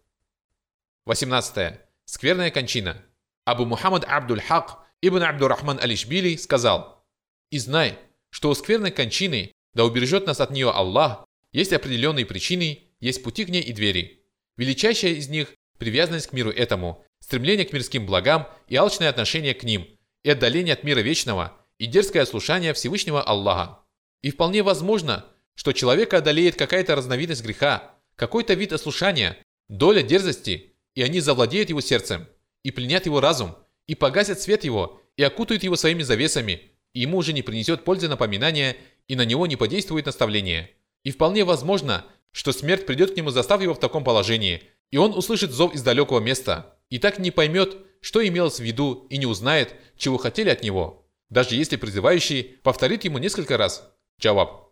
18. 1.07 1.81
Скверная 2.05 2.51
кончина. 2.51 3.03
Абу 3.45 3.65
Мухаммад 3.65 4.05
Абдуль 4.05 4.43
Хак 4.43 4.79
ибн 5.01 5.23
Абдурахман 5.23 5.79
Алишбили 5.81 6.37
сказал, 6.37 7.05
«И 7.51 7.59
знай, 7.59 7.99
что 8.31 8.51
у 8.51 8.55
скверной 8.55 8.91
кончины, 8.91 9.53
да 9.75 9.85
убережет 9.85 10.27
нас 10.27 10.41
от 10.41 10.51
нее 10.51 10.71
Аллах, 10.71 11.25
есть 11.51 11.73
определенные 11.73 12.27
причины, 12.27 12.85
есть 13.01 13.23
пути 13.23 13.45
к 13.45 13.49
ней 13.49 13.63
и 13.63 13.73
двери. 13.73 14.23
Величайшая 14.57 15.13
из 15.13 15.29
них– 15.29 15.55
привязанность 15.79 16.29
к 16.29 16.33
миру 16.33 16.51
этому, 16.51 17.05
стремление 17.19 17.65
к 17.65 17.73
мирским 17.73 18.07
благам 18.07 18.47
и 18.69 18.77
алчное 18.77 19.09
отношение 19.09 19.55
к 19.55 19.65
ним, 19.65 19.89
и 20.23 20.31
отдаление 20.31 20.75
от 20.75 20.85
мира 20.85 21.01
вечного, 21.01 21.57
и 21.83 21.87
дерзкое 21.87 22.25
слушание 22.27 22.75
Всевышнего 22.75 23.21
Аллаха. 23.21 23.81
И 24.23 24.31
вполне 24.31 24.63
возможно, 24.63 25.27
что 25.57 25.73
человека 25.73 26.19
одолеет 26.19 26.55
какая-то 26.55 26.95
разновидность 26.95 27.43
греха, 27.43 27.97
какой-то 28.15 28.55
вид 28.55 28.73
ослушания, 28.73 29.37
доля 29.69 30.01
дерзости, 30.03 30.77
и 30.95 31.03
они 31.03 31.19
завладеют 31.19 31.71
его 31.71 31.81
сердцем, 31.81 32.29
и 32.63 32.71
пленят 32.71 33.07
его 33.07 33.21
разум, 33.21 33.57
и 33.89 33.97
погасят 33.97 34.41
свет 34.41 34.63
его, 34.63 35.03
и 35.17 35.25
окутают 35.25 35.65
его 35.65 35.75
своими 35.75 36.05
завесами, 36.05 36.71
и 36.93 37.01
ему 37.01 37.19
уже 37.19 37.33
не 37.33 37.43
принесет 37.43 37.83
пользы 37.83 38.07
напоминания, 38.07 38.77
и 39.09 39.17
на 39.17 39.25
него 39.25 39.49
не 39.49 39.57
подействует 39.57 40.07
наставление. 40.07 40.71
И 41.03 41.11
вполне 41.11 41.45
возможно, 41.45 42.05
что 42.31 42.53
смерть 42.53 42.87
придет 42.87 43.15
к 43.15 43.17
нему, 43.17 43.31
застав 43.31 43.61
его 43.61 43.75
в 43.75 43.81
таком 43.81 44.05
положении, 44.05 44.63
и 44.93 44.99
он 44.99 45.19
услышит 45.19 45.51
зов 45.51 45.75
из 45.75 45.83
далекого 45.83 46.21
места, 46.21 46.77
и 46.91 47.01
так 47.01 47.19
не 47.19 47.33
поймет, 47.33 47.77
что 48.01 48.25
имелось 48.25 48.61
в 48.61 48.63
виду, 48.63 49.09
и 49.11 49.19
не 49.19 49.27
узнает, 49.27 49.75
чего 49.97 50.17
хотели 50.17 50.49
от 50.49 50.63
него, 50.63 51.02
даже 51.33 51.55
если 51.57 51.77
призывающий 51.77 52.45
повторит 52.63 53.05
ему 53.05 53.17
несколько 53.17 53.57
раз– 53.57 53.91
Джаваб. 54.21 54.71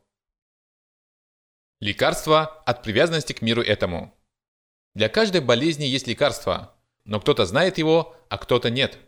Лекарство 1.81 2.45
от 2.67 2.83
привязанности 2.83 3.33
к 3.33 3.41
миру 3.41 3.63
этому. 3.63 4.15
Для 4.95 5.09
каждой 5.09 5.41
болезни 5.41 5.85
есть 5.85 6.07
лекарство, 6.07 6.77
но 7.07 7.19
кто-то 7.19 7.47
знает 7.47 7.79
его, 7.79 8.15
а 8.29 8.37
кто-то 8.37 8.69
нет. 8.69 8.99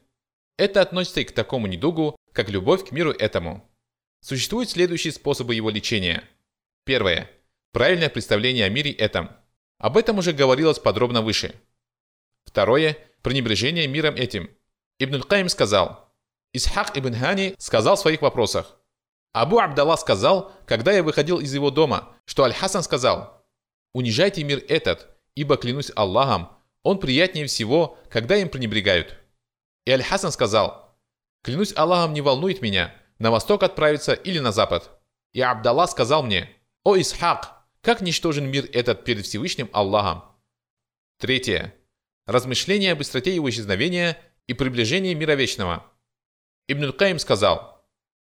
Это 0.57 0.81
относится 0.81 1.21
и 1.21 1.25
к 1.25 1.33
такому 1.33 1.67
недугу, 1.67 2.17
как 2.33 2.49
любовь 2.49 2.89
к 2.89 2.93
миру 2.93 3.11
этому. 3.11 3.71
Существуют 4.21 4.71
следующие 4.71 5.13
способы 5.13 5.55
его 5.55 5.69
лечения. 5.69 6.25
Первое. 6.85 7.31
Правильное 7.73 8.09
представление 8.09 8.65
о 8.65 8.71
мире 8.71 8.93
этом. 8.93 9.29
Об 9.77 9.99
этом 9.99 10.17
уже 10.17 10.33
говорилось 10.33 10.79
подробно 10.79 11.21
выше. 11.21 11.55
Второе. 12.45 12.97
Пренебрежение 13.21 13.87
миром 13.89 14.15
этим. 14.15 14.49
Ибн 14.99 15.21
Каим 15.21 15.51
сказал. 15.51 16.12
Исхак 16.53 16.97
ибн 16.99 17.15
Хани 17.15 17.55
сказал 17.59 17.97
в 17.97 18.01
своих 18.01 18.21
вопросах. 18.21 18.79
Абу 19.33 19.59
Абдалла 19.59 19.97
сказал, 19.97 20.53
когда 20.67 20.93
я 20.93 21.03
выходил 21.03 21.41
из 21.41 21.55
его 21.55 21.71
дома, 21.71 22.15
что 22.27 22.45
Аль-Хасан 22.45 22.83
сказал, 22.83 23.47
«Унижайте 23.95 24.45
мир 24.45 24.63
этот, 24.69 25.09
ибо, 25.35 25.57
клянусь 25.57 25.91
Аллахом, 25.97 26.51
он 26.83 26.99
приятнее 26.99 27.47
всего, 27.47 27.99
когда 28.11 28.37
им 28.37 28.51
пренебрегают». 28.51 29.19
И 29.87 29.91
Аль-Хасан 29.91 30.33
сказал, 30.33 30.99
«Клянусь 31.43 31.73
Аллахом, 31.75 32.13
не 32.13 32.21
волнует 32.21 32.61
меня, 32.61 32.95
на 33.19 33.31
восток 33.31 33.63
отправиться 33.63 34.13
или 34.13 34.39
на 34.39 34.53
запад». 34.53 34.91
И 35.33 35.41
Абдалла 35.41 35.87
сказал 35.87 36.23
мне, 36.23 36.51
«О 36.85 37.01
Исхак, 37.01 37.65
как 37.81 38.03
ничтожен 38.03 38.51
мир 38.51 38.69
этот 38.75 39.05
перед 39.05 39.25
Всевышним 39.25 39.71
Аллахом». 39.73 40.25
Третье. 41.19 41.75
Размышление 42.27 42.93
о 42.93 42.97
быстроте 42.97 43.35
его 43.35 43.49
исчезновения 43.49 44.19
и 44.47 44.53
приближении 44.53 45.15
мира 45.15 45.33
вечного. 45.33 45.87
Ибн 46.69 46.93
Каим 46.93 47.19
сказал– 47.19 47.73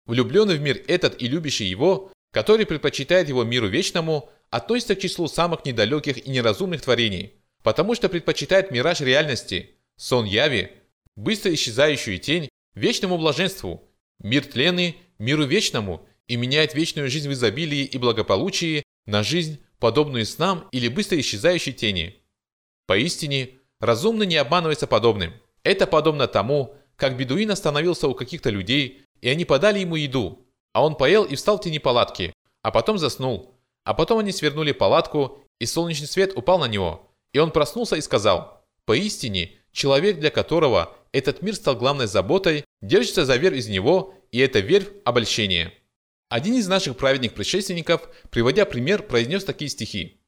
Влюбленный 0.07 0.57
в 0.57 0.61
мир 0.61 0.82
этот 0.87 1.20
и 1.20 1.26
любящий 1.26 1.64
его, 1.64 2.12
который 2.32 2.64
предпочитает 2.64 3.28
его 3.28 3.45
миру 3.45 3.66
вечному, 3.66 4.30
относится 4.51 4.95
к 4.95 5.01
числу 5.01 5.26
самых 5.26 5.64
недалеких 5.64 6.24
и 6.24 6.30
неразумных 6.30 6.80
творений, 6.82 7.34
потому 7.62 7.95
что 7.95 8.09
предпочитает 8.09 8.70
мираж 8.70 9.01
реальности, 9.01 9.70
сон 9.97 10.24
яви, 10.24 10.70
быстро 11.16 11.53
исчезающую 11.53 12.18
тень, 12.18 12.49
вечному 12.74 13.18
блаженству, 13.18 13.89
мир 14.20 14.45
тленный, 14.45 14.97
миру 15.18 15.45
вечному 15.45 16.07
и 16.28 16.37
меняет 16.37 16.74
вечную 16.74 17.11
жизнь 17.11 17.28
в 17.28 17.32
изобилии 17.32 17.84
и 17.84 17.99
благополучии 17.99 18.84
на 19.07 19.24
жизнь, 19.24 19.61
подобную 19.80 20.24
снам 20.24 20.68
или 20.70 20.89
быстро 20.89 21.18
исчезающей 21.18 21.72
тени. 21.72 22.22
Поистине, 22.87 23.59
разумный 23.80 24.26
не 24.26 24.37
обманывается 24.37 24.87
подобным. 24.87 25.34
Это 25.64 25.87
подобно 25.87 26.28
тому, 26.28 26.76
как 26.97 27.16
бедуин 27.16 27.51
остановился 27.51 28.09
у 28.09 28.14
каких-то 28.14 28.51
людей, 28.51 29.03
и 29.20 29.28
они 29.28 29.44
подали 29.44 29.78
ему 29.78 29.97
еду, 29.97 30.47
а 30.72 30.84
он 30.84 30.97
поел 30.97 31.24
и 31.24 31.36
встал 31.36 31.59
в 31.59 31.62
тени 31.62 31.78
палатки, 31.78 32.32
а 32.62 32.70
потом 32.70 32.99
заснул. 32.99 33.55
А 33.84 33.94
потом 33.94 34.18
они 34.18 34.32
свернули 34.32 34.72
палатку, 34.72 35.44
и 35.59 35.66
солнечный 35.66 36.09
свет 36.09 36.36
упал 36.36 36.59
на 36.59 36.66
него, 36.66 37.11
и 37.32 37.38
он 37.38 37.51
проснулся 37.51 37.97
и 37.97 38.01
сказал, 38.01 38.64
«Поистине, 38.84 39.53
человек, 39.72 40.18
для 40.18 40.30
которого 40.30 40.97
этот 41.12 41.42
мир 41.42 41.55
стал 41.55 41.76
главной 41.76 42.07
заботой, 42.07 42.64
держится 42.82 43.24
за 43.24 43.36
верь 43.36 43.55
из 43.55 43.68
него, 43.68 44.14
и 44.32 44.38
это 44.38 44.59
верь– 44.61 44.88
обольщение». 45.05 45.72
Один 46.28 46.55
из 46.55 46.66
наших 46.66 46.97
праведных 46.97 47.34
предшественников, 47.34 48.09
приводя 48.30 48.64
пример, 48.64 49.03
произнес 49.03 49.44
такие 49.44 49.70
стихи. 49.70 50.20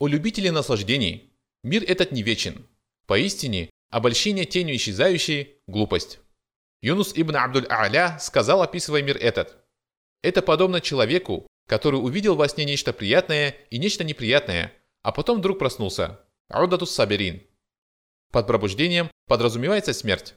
«О 0.00 0.08
любители 0.08 0.48
наслаждений! 0.48 1.32
Мир 1.62 1.84
этот 1.86 2.12
не 2.12 2.22
вечен. 2.22 2.66
Поистине, 3.06 3.70
обольщение 3.96 4.44
тенью 4.44 4.76
исчезающей– 4.76 5.56
глупость». 5.66 6.20
Юнус 6.82 7.12
ибн 7.14 7.36
Абдуль-А'ля 7.36 8.18
сказал, 8.20 8.60
описывая 8.60 9.02
мир 9.02 9.16
этот. 9.16 9.56
Это 10.22 10.42
подобно 10.42 10.82
человеку, 10.82 11.46
который 11.66 11.96
увидел 11.96 12.36
во 12.36 12.46
сне 12.46 12.66
нечто 12.66 12.92
приятное 12.92 13.56
и 13.70 13.78
нечто 13.78 14.04
неприятное, 14.04 14.74
а 15.02 15.12
потом 15.12 15.38
вдруг 15.38 15.58
проснулся. 15.58 16.20
Аудатус 16.48 16.90
Саберин. 16.90 17.42
Под 18.30 18.46
пробуждением 18.46 19.10
подразумевается 19.26 19.94
смерть. 19.94 20.34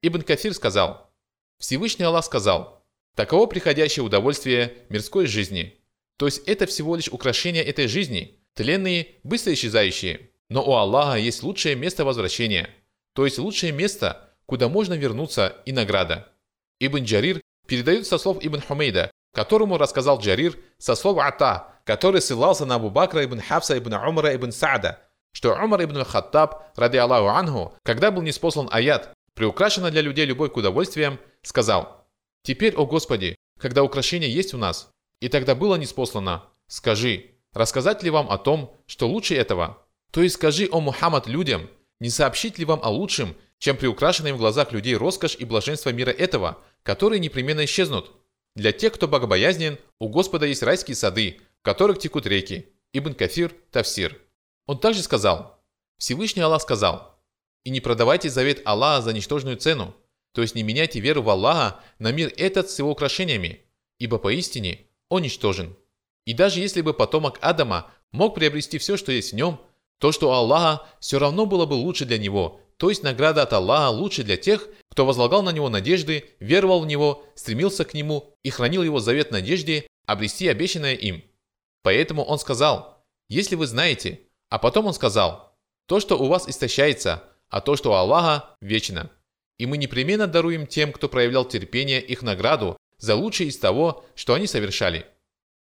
Ибн 0.00 0.22
Кафир 0.22 0.54
сказал, 0.54 1.12
Всевышний 1.58 2.04
Аллах 2.04 2.24
сказал, 2.24 2.86
таково 3.16 3.46
приходящее 3.46 4.04
удовольствие 4.04 4.86
мирской 4.90 5.26
жизни. 5.26 5.76
То 6.18 6.26
есть 6.26 6.46
это 6.46 6.66
всего 6.66 6.94
лишь 6.94 7.08
украшение 7.08 7.64
этой 7.64 7.88
жизни, 7.88 8.40
тленные, 8.54 9.16
быстро 9.24 9.52
исчезающие. 9.54 10.30
Но 10.48 10.64
у 10.64 10.72
Аллаха 10.72 11.18
есть 11.18 11.42
лучшее 11.42 11.74
место 11.74 12.04
возвращения, 12.04 12.70
то 13.14 13.24
есть 13.24 13.38
лучшее 13.38 13.72
место, 13.72 14.30
куда 14.46 14.68
можно 14.68 14.94
вернуться 14.94 15.56
и 15.64 15.72
награда. 15.72 16.28
Ибн 16.80 17.04
Джарир 17.04 17.40
передает 17.66 18.06
со 18.06 18.18
слов 18.18 18.38
Ибн 18.40 18.60
Хумейда, 18.60 19.10
которому 19.32 19.78
рассказал 19.78 20.18
Джарир 20.20 20.58
со 20.78 20.94
слов 20.94 21.18
Ата, 21.18 21.80
который 21.84 22.20
ссылался 22.20 22.66
на 22.66 22.76
Абу 22.76 22.90
Бакра 22.90 23.24
ибн 23.24 23.40
Хавса 23.40 23.78
ибн 23.78 23.94
Умара 23.94 24.34
ибн 24.34 24.52
Саада, 24.52 25.00
что 25.32 25.54
Умар 25.54 25.84
ибн 25.84 26.04
Хаттаб, 26.04 26.76
ради 26.76 26.96
Аллаху 26.96 27.28
Анху, 27.28 27.74
когда 27.82 28.10
был 28.10 28.22
неспослан 28.22 28.68
аят, 28.70 29.12
приукрашена 29.34 29.90
для 29.90 30.02
людей 30.02 30.26
любовь 30.26 30.52
к 30.52 30.56
удовольствиям, 30.56 31.18
сказал, 31.42 32.06
«Теперь, 32.42 32.74
о 32.74 32.86
Господи, 32.86 33.36
когда 33.58 33.82
украшение 33.82 34.32
есть 34.32 34.54
у 34.54 34.58
нас, 34.58 34.90
и 35.20 35.28
тогда 35.28 35.54
было 35.54 35.76
неспослано, 35.76 36.44
скажи, 36.66 37.30
рассказать 37.52 38.02
ли 38.02 38.10
вам 38.10 38.30
о 38.30 38.38
том, 38.38 38.76
что 38.86 39.08
лучше 39.08 39.34
этого? 39.34 39.78
То 40.10 40.22
есть 40.22 40.34
скажи, 40.34 40.68
о 40.70 40.80
Мухаммад 40.80 41.26
людям, 41.26 41.70
не 42.02 42.10
сообщить 42.10 42.58
ли 42.58 42.64
вам 42.64 42.80
о 42.82 42.88
лучшем, 42.88 43.36
чем 43.60 43.76
приукрашенные 43.76 44.34
в 44.34 44.38
глазах 44.38 44.72
людей 44.72 44.96
роскошь 44.96 45.36
и 45.38 45.44
блаженство 45.44 45.90
мира 45.90 46.10
этого, 46.10 46.60
которые 46.82 47.20
непременно 47.20 47.64
исчезнут. 47.64 48.10
Для 48.56 48.72
тех, 48.72 48.92
кто 48.92 49.06
богобоязнен, 49.06 49.78
у 50.00 50.08
Господа 50.08 50.46
есть 50.46 50.64
райские 50.64 50.96
сады, 50.96 51.40
в 51.60 51.62
которых 51.62 52.00
текут 52.00 52.26
реки. 52.26 52.66
Ибн 52.92 53.14
Кафир, 53.14 53.54
Тавсир. 53.70 54.20
Он 54.66 54.80
также 54.80 55.00
сказал, 55.00 55.62
Всевышний 55.96 56.42
Аллах 56.42 56.62
сказал, 56.62 57.22
«И 57.62 57.70
не 57.70 57.80
продавайте 57.80 58.28
завет 58.30 58.62
Аллаха 58.64 59.02
за 59.02 59.12
ничтожную 59.12 59.56
цену, 59.56 59.94
то 60.32 60.42
есть 60.42 60.56
не 60.56 60.64
меняйте 60.64 60.98
веру 60.98 61.22
в 61.22 61.30
Аллаха 61.30 61.78
на 62.00 62.10
мир 62.10 62.32
этот 62.36 62.68
с 62.68 62.80
его 62.80 62.90
украшениями, 62.90 63.60
ибо 64.00 64.18
поистине 64.18 64.88
он 65.08 65.22
ничтожен. 65.22 65.76
И 66.24 66.32
даже 66.32 66.58
если 66.58 66.80
бы 66.80 66.94
потомок 66.94 67.38
Адама 67.42 67.92
мог 68.10 68.34
приобрести 68.34 68.78
все, 68.78 68.96
что 68.96 69.12
есть 69.12 69.32
в 69.32 69.36
нем, 69.36 69.60
то, 70.02 70.10
что 70.10 70.32
Аллаха, 70.32 70.84
все 70.98 71.20
равно 71.20 71.46
было 71.46 71.64
бы 71.64 71.74
лучше 71.74 72.04
для 72.04 72.18
него, 72.18 72.60
то 72.76 72.90
есть 72.90 73.04
награда 73.04 73.42
от 73.42 73.52
Аллаха 73.52 73.90
лучше 73.90 74.24
для 74.24 74.36
тех, 74.36 74.66
кто 74.90 75.06
возлагал 75.06 75.44
на 75.44 75.50
него 75.50 75.68
надежды, 75.68 76.24
веровал 76.40 76.80
в 76.80 76.88
него, 76.88 77.24
стремился 77.36 77.84
к 77.84 77.94
нему 77.94 78.34
и 78.42 78.50
хранил 78.50 78.82
его 78.82 78.98
завет 78.98 79.30
надежде 79.30 79.86
обрести 80.04 80.48
обещанное 80.48 80.94
им. 80.94 81.22
Поэтому 81.84 82.24
он 82.24 82.40
сказал, 82.40 83.06
если 83.28 83.54
вы 83.54 83.68
знаете, 83.68 84.22
а 84.48 84.58
потом 84.58 84.86
он 84.86 84.92
сказал, 84.92 85.56
то, 85.86 86.00
что 86.00 86.18
у 86.18 86.26
вас 86.26 86.48
истощается, 86.48 87.22
а 87.48 87.60
то, 87.60 87.76
что 87.76 87.92
у 87.92 87.94
Аллаха, 87.94 88.56
вечно. 88.60 89.08
И 89.56 89.66
мы 89.66 89.76
непременно 89.76 90.26
даруем 90.26 90.66
тем, 90.66 90.90
кто 90.92 91.08
проявлял 91.08 91.44
терпение, 91.44 92.02
их 92.02 92.22
награду 92.22 92.76
за 92.98 93.14
лучшее 93.14 93.50
из 93.50 93.58
того, 93.58 94.04
что 94.16 94.34
они 94.34 94.48
совершали. 94.48 95.06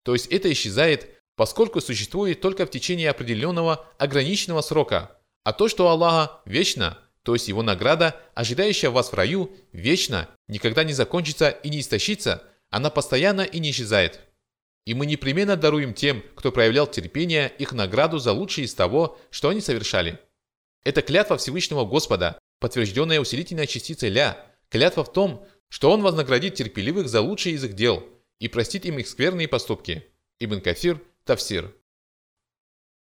То 0.06 0.14
есть 0.14 0.28
это 0.28 0.50
исчезает, 0.50 1.19
поскольку 1.40 1.80
существует 1.80 2.42
только 2.42 2.66
в 2.66 2.70
течение 2.70 3.10
определенного 3.10 3.88
ограниченного 3.98 4.60
срока, 4.60 5.16
а 5.46 5.54
то, 5.54 5.70
что 5.70 5.88
Аллаха 5.88 6.42
вечно, 6.44 6.98
то 7.24 7.34
есть 7.34 7.48
его 7.48 7.64
награда, 7.64 8.20
ожидающая 8.36 8.90
вас 8.90 9.10
в 9.10 9.14
раю, 9.14 9.56
вечно, 9.72 10.28
никогда 10.50 10.84
не 10.84 10.92
закончится 10.92 11.50
и 11.50 11.70
не 11.70 11.80
истощится, 11.80 12.44
она 12.70 12.90
постоянно 12.90 13.40
и 13.40 13.60
не 13.60 13.72
исчезает. 13.72 14.20
И 14.86 14.94
мы 14.94 15.06
непременно 15.06 15.56
даруем 15.56 15.94
тем, 15.94 16.26
кто 16.36 16.52
проявлял 16.52 16.88
терпение, 16.88 17.50
их 17.58 17.72
награду 17.72 18.20
за 18.20 18.34
лучшее 18.34 18.66
из 18.66 18.74
того, 18.74 19.18
что 19.30 19.48
они 19.48 19.62
совершали. 19.62 20.20
Это 20.84 21.02
клятва 21.02 21.38
Всевышнего 21.38 21.86
Господа, 21.86 22.38
подтвержденная 22.60 23.22
усилительной 23.22 23.66
частицей 23.66 24.10
«ля», 24.10 24.46
клятва 24.68 25.06
в 25.06 25.14
том, 25.14 25.48
что 25.70 25.90
Он 25.90 26.02
вознаградит 26.02 26.56
терпеливых 26.56 27.08
за 27.08 27.22
лучшие 27.22 27.56
из 27.56 27.64
их 27.64 27.76
дел 27.76 28.04
и 28.40 28.50
простит 28.50 28.84
им 28.84 29.00
их 29.00 29.08
скверные 29.08 29.48
поступки. 29.48 30.04
Ибн 30.42 30.60
Кафир, 30.60 31.02
Тавсир. 31.30 31.72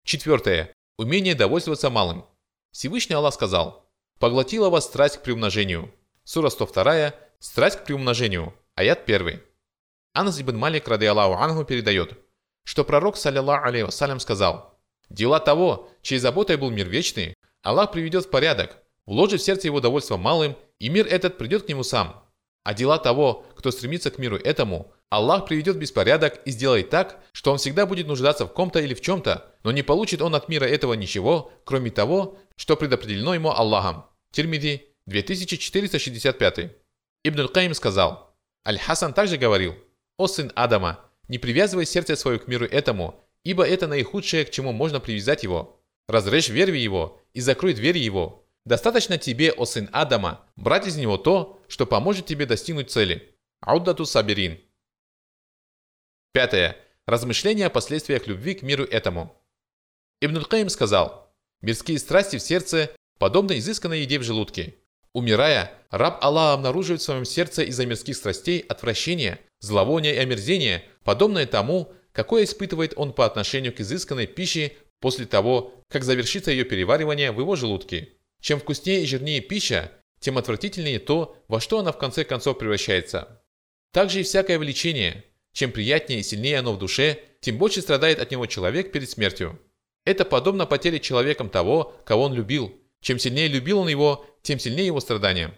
Четвертое. 0.04 0.74
Умение 0.98 1.34
довольствоваться 1.34 1.88
малым. 1.88 2.26
Всевышний 2.70 3.14
Аллах 3.14 3.32
сказал, 3.32 3.90
«Поглотила 4.18 4.68
вас 4.68 4.84
страсть 4.84 5.16
к 5.16 5.22
приумножению». 5.22 5.90
Сура 6.24 6.50
102, 6.50 7.14
страсть 7.38 7.78
к 7.78 7.84
приумножению, 7.86 8.52
аят 8.74 9.08
1. 9.08 9.40
Анас 10.12 10.38
ибн 10.38 10.58
Малик, 10.58 10.86
рады 10.86 11.06
Аллаху 11.06 11.42
Ангу, 11.42 11.64
передает, 11.64 12.18
что 12.64 12.84
пророк, 12.84 13.16
саллиллаху 13.16 13.64
алейхи 13.64 13.86
вассалям, 13.86 14.20
сказал, 14.20 14.78
«Дела 15.08 15.40
того, 15.40 15.88
чьей 16.02 16.18
заботой 16.18 16.58
был 16.58 16.68
мир 16.68 16.90
вечный, 16.90 17.32
Аллах 17.62 17.90
приведет 17.90 18.26
в 18.26 18.30
порядок, 18.30 18.76
вложит 19.06 19.40
в 19.40 19.44
сердце 19.44 19.68
его 19.68 19.80
довольство 19.80 20.18
малым, 20.18 20.58
и 20.78 20.90
мир 20.90 21.06
этот 21.06 21.38
придет 21.38 21.62
к 21.64 21.68
нему 21.70 21.84
сам. 21.84 22.30
А 22.64 22.74
дела 22.74 22.98
того, 22.98 23.46
кто 23.56 23.70
стремится 23.70 24.10
к 24.10 24.18
миру 24.18 24.36
этому, 24.36 24.92
Аллах 25.10 25.46
приведет 25.46 25.76
беспорядок 25.76 26.40
и 26.44 26.52
сделает 26.52 26.88
так, 26.88 27.18
что 27.32 27.50
он 27.50 27.58
всегда 27.58 27.84
будет 27.84 28.06
нуждаться 28.06 28.46
в 28.46 28.52
ком-то 28.52 28.78
или 28.78 28.94
в 28.94 29.00
чем-то, 29.00 29.44
но 29.64 29.72
не 29.72 29.82
получит 29.82 30.22
он 30.22 30.36
от 30.36 30.48
мира 30.48 30.66
этого 30.66 30.94
ничего, 30.94 31.52
кроме 31.64 31.90
того, 31.90 32.38
что 32.54 32.76
предопределено 32.76 33.34
ему 33.34 33.50
Аллахом. 33.50 34.06
Тирмиди, 34.30 34.86
2465. 35.06 36.70
Ибн 37.24 37.40
Аль-Каим 37.40 37.74
сказал, 37.74 38.36
Аль-Хасан 38.64 39.12
также 39.12 39.36
говорил, 39.36 39.74
«О 40.16 40.28
сын 40.28 40.52
Адама, 40.54 41.00
не 41.26 41.38
привязывай 41.38 41.86
сердце 41.86 42.14
свое 42.14 42.38
к 42.38 42.46
миру 42.46 42.64
этому, 42.64 43.24
ибо 43.42 43.66
это 43.66 43.88
наихудшее, 43.88 44.44
к 44.44 44.50
чему 44.50 44.70
можно 44.70 45.00
привязать 45.00 45.42
его. 45.42 45.80
Разрежь 46.06 46.50
верви 46.50 46.78
его 46.78 47.20
и 47.34 47.40
закрой 47.40 47.74
двери 47.74 47.98
его. 47.98 48.46
Достаточно 48.64 49.18
тебе, 49.18 49.50
о 49.50 49.64
сын 49.64 49.88
Адама, 49.92 50.46
брать 50.54 50.86
из 50.86 50.96
него 50.96 51.16
то, 51.16 51.60
что 51.66 51.84
поможет 51.84 52.26
тебе 52.26 52.46
достигнуть 52.46 52.92
цели. 52.92 53.34
Ауддату 53.60 54.04
Сабирин. 54.04 54.60
Пятое. 56.32 56.76
Размышления 57.06 57.66
о 57.66 57.70
последствиях 57.70 58.28
любви 58.28 58.54
к 58.54 58.62
миру 58.62 58.84
этому. 58.84 59.36
Ибн 60.20 60.42
Каим 60.44 60.68
сказал, 60.68 61.34
«Мирские 61.60 61.98
страсти 61.98 62.36
в 62.36 62.42
сердце 62.42 62.90
подобны 63.18 63.58
изысканной 63.58 64.02
еде 64.02 64.20
в 64.20 64.22
желудке. 64.22 64.76
Умирая, 65.12 65.72
раб 65.90 66.24
Аллаха 66.24 66.54
обнаруживает 66.54 67.00
в 67.00 67.04
своем 67.04 67.24
сердце 67.24 67.64
из-за 67.64 67.84
мирских 67.84 68.14
страстей 68.14 68.60
отвращение, 68.60 69.40
зловоние 69.58 70.14
и 70.14 70.18
омерзение, 70.18 70.84
подобное 71.02 71.46
тому, 71.46 71.92
какое 72.12 72.44
испытывает 72.44 72.92
он 72.96 73.12
по 73.12 73.26
отношению 73.26 73.74
к 73.74 73.80
изысканной 73.80 74.28
пище 74.28 74.72
после 75.00 75.26
того, 75.26 75.74
как 75.88 76.04
завершится 76.04 76.52
ее 76.52 76.64
переваривание 76.64 77.32
в 77.32 77.40
его 77.40 77.56
желудке. 77.56 78.10
Чем 78.40 78.60
вкуснее 78.60 79.02
и 79.02 79.06
жирнее 79.06 79.40
пища, 79.40 79.90
тем 80.20 80.38
отвратительнее 80.38 81.00
то, 81.00 81.36
во 81.48 81.60
что 81.60 81.80
она 81.80 81.90
в 81.90 81.98
конце 81.98 82.24
концов 82.24 82.58
превращается. 82.58 83.42
Также 83.92 84.20
и 84.20 84.22
всякое 84.22 84.60
влечение– 84.60 85.24
чем 85.52 85.72
приятнее 85.72 86.20
и 86.20 86.22
сильнее 86.22 86.58
оно 86.58 86.72
в 86.72 86.78
душе, 86.78 87.18
тем 87.40 87.58
больше 87.58 87.80
страдает 87.80 88.20
от 88.20 88.30
него 88.30 88.46
человек 88.46 88.92
перед 88.92 89.08
смертью. 89.10 89.60
Это 90.04 90.24
подобно 90.24 90.66
потере 90.66 91.00
человеком 91.00 91.48
того, 91.50 91.94
кого 92.04 92.24
он 92.24 92.34
любил. 92.34 92.74
Чем 93.00 93.18
сильнее 93.18 93.48
любил 93.48 93.78
он 93.78 93.88
его, 93.88 94.26
тем 94.42 94.58
сильнее 94.58 94.86
его 94.86 95.00
страдания. 95.00 95.56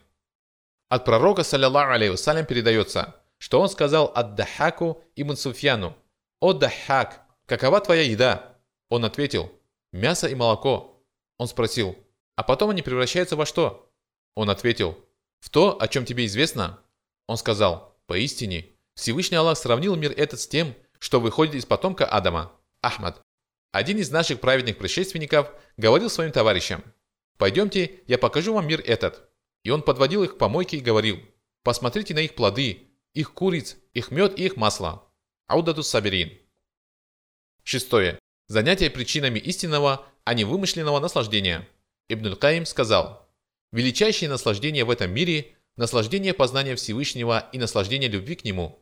От 0.88 1.05
пророка, 1.05 1.43
саллиллаху 1.43 1.93
алейхи 1.93 2.45
передается, 2.45 3.16
что 3.38 3.61
он 3.61 3.68
сказал 3.68 4.12
Ад-Дахаку 4.14 5.03
ибн 5.16 5.36
Суфьяну, 5.36 5.97
«О 6.40 6.53
Дахак, 6.53 7.22
какова 7.47 7.80
твоя 7.80 8.03
еда?» 8.03 8.59
Он 8.88 9.05
ответил, 9.05 9.51
«Мясо 9.93 10.26
и 10.26 10.34
молоко». 10.34 11.03
Он 11.38 11.47
спросил, 11.49 11.97
«А 12.36 12.43
потом 12.43 12.70
они 12.70 12.82
превращаются 12.82 13.36
во 13.36 13.47
что?» 13.47 13.90
Он 14.34 14.51
ответил, 14.51 14.99
«В 15.40 15.51
то, 15.51 15.80
о 15.80 15.88
чем 15.88 16.05
тебе 16.05 16.26
известно». 16.26 16.80
Он 17.26 17.36
сказал, 17.36 17.97
«Поистине, 18.07 18.71
Всевышний 18.95 19.36
Аллах 19.36 19.59
сравнил 19.59 19.97
мир 19.97 20.12
этот 20.16 20.40
с 20.40 20.47
тем, 20.47 20.74
что 20.99 21.20
выходит 21.20 21.55
из 21.55 21.66
потомка 21.66 22.07
Адама. 22.07 22.53
Ахмад. 22.82 23.22
Один 23.72 23.99
из 23.99 24.11
наших 24.11 24.40
праведных 24.40 24.76
предшественников 24.76 25.51
говорил 25.76 26.11
своим 26.11 26.32
товарищам, 26.32 26.84
«Пойдемте, 27.38 28.01
я 28.07 28.18
покажу 28.18 28.53
вам 28.55 28.66
мир 28.66 28.82
этот». 28.84 29.28
И 29.64 29.70
он 29.70 29.82
подводил 29.82 30.22
их 30.24 30.34
к 30.34 30.38
помойке 30.38 30.76
и 30.76 30.80
говорил, 30.80 31.20
«Посмотрите 31.62 32.12
на 32.14 32.18
их 32.18 32.34
плоды, 32.34 32.88
их 33.14 33.32
куриц, 33.32 33.76
их 33.95 34.11
мед 34.11 34.38
и 34.38 34.45
их 34.45 34.57
масло». 34.57 35.09
Аудатус 35.47 35.88
Саберин. 35.88 36.38
Шестое. 37.62 38.18
Занятие 38.49 38.90
причинами 38.90 39.38
истинного, 39.38 40.05
а 40.24 40.34
не 40.34 40.45
вымышленного 40.45 40.99
наслаждения. 40.99 41.68
Ибн 42.09 42.34
Каим 42.36 42.66
сказал, 42.66 43.28
«Величайшее 43.70 44.28
наслаждение 44.28 44.84
в 44.84 44.90
этом 44.90 45.12
мире– 45.12 45.55
наслаждение 45.76 46.34
познания 46.34 46.76
Всевышнего 46.76 47.49
и 47.53 47.59
наслаждение 47.59 48.11
любви 48.11 48.34
к 48.34 48.45
Нему 48.45 48.78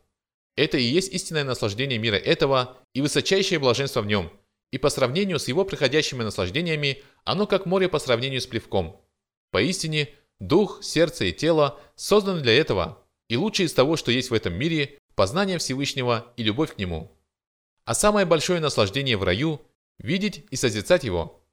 это 0.55 0.77
и 0.77 0.83
есть 0.83 1.11
истинное 1.11 1.43
наслаждение 1.43 1.97
мира 1.97 2.15
этого 2.15 2.77
и 2.93 3.01
высочайшее 3.01 3.59
блаженство 3.59 4.01
в 4.01 4.05
нем. 4.05 4.31
И 4.71 4.77
по 4.77 4.89
сравнению 4.89 5.39
с 5.39 5.47
его 5.47 5.65
приходящими 5.65 6.23
наслаждениями, 6.23 7.03
оно 7.23 7.47
как 7.47 7.65
море 7.65 7.89
по 7.89 7.99
сравнению 7.99 8.41
с 8.41 8.47
плевком. 8.47 9.01
Поистине, 9.51 10.09
дух, 10.39 10.83
сердце 10.83 11.25
и 11.25 11.33
тело 11.33 11.79
созданы 11.95 12.41
для 12.41 12.53
этого, 12.53 13.03
и 13.29 13.37
лучшее 13.37 13.67
из 13.67 13.73
того, 13.73 13.97
что 13.97 14.11
есть 14.11 14.29
в 14.29 14.33
этом 14.33 14.53
мире, 14.53 14.97
познание 15.15 15.57
Всевышнего 15.57 16.33
и 16.37 16.43
любовь 16.43 16.75
к 16.75 16.77
Нему. 16.77 17.17
А 17.85 17.93
самое 17.93 18.25
большое 18.25 18.59
наслаждение 18.59 19.17
в 19.17 19.23
раю– 19.23 19.61
видеть 19.99 20.45
и 20.49 20.55
созерцать 20.55 21.03
Его. 21.03 21.43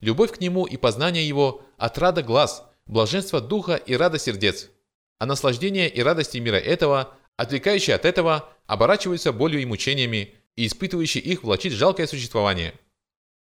Любовь 0.00 0.32
к 0.32 0.40
Нему 0.40 0.64
и 0.64 0.76
познание 0.76 1.26
Его– 1.26 1.62
отрада 1.76 2.22
глаз, 2.22 2.64
блаженство 2.86 3.40
духа 3.40 3.76
и 3.76 3.94
радость 3.94 4.24
сердец. 4.24 4.70
А 5.18 5.26
наслаждение 5.26 5.88
и 5.88 6.02
радости 6.02 6.38
мира 6.38 6.56
этого 6.56 7.14
отвлекающие 7.40 7.96
от 7.96 8.04
этого, 8.04 8.52
оборачиваются 8.66 9.32
болью 9.32 9.62
и 9.62 9.64
мучениями, 9.64 10.34
и 10.56 10.66
испытывающие 10.66 11.24
их 11.24 11.42
влачит 11.42 11.72
жалкое 11.72 12.06
существование. 12.06 12.74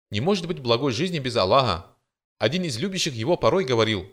Не 0.09 0.21
может 0.21 0.47
быть 0.47 0.59
благой 0.59 0.93
жизни 0.93 1.19
без 1.19 1.35
Аллаха. 1.35 1.85
Один 2.37 2.63
из 2.63 2.77
любящих 2.77 3.13
его 3.13 3.35
порой 3.35 3.65
говорил, 3.65 4.07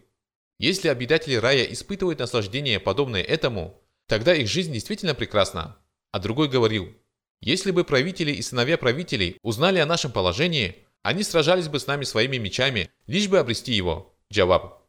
если 0.58 0.88
обитатели 0.88 1.36
рая 1.36 1.62
испытывают 1.66 2.18
наслаждение, 2.18 2.80
подобное 2.80 3.22
этому, 3.22 3.80
тогда 4.08 4.34
их 4.34 4.48
жизнь 4.48 4.72
действительно 4.72 5.14
прекрасна. 5.14 5.76
А 6.10 6.18
другой 6.18 6.48
говорил, 6.48 6.92
если 7.40 7.70
бы 7.70 7.84
правители 7.84 8.32
и 8.32 8.42
сыновья 8.42 8.78
правителей 8.78 9.38
узнали 9.42 9.78
о 9.78 9.86
нашем 9.86 10.10
положении, 10.10 10.84
они 11.02 11.22
сражались 11.22 11.68
бы 11.68 11.78
с 11.78 11.86
нами 11.86 12.02
своими 12.02 12.38
мечами, 12.38 12.90
лишь 13.06 13.28
бы 13.28 13.38
обрести 13.38 13.72
его. 13.72 14.12
Джаваб. 14.32 14.82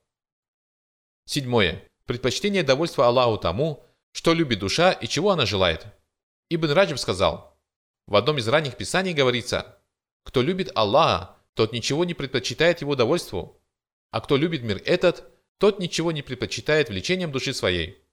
Седьмое. 1.26 1.84
Предпочтение 2.08 2.64
довольства 2.64 3.06
Аллаху 3.06 3.38
тому, 3.38 3.84
что 4.18 4.34
любит 4.34 4.58
душа 4.58 4.94
и 4.94 5.08
чего 5.08 5.30
она 5.30 5.46
желает. 5.46 5.86
Ибн 6.50 6.72
Раджиб 6.72 6.98
сказал, 6.98 7.56
в 8.08 8.16
одном 8.16 8.40
из 8.40 8.48
ранних 8.48 8.76
писаний 8.76 9.14
говорится, 9.14 9.78
кто 10.24 10.42
любит 10.42 10.72
Аллаха, 10.74 11.36
тот 11.54 11.72
ничего 11.72 12.04
не 12.04 12.16
предпочитает 12.16 12.82
его 12.82 12.96
довольству, 12.96 13.62
а 14.10 14.20
кто 14.22 14.36
любит 14.36 14.64
мир 14.64 14.82
этот, 14.86 15.32
тот 15.60 15.78
ничего 15.78 16.12
не 16.12 16.24
предпочитает 16.24 16.90
влечением 16.90 17.32
души 17.32 17.54
своей. 17.54 18.04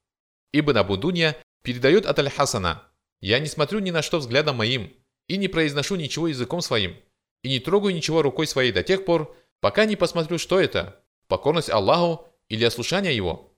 Ибн 0.53 0.77
Абу 0.77 0.99
Дунья 0.99 1.39
передает 1.63 2.05
от 2.05 2.19
Аль-Хасана 2.19 2.83
«Я 3.23 3.39
не 3.39 3.47
смотрю 3.47 3.79
ни 3.79 3.91
на 3.91 4.03
что 4.03 4.19
взглядом 4.19 4.57
моим, 4.57 4.93
и 5.27 5.39
не 5.39 5.49
произношу 5.49 5.97
ничего 5.97 6.29
языком 6.29 6.61
своим, 6.61 6.99
и 7.43 7.49
не 7.49 7.61
трогаю 7.61 7.95
ничего 7.95 8.21
рукой 8.21 8.47
своей 8.47 8.73
до 8.73 8.83
тех 8.83 9.07
пор, 9.07 9.35
пока 9.61 9.87
не 9.87 9.97
посмотрю, 9.97 10.37
что 10.37 10.61
это, 10.61 11.03
покорность 11.29 11.71
Аллаху 11.71 12.29
или 12.51 12.63
ослушание 12.63 13.17
Его. 13.17 13.54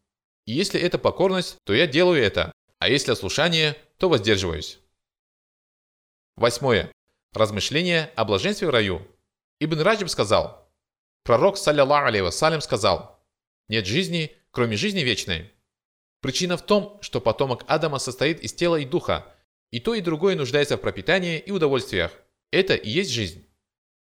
И 0.46 0.52
если 0.52 0.80
это 0.80 0.98
покорность, 0.98 1.58
то 1.64 1.74
я 1.74 1.86
делаю 1.86 2.22
это, 2.22 2.52
а 2.78 2.88
если 2.88 3.12
ослушание, 3.12 3.76
то 3.98 4.08
воздерживаюсь». 4.08 4.78
Восьмое. 6.36 6.92
Размышление 7.32 8.12
о 8.14 8.24
блаженстве 8.24 8.68
в 8.68 8.70
раю. 8.70 9.06
Ибн 9.60 9.80
Раджиб 9.80 10.08
сказал, 10.08 10.70
пророк, 11.24 11.56
саллиллаху 11.56 12.08
алейhi 12.08 12.22
вассалям, 12.22 12.60
сказал, 12.60 13.22
«Нет 13.68 13.86
жизни, 13.86 14.36
кроме 14.50 14.76
жизни 14.76 15.00
вечной». 15.00 15.52
Причина 16.20 16.56
в 16.56 16.62
том, 16.62 16.98
что 17.02 17.20
потомок 17.20 17.64
Адама 17.66 17.98
состоит 17.98 18.40
из 18.40 18.52
тела 18.52 18.76
и 18.76 18.84
духа, 18.84 19.34
и 19.70 19.80
то 19.80 19.94
и 19.94 20.00
другое 20.00 20.36
нуждается 20.36 20.76
в 20.76 20.80
пропитании 20.80 21.38
и 21.38 21.50
удовольствиях. 21.50 22.12
Это 22.50 22.74
и 22.74 22.90
есть 22.90 23.10
жизнь. 23.10 23.46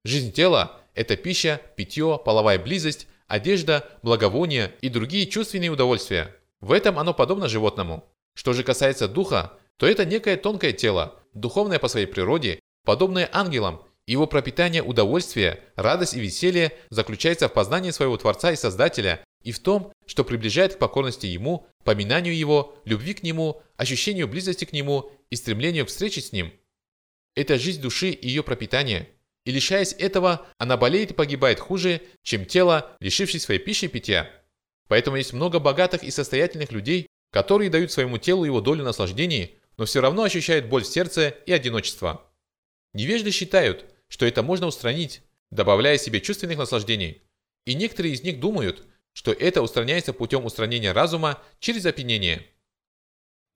Жизнь 0.05 0.33
тела– 0.33 0.81
это 0.95 1.17
пища, 1.17 1.61
питье, 1.77 2.21
половая 2.25 2.59
близость, 2.59 3.07
одежда, 3.27 3.89
благовония 4.03 4.73
и 4.81 4.89
другие 4.89 5.27
чувственные 5.27 5.71
удовольствия. 5.71 6.35
В 6.61 6.73
этом 6.73 6.99
оно 6.99 7.15
подобно 7.15 7.49
животному. 7.49 8.05
Что 8.35 8.53
же 8.53 8.63
касается 8.63 9.09
духа, 9.09 9.59
то 9.77 9.87
это 9.87 10.05
некое 10.05 10.37
тонкое 10.37 10.73
тело, 10.73 11.23
духовное 11.35 11.79
по 11.79 11.89
своей 11.89 12.07
природе, 12.07 12.61
подобное 12.85 13.29
ангелам. 13.33 13.83
Его 14.07 14.27
пропитание 14.27 14.83
удовольствия, 14.83 15.61
радость 15.77 16.15
и 16.15 16.21
веселье 16.21 16.73
заключается 16.91 17.49
в 17.49 17.53
познании 17.53 17.91
своего 17.91 18.17
Творца 18.17 18.53
и 18.53 18.57
Создателя 18.57 19.25
и 19.43 19.53
в 19.53 19.61
том, 19.61 19.93
что 20.07 20.25
приближает 20.25 20.75
к 20.75 20.79
покорности 20.79 21.27
Ему, 21.27 21.67
поминанию 21.85 22.37
Его, 22.37 22.77
любви 22.85 23.15
к 23.15 23.23
Нему, 23.23 23.63
ощущению 23.77 24.29
близости 24.29 24.65
к 24.65 24.73
Нему 24.73 25.11
и 25.31 25.37
стремлению 25.37 25.87
к 25.87 25.89
встрече 25.89 26.21
с 26.21 26.33
Ним. 26.33 26.53
Это 27.35 27.59
жизнь 27.59 27.81
души 27.81 28.11
и 28.11 28.29
ее 28.29 28.43
пропитание. 28.43 29.09
И 29.45 29.51
лишаясь 29.51 29.95
этого, 29.99 30.47
она 30.59 30.77
болеет 30.77 31.11
и 31.11 31.15
погибает 31.15 31.61
хуже, 31.61 32.01
чем 32.23 32.47
тело, 32.47 32.97
лишившись 33.01 33.43
своей 33.43 33.61
пищи 33.61 33.87
и 33.87 33.89
питья. 33.89 34.31
Поэтому 34.89 35.17
есть 35.17 35.33
много 35.33 35.59
богатых 35.59 36.03
и 36.03 36.11
состоятельных 36.11 36.73
людей, 36.73 37.09
которые 37.31 37.71
дают 37.71 37.93
своему 37.93 38.19
телу 38.19 38.45
его 38.45 38.61
долю 38.61 38.85
наслаждений, 38.85 39.59
но 39.77 39.85
все 39.85 40.01
равно 40.01 40.23
ощущают 40.23 40.67
боль 40.67 40.85
в 40.85 40.87
сердце 40.87 41.35
и 41.47 41.53
одиночество. 41.53 42.31
Невежды 42.93 43.33
считают, 43.33 43.87
что 44.09 44.25
это 44.25 44.43
можно 44.43 44.67
устранить, 44.67 45.23
добавляя 45.51 45.99
себе 45.99 46.21
чувственных 46.21 46.59
наслаждений. 46.59 47.23
И 47.67 47.75
некоторые 47.75 48.15
из 48.15 48.23
них 48.23 48.41
думают, 48.41 48.85
что 49.13 49.33
это 49.33 49.63
устраняется 49.63 50.13
путем 50.13 50.45
устранения 50.45 50.93
разума 50.93 51.43
через 51.59 51.87
опьянение. 51.87 52.47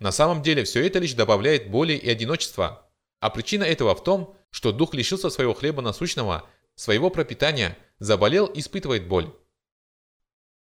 На 0.00 0.12
самом 0.12 0.42
деле 0.42 0.64
все 0.64 0.84
это 0.86 0.98
лишь 0.98 1.14
добавляет 1.14 1.70
боли 1.70 1.92
и 1.94 2.08
одиночества, 2.08 2.90
а 3.20 3.30
причина 3.30 3.64
этого 3.64 3.94
в 3.94 4.02
том, 4.02 4.36
что 4.58 4.72
дух 4.72 4.92
лишился 4.92 5.30
своего 5.30 5.54
хлеба 5.54 5.82
насущного, 5.82 6.50
своего 6.74 7.10
пропитания, 7.10 7.78
заболел 8.00 8.50
испытывает 8.52 9.06
боль. 9.06 9.32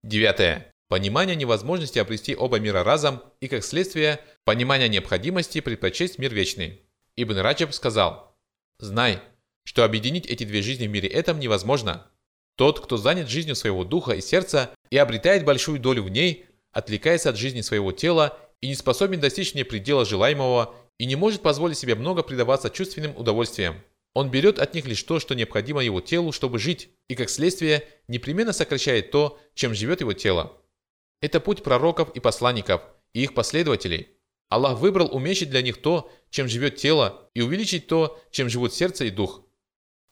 Девятое. 0.05 0.72
Понимание 0.86 1.34
невозможности 1.34 1.99
обрести 1.99 2.36
оба 2.36 2.61
мира 2.61 2.84
разом 2.84 3.20
и, 3.41 3.49
как 3.49 3.64
следствие, 3.64 4.20
понимание 4.45 4.88
необходимости 4.88 5.61
предпочесть 5.61 6.20
мир 6.20 6.32
вечный. 6.32 6.82
Ибн 7.16 7.38
Раджаб 7.38 7.74
сказал, 7.74 8.38
«Знай, 8.78 9.22
что 9.64 9.82
объединить 9.82 10.26
эти 10.26 10.45
две 10.45 10.62
жизни 10.62 10.86
в 10.86 10.91
мире 10.91 11.09
этом 11.09 11.41
невозможно. 11.41 12.07
Тот, 12.55 12.78
кто 12.78 12.97
занят 12.97 13.28
жизнью 13.28 13.57
своего 13.57 13.82
духа 13.82 14.12
и 14.12 14.20
сердца 14.20 14.70
и 14.91 14.99
обретает 14.99 15.45
большую 15.45 15.80
долю 15.80 16.05
в 16.05 16.11
ней, 16.11 16.47
отвлекается 16.70 17.30
от 17.30 17.36
жизни 17.36 17.61
своего 17.61 17.91
тела 17.91 18.38
и 18.61 18.68
не 18.68 18.76
способен 18.76 19.18
достичь 19.18 19.55
не 19.55 19.64
предела 19.64 20.05
желаемого 20.05 20.76
и 21.01 21.07
не 21.07 21.16
может 21.16 21.40
позволить 21.40 21.78
себе 21.78 21.94
много 21.94 22.22
предаваться 22.22 22.68
чувственным 22.68 23.16
удовольствиям. 23.16 23.82
Он 24.12 24.30
берет 24.30 24.59
от 24.59 24.74
них 24.74 24.84
лишь 24.84 25.03
то, 25.03 25.18
что 25.18 25.34
необходимо 25.34 25.82
его 25.82 26.03
телу, 26.03 26.30
чтобы 26.30 26.59
жить, 26.59 26.90
и 27.09 27.14
как 27.14 27.30
следствие 27.30 27.88
непременно 28.07 28.53
сокращает 28.53 29.11
то, 29.11 29.40
чем 29.55 29.72
живет 29.72 30.03
его 30.03 30.12
тело. 30.12 30.61
Это 31.22 31.40
путь 31.40 31.62
пророков 31.62 32.14
и 32.14 32.20
посланников, 32.20 32.82
и 33.14 33.22
их 33.22 33.32
последователей. 33.32 34.09
Аллах 34.51 34.78
выбрал 34.78 35.09
уменьшить 35.11 35.48
для 35.48 35.62
них 35.62 35.80
то, 35.80 36.12
чем 36.28 36.48
живет 36.48 36.76
тело, 36.76 37.30
и 37.32 37.40
увеличить 37.40 37.86
то, 37.86 38.20
чем 38.30 38.51
живут 38.51 38.74
сердце 38.74 39.07
и 39.07 39.11
дух. 39.11 39.40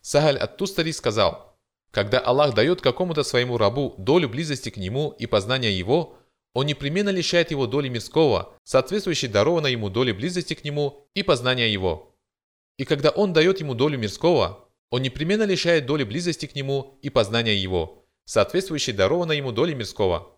Сахаль 0.01 0.39
ат-Тустари 0.39 0.93
сказал, 0.93 1.61
когда 1.91 2.19
Аллах 2.19 2.55
дает 2.55 2.81
какому-то 2.81 3.25
своему 3.25 3.59
рабу 3.59 3.95
долю 3.99 4.31
близости 4.31 4.71
к 4.71 4.79
нему 4.79 5.15
и 5.19 5.27
познания 5.27 5.71
его, 5.71 6.17
он 6.55 6.67
непременно 6.67 7.11
лишает 7.11 7.51
его 7.51 7.67
доли 7.67 7.89
мирского, 7.89 8.59
соответствующей 8.65 9.29
дарованной 9.29 9.73
ему 9.73 9.91
доли 9.91 10.13
близости 10.13 10.55
к 10.55 10.65
нему 10.65 11.09
и 11.15 11.23
познания 11.23 11.71
его. 11.71 12.17
И 12.79 12.85
когда 12.85 13.11
он 13.11 13.33
дает 13.33 13.61
ему 13.61 13.75
долю 13.75 13.99
мирского, 13.99 14.69
он 14.91 15.03
непременно 15.03 15.43
лишает 15.43 15.87
доли 15.87 16.05
близости 16.05 16.47
к 16.47 16.55
нему 16.55 16.99
и 17.03 17.11
познания 17.11 17.57
его, 17.57 18.07
соответствующей 18.25 18.93
дарованной 18.93 19.37
ему 19.37 19.53
доли 19.53 19.75
мирского. 19.75 20.37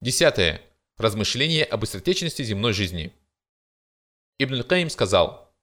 Десятое. 0.00 0.62
Размышление 0.96 1.64
об 1.64 1.80
быстротечности 1.80 2.42
земной 2.42 2.74
жизни. 2.74 3.12
Ибн 4.38 4.62
Каим 4.62 4.90
сказал, 4.90 5.54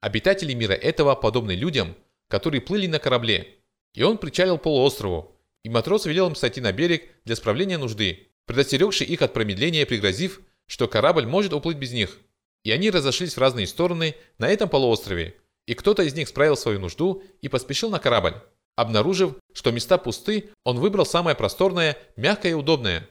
«Обитатели 0.00 0.54
мира 0.54 0.72
этого 0.72 1.14
подобны 1.16 1.52
людям, 1.52 1.96
которые 2.28 2.60
плыли 2.60 2.86
на 2.86 2.98
корабле, 2.98 3.58
и 3.92 4.02
он 4.02 4.18
причалил 4.18 4.58
полуострову, 4.58 5.36
и 5.62 5.68
матрос 5.68 6.06
велел 6.06 6.28
им 6.28 6.34
сойти 6.34 6.60
на 6.60 6.72
берег 6.72 7.10
для 7.24 7.36
справления 7.36 7.78
нужды, 7.78 8.28
предостерегший 8.46 9.06
их 9.06 9.22
от 9.22 9.32
промедления, 9.32 9.86
пригрозив, 9.86 10.40
что 10.66 10.88
корабль 10.88 11.26
может 11.26 11.52
уплыть 11.52 11.76
без 11.76 11.92
них. 11.92 12.18
И 12.62 12.70
они 12.70 12.90
разошлись 12.90 13.34
в 13.34 13.40
разные 13.40 13.66
стороны 13.66 14.14
на 14.38 14.48
этом 14.48 14.68
полуострове, 14.68 15.36
и 15.66 15.74
кто-то 15.74 16.02
из 16.02 16.14
них 16.14 16.28
справил 16.28 16.56
свою 16.56 16.80
нужду 16.80 17.22
и 17.42 17.48
поспешил 17.48 17.90
на 17.90 17.98
корабль. 17.98 18.36
Обнаружив, 18.76 19.36
что 19.52 19.70
места 19.70 19.98
пусты, 19.98 20.50
он 20.64 20.78
выбрал 20.78 21.06
самое 21.06 21.36
просторное, 21.36 21.96
мягкое 22.16 22.50
и 22.50 22.54
удобное. 22.54 23.08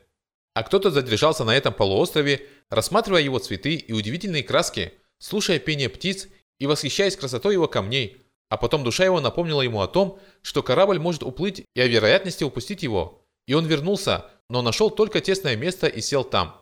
А 0.53 0.63
кто-то 0.63 0.91
задержался 0.91 1.43
на 1.45 1.55
этом 1.55 1.73
полуострове, 1.73 2.47
рассматривая 2.69 3.21
его 3.21 3.39
цветы 3.39 3.75
и 3.75 3.93
удивительные 3.93 4.43
краски, 4.43 4.93
слушая 5.19 5.59
пение 5.59 5.89
птиц 5.89 6.27
и 6.59 6.67
восхищаясь 6.67 7.15
красотой 7.15 7.53
его 7.53 7.67
камней, 7.67 8.23
а 8.49 8.57
потом 8.57 8.84
душа 8.84 9.05
его 9.05 9.19
напомнила 9.19 9.61
ему 9.61 9.81
о 9.81 9.88
том, 9.88 10.19
что 10.41 10.61
корабль 10.61 10.99
может 10.99 11.23
уплыть 11.23 11.63
и 11.73 11.81
о 11.81 11.88
вероятности 11.88 12.43
упустить 12.43 12.84
его. 12.84 13.25
И 13.47 13.53
он 13.53 13.65
вернулся, 13.65 14.29
но 14.50 14.62
нашел 14.62 14.89
только 14.89 15.22
тесное 15.22 15.56
место 15.56 15.88
и 15.88 16.02
сел 16.02 16.24
там. 16.24 16.62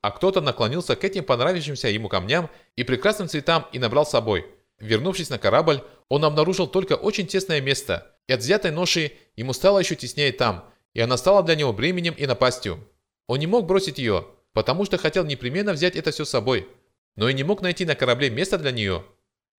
А 0.00 0.10
кто-то 0.10 0.40
наклонился 0.40 0.96
к 0.96 1.04
этим 1.04 1.24
понравившимся 1.24 1.88
ему 1.88 2.08
камням 2.08 2.50
и 2.76 2.84
прекрасным 2.84 3.28
цветам 3.28 3.66
и 3.72 3.78
набрал 3.78 4.04
с 4.04 4.10
собой. 4.10 4.46
Вернувшись 4.78 5.30
на 5.30 5.38
корабль, 5.38 5.82
он 6.08 6.24
обнаружил 6.24 6.66
только 6.66 6.94
очень 6.94 7.26
тесное 7.26 7.60
место, 7.60 8.14
и 8.26 8.32
от 8.32 8.40
взятой 8.40 8.70
ноши 8.70 9.12
ему 9.36 9.52
стало 9.52 9.78
еще 9.78 9.96
теснее 9.96 10.32
там, 10.32 10.70
и 10.92 11.00
она 11.00 11.16
стала 11.16 11.42
для 11.42 11.54
него 11.54 11.72
бременем 11.72 12.14
и 12.14 12.26
напастью. 12.26 12.86
Он 13.26 13.38
не 13.38 13.46
мог 13.46 13.66
бросить 13.66 13.98
ее, 13.98 14.26
потому 14.52 14.84
что 14.84 14.98
хотел 14.98 15.24
непременно 15.24 15.72
взять 15.72 15.96
это 15.96 16.10
все 16.10 16.24
с 16.24 16.30
собой, 16.30 16.68
но 17.16 17.28
и 17.28 17.34
не 17.34 17.42
мог 17.44 17.62
найти 17.62 17.84
на 17.84 17.94
корабле 17.94 18.30
место 18.30 18.58
для 18.58 18.72
нее. 18.72 19.04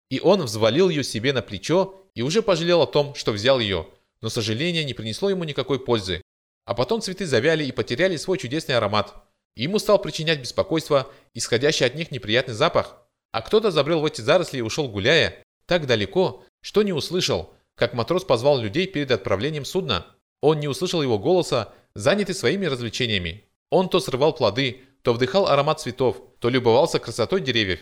И 0.10 0.20
он 0.20 0.42
взвалил 0.44 0.90
ее 0.90 1.04
себе 1.04 1.34
на 1.34 1.42
плечо 1.42 2.06
и 2.14 2.22
уже 2.22 2.42
пожалел 2.42 2.82
о 2.82 2.88
том, 2.88 3.16
что 3.16 3.32
взял 3.32 3.60
ее, 3.60 3.88
но 4.22 4.30
сожаление 4.30 4.84
не 4.84 4.94
принесло 4.94 5.30
ему 5.30 5.44
никакой 5.44 5.80
пользы. 5.80 6.22
А 6.66 6.74
потом 6.74 7.02
цветы 7.02 7.26
завяли 7.26 7.64
и 7.64 7.72
потеряли 7.72 8.18
свой 8.18 8.38
чудесный 8.38 8.76
аромат. 8.76 9.14
Ему 9.56 9.80
стал 9.80 10.02
причинять 10.02 10.42
беспокойство, 10.42 11.12
исходящий 11.34 11.86
от 11.86 11.96
них 11.96 12.12
неприятный 12.12 12.54
запах. 12.54 12.98
А 13.32 13.42
кто-то 13.42 13.72
забрел 13.72 14.02
в 14.02 14.06
эти 14.06 14.22
заросли 14.22 14.58
и 14.58 14.62
ушел 14.62 14.88
гуляя, 14.88 15.44
так 15.66 15.86
далеко, 15.88 16.44
что 16.62 16.84
не 16.84 16.94
услышал, 16.94 17.54
как 17.76 17.94
матрос 17.94 18.24
позвал 18.24 18.60
людей 18.60 18.88
перед 18.88 19.12
отправлением 19.12 19.66
судна. 19.66 20.08
Он 20.42 20.60
не 20.60 20.68
услышал 20.68 21.02
его 21.02 21.20
голоса, 21.20 21.74
занятый 21.94 22.34
своими 22.34 22.66
развлечениями. 22.66 23.46
Он 23.70 23.90
то 23.90 24.00
срывал 24.00 24.34
плоды, 24.34 24.82
то 25.02 25.14
вдыхал 25.14 25.48
аромат 25.48 25.82
цветов, 25.82 26.22
то 26.40 26.50
любовался 26.50 27.00
красотой 27.00 27.42
деревьев. 27.42 27.80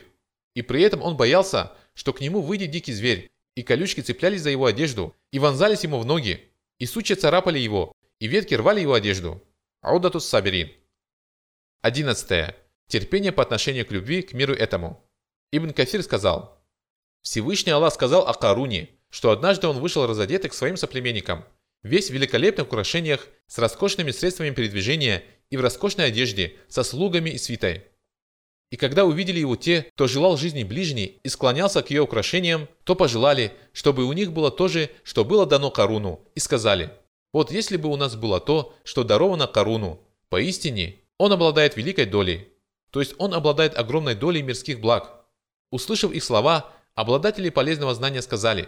И 0.56 0.62
при 0.62 0.82
этом 0.82 1.02
он 1.02 1.18
боялся, 1.18 1.72
что 1.94 2.14
к 2.14 2.22
нему 2.22 2.42
выйдет 2.42 2.72
дикий 2.72 2.94
зверь, 2.94 3.30
и 3.56 3.64
колючки 3.64 4.02
цеплялись 4.02 4.42
за 4.42 4.50
его 4.50 4.66
одежду, 4.66 5.16
и 5.32 5.40
вонзались 5.40 5.84
ему 5.84 6.00
в 6.00 6.06
ноги, 6.06 6.50
и 6.80 6.86
сучья 6.86 7.16
царапали 7.16 7.60
его, 7.60 7.92
и 8.24 8.28
ветки 8.28 8.53
рвали 8.53 8.80
его 8.80 8.93
одежду. 8.93 9.43
Аудатус 9.82 10.26
Саберин. 10.26 10.71
11. 11.82 12.55
Терпение 12.88 13.34
по 13.34 13.43
отношению 13.43 13.86
к 13.86 13.91
любви 13.91 14.21
к 14.21 14.32
миру 14.32 14.53
этому. 14.53 15.05
Ибн 15.51 15.71
Кафир 15.71 16.01
сказал, 16.03 16.65
Всевышний 17.21 17.74
Аллах 17.74 17.93
сказал 17.93 18.26
о 18.26 18.34
Каруне, 18.34 18.91
что 19.09 19.32
однажды 19.32 19.67
он 19.67 19.82
вышел 19.82 20.07
разодетый 20.07 20.49
к 20.49 20.53
своим 20.53 20.78
соплеменникам, 20.78 21.43
весь 21.82 22.09
в 22.09 22.13
великолепных 22.13 22.67
украшениях, 22.67 23.28
с 23.47 23.57
роскошными 23.57 24.11
средствами 24.11 24.51
передвижения 24.51 25.26
и 25.49 25.57
в 25.57 25.61
роскошной 25.61 26.05
одежде, 26.05 26.55
со 26.69 26.84
слугами 26.84 27.32
и 27.32 27.38
свитой. 27.38 27.84
И 28.71 28.78
когда 28.78 29.03
увидели 29.03 29.39
его 29.39 29.57
те, 29.57 29.82
кто 29.95 30.07
желал 30.07 30.38
жизни 30.38 30.63
ближней 30.63 31.19
и 31.24 31.28
склонялся 31.28 31.84
к 31.84 31.89
ее 31.89 32.03
украшениям, 32.03 32.69
то 32.86 32.95
пожелали, 32.95 33.51
чтобы 33.74 34.05
у 34.05 34.13
них 34.13 34.32
было 34.32 34.49
то 34.49 34.69
же, 34.69 34.91
что 35.03 35.26
было 35.26 35.45
дано 35.45 35.71
Каруну, 35.71 36.26
и 36.36 36.39
сказали, 36.39 36.89
вот 37.34 37.52
если 37.52 37.78
бы 37.78 37.90
у 37.90 37.98
нас 37.98 38.16
было 38.16 38.40
то, 38.40 38.76
что 38.84 39.04
даровано 39.04 39.48
Каруну, 39.48 40.00
Поистине, 40.30 41.02
он 41.18 41.34
обладает 41.34 41.76
великой 41.76 42.06
долей, 42.06 42.50
то 42.92 43.00
есть 43.00 43.16
он 43.18 43.34
обладает 43.34 43.78
огромной 43.78 44.16
долей 44.16 44.44
мирских 44.44 44.80
благ. 44.80 45.26
Услышав 45.72 46.12
их 46.12 46.24
слова, 46.24 46.72
обладатели 46.94 47.50
полезного 47.50 47.94
знания 47.96 48.22
сказали, 48.22 48.68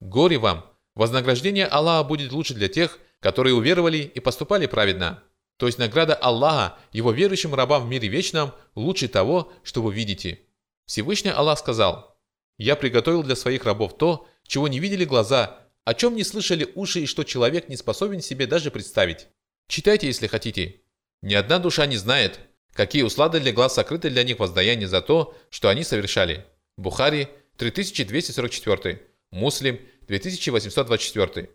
«Горе 0.00 0.38
вам! 0.38 0.66
Вознаграждение 0.94 1.66
Аллаха 1.66 2.08
будет 2.08 2.32
лучше 2.32 2.54
для 2.54 2.68
тех, 2.68 2.98
которые 3.20 3.54
уверовали 3.54 3.98
и 3.98 4.18
поступали 4.20 4.66
праведно». 4.66 5.22
То 5.58 5.66
есть 5.66 5.78
награда 5.78 6.14
Аллаха 6.14 6.78
его 6.92 7.12
верующим 7.12 7.54
рабам 7.54 7.84
в 7.84 7.88
мире 7.88 8.08
вечном 8.08 8.52
лучше 8.74 9.08
того, 9.08 9.52
что 9.62 9.82
вы 9.82 9.92
видите. 9.94 10.40
Всевышний 10.86 11.30
Аллах 11.30 11.58
сказал, 11.58 12.16
«Я 12.58 12.76
приготовил 12.76 13.22
для 13.22 13.36
своих 13.36 13.64
рабов 13.64 13.96
то, 13.96 14.26
чего 14.46 14.68
не 14.68 14.80
видели 14.80 15.04
глаза, 15.04 15.65
о 15.86 15.94
чем 15.94 16.16
не 16.16 16.24
слышали 16.24 16.68
уши 16.74 17.00
и 17.02 17.06
что 17.06 17.22
человек 17.22 17.68
не 17.68 17.76
способен 17.76 18.20
себе 18.20 18.48
даже 18.48 18.72
представить. 18.72 19.28
Читайте, 19.68 20.08
если 20.08 20.26
хотите. 20.26 20.80
Ни 21.22 21.34
одна 21.34 21.60
душа 21.60 21.86
не 21.86 21.96
знает, 21.96 22.40
какие 22.72 23.04
услады 23.04 23.38
для 23.38 23.52
глаз 23.52 23.74
сокрыты 23.74 24.10
для 24.10 24.24
них 24.24 24.40
воздаяние 24.40 24.88
за 24.88 25.00
то, 25.00 25.36
что 25.48 25.68
они 25.68 25.84
совершали. 25.84 26.44
Бухари 26.76 27.28
3244, 27.58 29.00
Муслим 29.30 29.80
2824. 30.08 31.50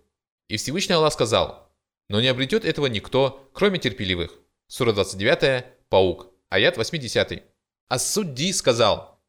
И 0.47 0.55
Всевышний 0.55 0.95
Аллах 0.95 1.11
сказал, 1.11 1.69
но 2.07 2.21
не 2.21 2.29
обретет 2.29 2.63
этого 2.63 2.85
никто, 2.85 3.49
кроме 3.51 3.79
терпеливых. 3.79 4.31
Сура 4.67 4.93
29, 4.93 5.65
Паук, 5.89 6.27
аят 6.47 6.77
80. 6.77 7.43
Ас-Судди 7.89 8.53
сказал, 8.53 9.19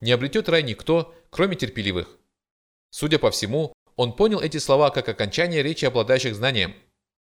не 0.00 0.12
обретет 0.12 0.48
рай 0.48 0.62
никто, 0.62 1.12
кроме 1.30 1.56
терпеливых. 1.56 2.16
Судя 2.90 3.18
по 3.18 3.32
всему, 3.32 3.72
он 4.02 4.14
понял 4.14 4.40
эти 4.40 4.56
слова 4.56 4.90
как 4.90 5.08
окончание 5.08 5.62
речи 5.62 5.84
обладающих 5.84 6.34
знанием. 6.34 6.74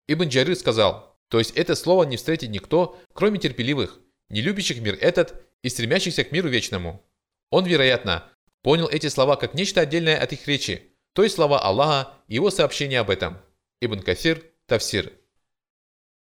Ибн 0.07 0.29
Джарир 0.29 0.55
сказал, 0.55 1.15
то 1.27 1.37
есть 1.37 1.51
это 1.51 1.75
слово 1.75 2.03
не 2.03 2.17
встретит 2.17 2.49
никто, 2.49 2.99
кроме 3.13 3.37
терпеливых, 3.37 3.99
не 4.29 4.41
любящих 4.41 4.81
мир 4.81 4.97
этот 4.99 5.39
и 5.61 5.69
стремящихся 5.69 6.23
к 6.23 6.31
миру 6.31 6.49
вечному. 6.49 7.05
Он, 7.51 7.63
вероятно, 7.67 8.27
понял 8.63 8.87
эти 8.87 9.05
слова 9.05 9.35
как 9.35 9.53
нечто 9.53 9.81
отдельное 9.81 10.17
от 10.17 10.33
их 10.33 10.47
речи, 10.47 10.95
то 11.13 11.21
есть 11.21 11.35
слова 11.35 11.59
Аллаха 11.59 12.13
и 12.27 12.33
его 12.33 12.49
сообщение 12.49 13.01
об 13.01 13.11
этом. 13.11 13.37
Ибн 13.79 13.99
Кафир, 13.99 14.43
Тавсир. 14.65 15.13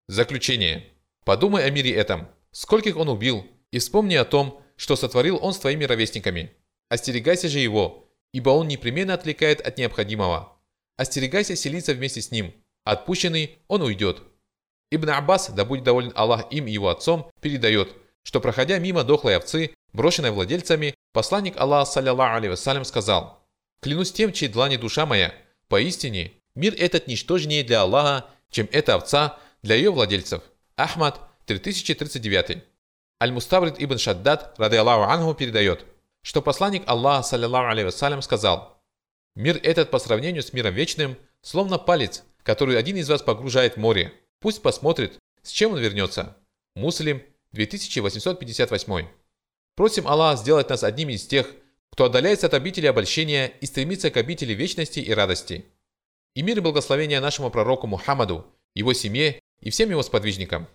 Заключение. 0.08 0.86
Подумай 1.26 1.66
о 1.66 1.70
мире 1.70 1.92
этом, 1.92 2.30
скольких 2.50 2.96
он 2.96 3.10
убил, 3.10 3.46
и 3.72 3.78
вспомни 3.78 4.14
о 4.14 4.24
том, 4.24 4.62
что 4.76 4.96
сотворил 4.96 5.38
он 5.42 5.52
с 5.52 5.58
твоими 5.58 5.84
ровесниками. 5.84 6.50
Остерегайся 6.88 7.50
же 7.50 7.58
его, 7.58 8.09
ибо 8.32 8.50
он 8.50 8.68
непременно 8.68 9.14
отвлекает 9.14 9.60
от 9.60 9.78
необходимого. 9.78 10.56
Остерегайся 10.96 11.56
селиться 11.56 11.94
вместе 11.94 12.20
с 12.20 12.30
ним. 12.30 12.54
Отпущенный 12.84 13.58
он 13.68 13.82
уйдет. 13.82 14.22
Ибн 14.90 15.10
Аббас, 15.10 15.50
да 15.50 15.64
будет 15.64 15.84
доволен 15.84 16.12
Аллах 16.14 16.46
им 16.50 16.66
и 16.66 16.72
его 16.72 16.88
отцом, 16.88 17.30
передает, 17.40 17.94
что 18.22 18.40
проходя 18.40 18.78
мимо 18.78 19.04
дохлой 19.04 19.36
овцы, 19.36 19.74
брошенной 19.92 20.30
владельцами, 20.30 20.94
посланник 21.12 21.56
Аллаха, 21.58 21.90
саллиллаху 21.90 22.36
алейhi 22.36 22.84
сказал, 22.84 23.46
«Клянусь 23.80 24.12
тем, 24.12 24.32
чьей 24.32 24.48
длани 24.48 24.76
душа 24.76 25.06
моя, 25.06 25.34
поистине, 25.68 26.32
Мир 26.54 26.74
этот 26.76 27.06
ничтожнее 27.06 27.62
для 27.62 27.82
Аллаха, 27.82 28.26
чем 28.50 28.68
эта 28.72 28.94
овца 28.94 29.38
для 29.62 29.76
ее 29.76 29.90
владельцев. 29.90 30.42
Ахмад, 30.76 31.20
3039. 31.46 32.64
Аль-Муставрид 33.22 33.76
ибн 33.78 33.98
Шаддад, 33.98 34.58
рады 34.58 34.76
Аллаху 34.76 35.10
Ангу, 35.10 35.34
передает, 35.34 35.84
что 36.22 36.42
посланник 36.42 36.82
Аллаха, 36.86 37.22
саллиллаху 37.28 37.70
алейhi 37.70 38.22
сказал, 38.22 38.82
«Мир 39.34 39.58
этот 39.62 39.90
по 39.90 39.98
сравнению 39.98 40.42
с 40.42 40.52
миром 40.52 40.74
вечным, 40.74 41.16
словно 41.42 41.78
палец, 41.78 42.24
который 42.42 42.78
один 42.78 42.96
из 42.96 43.08
вас 43.08 43.22
погружает 43.22 43.74
в 43.74 43.76
море. 43.78 44.12
Пусть 44.40 44.62
посмотрит, 44.62 45.18
с 45.42 45.50
чем 45.50 45.72
он 45.72 45.78
вернется». 45.78 46.36
Муслим, 46.74 47.22
2858. 47.52 49.06
Просим 49.76 50.06
Аллаха 50.06 50.40
сделать 50.40 50.68
нас 50.68 50.84
одними 50.84 51.14
из 51.14 51.26
тех, 51.26 51.52
кто 51.90 52.04
отдаляется 52.04 52.46
от 52.46 52.54
обители 52.54 52.86
обольщения 52.86 53.46
и 53.46 53.66
стремится 53.66 54.10
к 54.10 54.16
обители 54.16 54.52
вечности 54.52 55.00
и 55.00 55.12
радости. 55.12 55.64
И 56.34 56.42
мир 56.42 56.58
и 56.58 56.60
благословение 56.60 57.20
нашему 57.20 57.50
пророку 57.50 57.86
Мухаммаду, 57.86 58.46
его 58.74 58.92
семье 58.92 59.40
и 59.60 59.70
всем 59.70 59.90
его 59.90 60.02
сподвижникам. 60.02 60.68